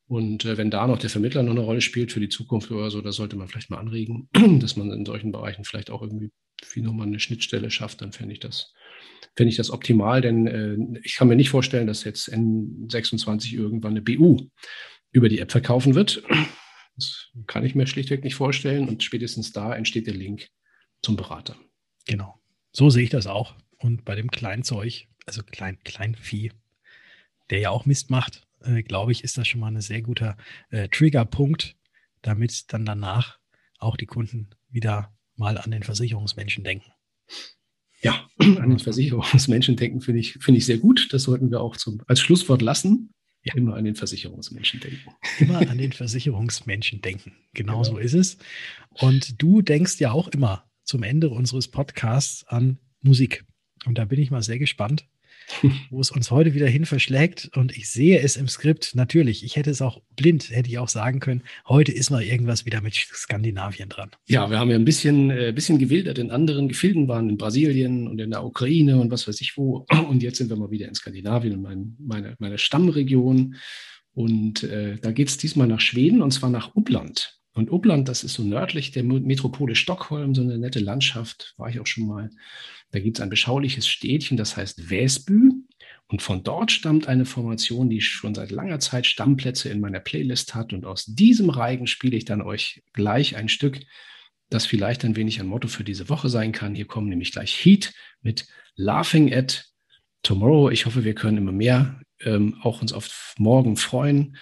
Und 0.08 0.44
äh, 0.44 0.56
wenn 0.56 0.70
da 0.70 0.86
noch 0.86 0.98
der 0.98 1.10
Vermittler 1.10 1.42
noch 1.42 1.52
eine 1.52 1.60
Rolle 1.60 1.80
spielt 1.80 2.12
für 2.12 2.20
die 2.20 2.28
Zukunft 2.28 2.70
oder 2.70 2.90
so, 2.90 3.00
da 3.00 3.12
sollte 3.12 3.36
man 3.36 3.48
vielleicht 3.48 3.70
mal 3.70 3.78
anregen, 3.78 4.28
dass 4.60 4.76
man 4.76 4.90
in 4.92 5.04
solchen 5.04 5.32
Bereichen 5.32 5.64
vielleicht 5.64 5.90
auch 5.90 6.02
irgendwie 6.02 6.30
wie 6.72 6.80
nochmal 6.80 7.06
eine 7.06 7.20
Schnittstelle 7.20 7.70
schafft, 7.70 8.00
dann 8.00 8.12
fände 8.12 8.32
ich 8.32 8.40
das, 8.40 8.72
fände 9.36 9.50
ich 9.50 9.56
das 9.56 9.70
optimal, 9.70 10.20
denn 10.20 10.46
äh, 10.46 11.00
ich 11.02 11.16
kann 11.16 11.28
mir 11.28 11.36
nicht 11.36 11.50
vorstellen, 11.50 11.86
dass 11.86 12.04
jetzt 12.04 12.32
N26 12.32 13.54
irgendwann 13.54 13.92
eine 13.92 14.02
BU 14.02 14.48
über 15.12 15.28
die 15.28 15.38
App 15.38 15.50
verkaufen 15.50 15.94
wird. 15.94 16.22
Das 16.96 17.30
kann 17.46 17.64
ich 17.64 17.74
mir 17.74 17.86
schlichtweg 17.86 18.24
nicht 18.24 18.36
vorstellen 18.36 18.88
und 18.88 19.02
spätestens 19.02 19.52
da 19.52 19.74
entsteht 19.74 20.06
der 20.06 20.14
Link 20.14 20.48
zum 21.02 21.16
Berater. 21.16 21.56
Genau. 22.06 22.40
So 22.76 22.90
sehe 22.90 23.04
ich 23.04 23.10
das 23.10 23.26
auch. 23.26 23.54
Und 23.78 24.04
bei 24.04 24.14
dem 24.14 24.30
Kleinzeug, 24.30 25.06
also 25.24 25.42
Klein, 25.42 25.78
Kleinvieh, 25.82 26.52
der 27.48 27.60
ja 27.60 27.70
auch 27.70 27.86
Mist 27.86 28.10
macht, 28.10 28.46
äh, 28.60 28.82
glaube 28.82 29.12
ich, 29.12 29.24
ist 29.24 29.38
das 29.38 29.48
schon 29.48 29.60
mal 29.60 29.68
ein 29.68 29.80
sehr 29.80 30.02
guter 30.02 30.36
äh, 30.68 30.86
Triggerpunkt, 30.90 31.74
damit 32.20 32.70
dann 32.74 32.84
danach 32.84 33.38
auch 33.78 33.96
die 33.96 34.04
Kunden 34.04 34.50
wieder 34.68 35.16
mal 35.36 35.56
an 35.56 35.70
den 35.70 35.84
Versicherungsmenschen 35.84 36.64
denken. 36.64 36.92
Ja, 38.02 38.28
an 38.40 38.68
den 38.68 38.78
Versicherungsmenschen 38.78 39.76
denken 39.76 40.02
finde 40.02 40.20
ich, 40.20 40.34
finde 40.34 40.58
ich 40.58 40.66
sehr 40.66 40.76
gut. 40.76 41.08
Das 41.14 41.22
sollten 41.22 41.50
wir 41.50 41.62
auch 41.62 41.78
zum, 41.78 42.02
als 42.06 42.20
Schlusswort 42.20 42.60
lassen. 42.60 43.14
Ja. 43.42 43.54
Immer 43.54 43.76
an 43.76 43.86
den 43.86 43.96
Versicherungsmenschen 43.96 44.80
denken. 44.80 45.14
Immer 45.38 45.66
an 45.66 45.78
den 45.78 45.92
Versicherungsmenschen 45.92 47.00
denken. 47.00 47.32
Genau, 47.54 47.80
genau, 47.80 47.84
so 47.84 47.96
ist 47.96 48.12
es. 48.12 48.36
Und 48.90 49.40
du 49.40 49.62
denkst 49.62 49.98
ja 49.98 50.12
auch 50.12 50.28
immer 50.28 50.65
zum 50.86 51.02
Ende 51.02 51.28
unseres 51.28 51.68
Podcasts 51.68 52.44
an 52.46 52.78
Musik. 53.02 53.44
Und 53.84 53.98
da 53.98 54.04
bin 54.04 54.20
ich 54.20 54.30
mal 54.30 54.42
sehr 54.42 54.58
gespannt, 54.58 55.06
wo 55.90 56.00
es 56.00 56.10
uns 56.10 56.30
heute 56.30 56.54
wieder 56.54 56.68
hin 56.68 56.86
verschlägt. 56.86 57.50
Und 57.54 57.76
ich 57.76 57.90
sehe 57.90 58.20
es 58.20 58.36
im 58.36 58.48
Skript. 58.48 58.94
Natürlich, 58.94 59.44
ich 59.44 59.56
hätte 59.56 59.70
es 59.70 59.82
auch 59.82 60.00
blind, 60.16 60.50
hätte 60.50 60.68
ich 60.68 60.78
auch 60.78 60.88
sagen 60.88 61.20
können. 61.20 61.42
Heute 61.68 61.92
ist 61.92 62.10
mal 62.10 62.22
irgendwas 62.22 62.66
wieder 62.66 62.80
mit 62.80 62.94
Skandinavien 62.94 63.88
dran. 63.88 64.10
Ja, 64.26 64.48
wir 64.48 64.58
haben 64.58 64.70
ja 64.70 64.76
ein 64.76 64.84
bisschen, 64.84 65.30
äh, 65.30 65.52
bisschen 65.54 65.78
gewildert 65.78 66.18
in 66.18 66.30
anderen 66.30 66.68
Gefilden, 66.68 67.08
waren 67.08 67.28
in 67.28 67.36
Brasilien 67.36 68.08
und 68.08 68.20
in 68.20 68.30
der 68.30 68.44
Ukraine 68.44 68.98
und 68.98 69.10
was 69.10 69.28
weiß 69.28 69.40
ich 69.40 69.56
wo. 69.56 69.86
Und 70.08 70.22
jetzt 70.22 70.38
sind 70.38 70.50
wir 70.50 70.56
mal 70.56 70.70
wieder 70.70 70.86
in 70.86 70.94
Skandinavien 70.94 71.54
und 71.54 71.62
mein, 71.62 71.96
meine, 71.98 72.36
meine 72.38 72.58
Stammregion. 72.58 73.56
Und 74.12 74.62
äh, 74.62 74.96
da 74.96 75.10
geht 75.10 75.28
es 75.28 75.36
diesmal 75.36 75.66
nach 75.66 75.80
Schweden 75.80 76.22
und 76.22 76.30
zwar 76.30 76.48
nach 76.48 76.74
Uppland. 76.74 77.35
Und 77.56 77.72
Uppland, 77.72 78.06
das 78.06 78.22
ist 78.22 78.34
so 78.34 78.42
nördlich 78.42 78.90
der 78.90 79.02
Metropole 79.02 79.74
Stockholm, 79.76 80.34
so 80.34 80.42
eine 80.42 80.58
nette 80.58 80.78
Landschaft, 80.78 81.54
war 81.56 81.70
ich 81.70 81.80
auch 81.80 81.86
schon 81.86 82.06
mal. 82.06 82.28
Da 82.90 83.00
gibt 83.00 83.16
es 83.16 83.22
ein 83.22 83.30
beschauliches 83.30 83.88
Städtchen, 83.88 84.36
das 84.36 84.58
heißt 84.58 84.90
Väsby. 84.90 85.52
Und 86.08 86.20
von 86.20 86.42
dort 86.42 86.70
stammt 86.70 87.08
eine 87.08 87.24
Formation, 87.24 87.88
die 87.88 88.02
schon 88.02 88.34
seit 88.34 88.50
langer 88.50 88.78
Zeit 88.78 89.06
Stammplätze 89.06 89.70
in 89.70 89.80
meiner 89.80 90.00
Playlist 90.00 90.54
hat. 90.54 90.74
Und 90.74 90.84
aus 90.84 91.06
diesem 91.06 91.48
Reigen 91.48 91.86
spiele 91.86 92.18
ich 92.18 92.26
dann 92.26 92.42
euch 92.42 92.82
gleich 92.92 93.36
ein 93.36 93.48
Stück, 93.48 93.80
das 94.50 94.66
vielleicht 94.66 95.02
ein 95.06 95.16
wenig 95.16 95.40
ein 95.40 95.46
Motto 95.46 95.66
für 95.66 95.82
diese 95.82 96.10
Woche 96.10 96.28
sein 96.28 96.52
kann. 96.52 96.74
Hier 96.74 96.86
kommen 96.86 97.08
nämlich 97.08 97.32
gleich 97.32 97.64
Heat 97.64 97.94
mit 98.20 98.46
Laughing 98.74 99.32
at 99.32 99.64
Tomorrow. 100.22 100.68
Ich 100.68 100.84
hoffe, 100.84 101.04
wir 101.04 101.14
können 101.14 101.38
immer 101.38 101.52
mehr 101.52 102.02
ähm, 102.20 102.58
auch 102.60 102.82
uns 102.82 102.92
auf 102.92 103.34
morgen 103.38 103.78
freuen 103.78 104.36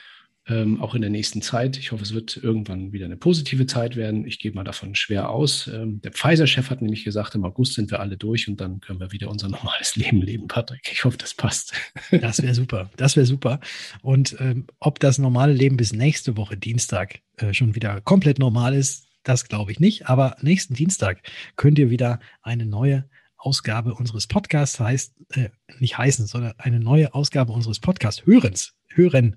ähm, 0.47 0.83
auch 0.83 0.95
in 0.95 1.01
der 1.01 1.11
nächsten 1.11 1.41
Zeit. 1.41 1.79
Ich 1.79 1.93
hoffe, 1.93 2.03
es 2.03 2.13
wird 2.13 2.37
irgendwann 2.37 2.93
wieder 2.93 3.07
eine 3.07 3.17
positive 3.17 3.67
Zeit 3.67 3.97
werden. 3.97 4.27
Ich 4.27 4.39
gehe 4.39 4.53
mal 4.53 4.65
davon 4.65 4.95
schwer 4.95 5.31
aus. 5.31 5.69
Ähm, 5.69 6.01
der 6.03 6.13
Pfizer-Chef 6.13 6.71
hat 6.71 6.83
nämlich 6.83 7.05
gesagt, 7.05 7.35
im 7.35 7.45
August 7.45 7.75
sind 7.75 7.91
wir 7.91 8.01
alle 8.01 8.17
durch 8.17 8.49
und 8.49 8.61
dann 8.61 8.81
können 8.81 9.01
wir 9.01 9.13
wieder 9.13 9.31
unser 9.31 9.49
normales 9.51 9.97
Leben 9.97 10.21
leben, 10.21 10.49
Patrick. 10.49 10.91
Ich 10.93 11.05
hoffe, 11.05 11.17
das 11.17 11.35
passt. 11.35 11.73
Das 12.11 12.43
wäre 12.43 12.55
super. 12.55 12.91
Das 12.97 13.17
wäre 13.17 13.27
super. 13.27 13.61
Und 14.03 14.37
ähm, 14.41 14.67
ob 14.81 15.01
das 15.01 15.19
normale 15.19 15.53
Leben 15.53 15.77
bis 15.77 15.93
nächste 15.93 16.37
Woche 16.37 16.57
Dienstag 16.57 17.21
äh, 17.37 17.55
schon 17.55 17.75
wieder 17.75 18.01
komplett 18.03 18.39
normal 18.39 18.75
ist, 18.75 19.09
das 19.23 19.49
glaube 19.49 19.73
ich 19.73 19.81
nicht. 19.81 20.09
Aber 20.09 20.37
nächsten 20.43 20.75
Dienstag 20.75 21.23
könnt 21.57 21.79
ihr 21.79 21.91
wieder 21.91 22.21
eine 22.43 22.67
neue 22.67 23.09
Ausgabe 23.37 23.95
unseres 23.95 24.27
Podcasts 24.27 24.81
heißt, 24.81 25.15
äh, 25.31 25.51
nicht 25.79 25.99
heißen, 25.99 26.27
sondern 26.27 26.55
eine 26.59 26.81
neue 26.81 27.15
Ausgabe 27.15 27.53
unseres 27.53 27.79
Podcasts 27.79 28.25
hörens, 28.25 28.75
hören. 28.89 29.37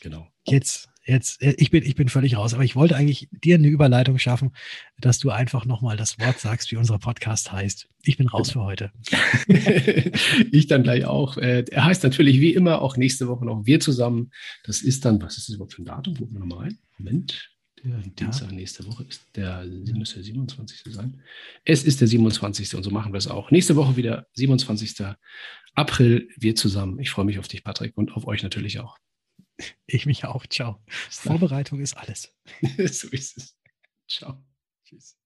Genau. 0.00 0.28
Jetzt, 0.50 0.88
jetzt, 1.04 1.42
äh, 1.42 1.54
ich 1.58 1.70
bin, 1.70 1.84
ich 1.84 1.94
bin 1.94 2.08
völlig 2.08 2.36
raus, 2.36 2.54
aber 2.54 2.64
ich 2.64 2.76
wollte 2.76 2.96
eigentlich 2.96 3.28
dir 3.30 3.56
eine 3.56 3.68
Überleitung 3.68 4.18
schaffen, 4.18 4.52
dass 4.98 5.18
du 5.18 5.30
einfach 5.30 5.64
nochmal 5.64 5.96
das 5.96 6.18
Wort 6.18 6.38
sagst, 6.38 6.70
wie 6.70 6.76
unser 6.76 6.98
Podcast 6.98 7.52
heißt. 7.52 7.88
Ich 8.04 8.16
bin 8.16 8.28
raus 8.28 8.52
für 8.52 8.62
heute. 8.62 8.92
ich 10.52 10.66
dann 10.66 10.82
gleich 10.82 11.04
auch. 11.04 11.36
Äh, 11.36 11.64
er 11.70 11.84
heißt 11.84 12.02
natürlich 12.02 12.40
wie 12.40 12.54
immer 12.54 12.82
auch 12.82 12.96
nächste 12.96 13.28
Woche 13.28 13.44
noch 13.44 13.66
wir 13.66 13.80
zusammen. 13.80 14.30
Das 14.64 14.82
ist 14.82 15.04
dann, 15.04 15.20
was 15.22 15.38
ist 15.38 15.48
das 15.48 15.54
überhaupt 15.56 15.74
für 15.74 15.82
ein 15.82 15.86
Datum? 15.86 16.16
Gucken 16.16 16.34
wir 16.34 16.40
nochmal 16.40 16.64
rein. 16.64 16.78
Moment. 16.98 17.50
Der 17.84 17.98
Dienstag 17.98 18.50
nächste 18.50 18.86
Woche 18.86 19.04
ist 19.04 19.22
der, 19.36 19.64
muss 19.94 20.14
der 20.14 20.22
27. 20.22 20.92
sein. 20.92 21.22
Es 21.64 21.84
ist 21.84 22.00
der 22.00 22.08
27. 22.08 22.74
und 22.74 22.82
so 22.82 22.90
machen 22.90 23.12
wir 23.12 23.18
es 23.18 23.28
auch. 23.28 23.50
Nächste 23.50 23.76
Woche 23.76 23.96
wieder 23.96 24.26
27. 24.32 25.14
April, 25.74 26.28
wir 26.36 26.56
zusammen. 26.56 26.98
Ich 26.98 27.10
freue 27.10 27.24
mich 27.24 27.38
auf 27.38 27.46
dich, 27.46 27.62
Patrick, 27.62 27.96
und 27.96 28.16
auf 28.16 28.26
euch 28.26 28.42
natürlich 28.42 28.80
auch. 28.80 28.98
Ich 29.86 30.06
mich 30.06 30.24
auch. 30.24 30.46
Ciao. 30.46 30.80
Vorbereitung 31.10 31.80
ist 31.80 31.96
alles. 31.96 32.34
so 32.62 33.08
ist 33.08 33.36
es. 33.36 33.56
Ciao. 34.08 34.42
Tschüss. 34.84 35.16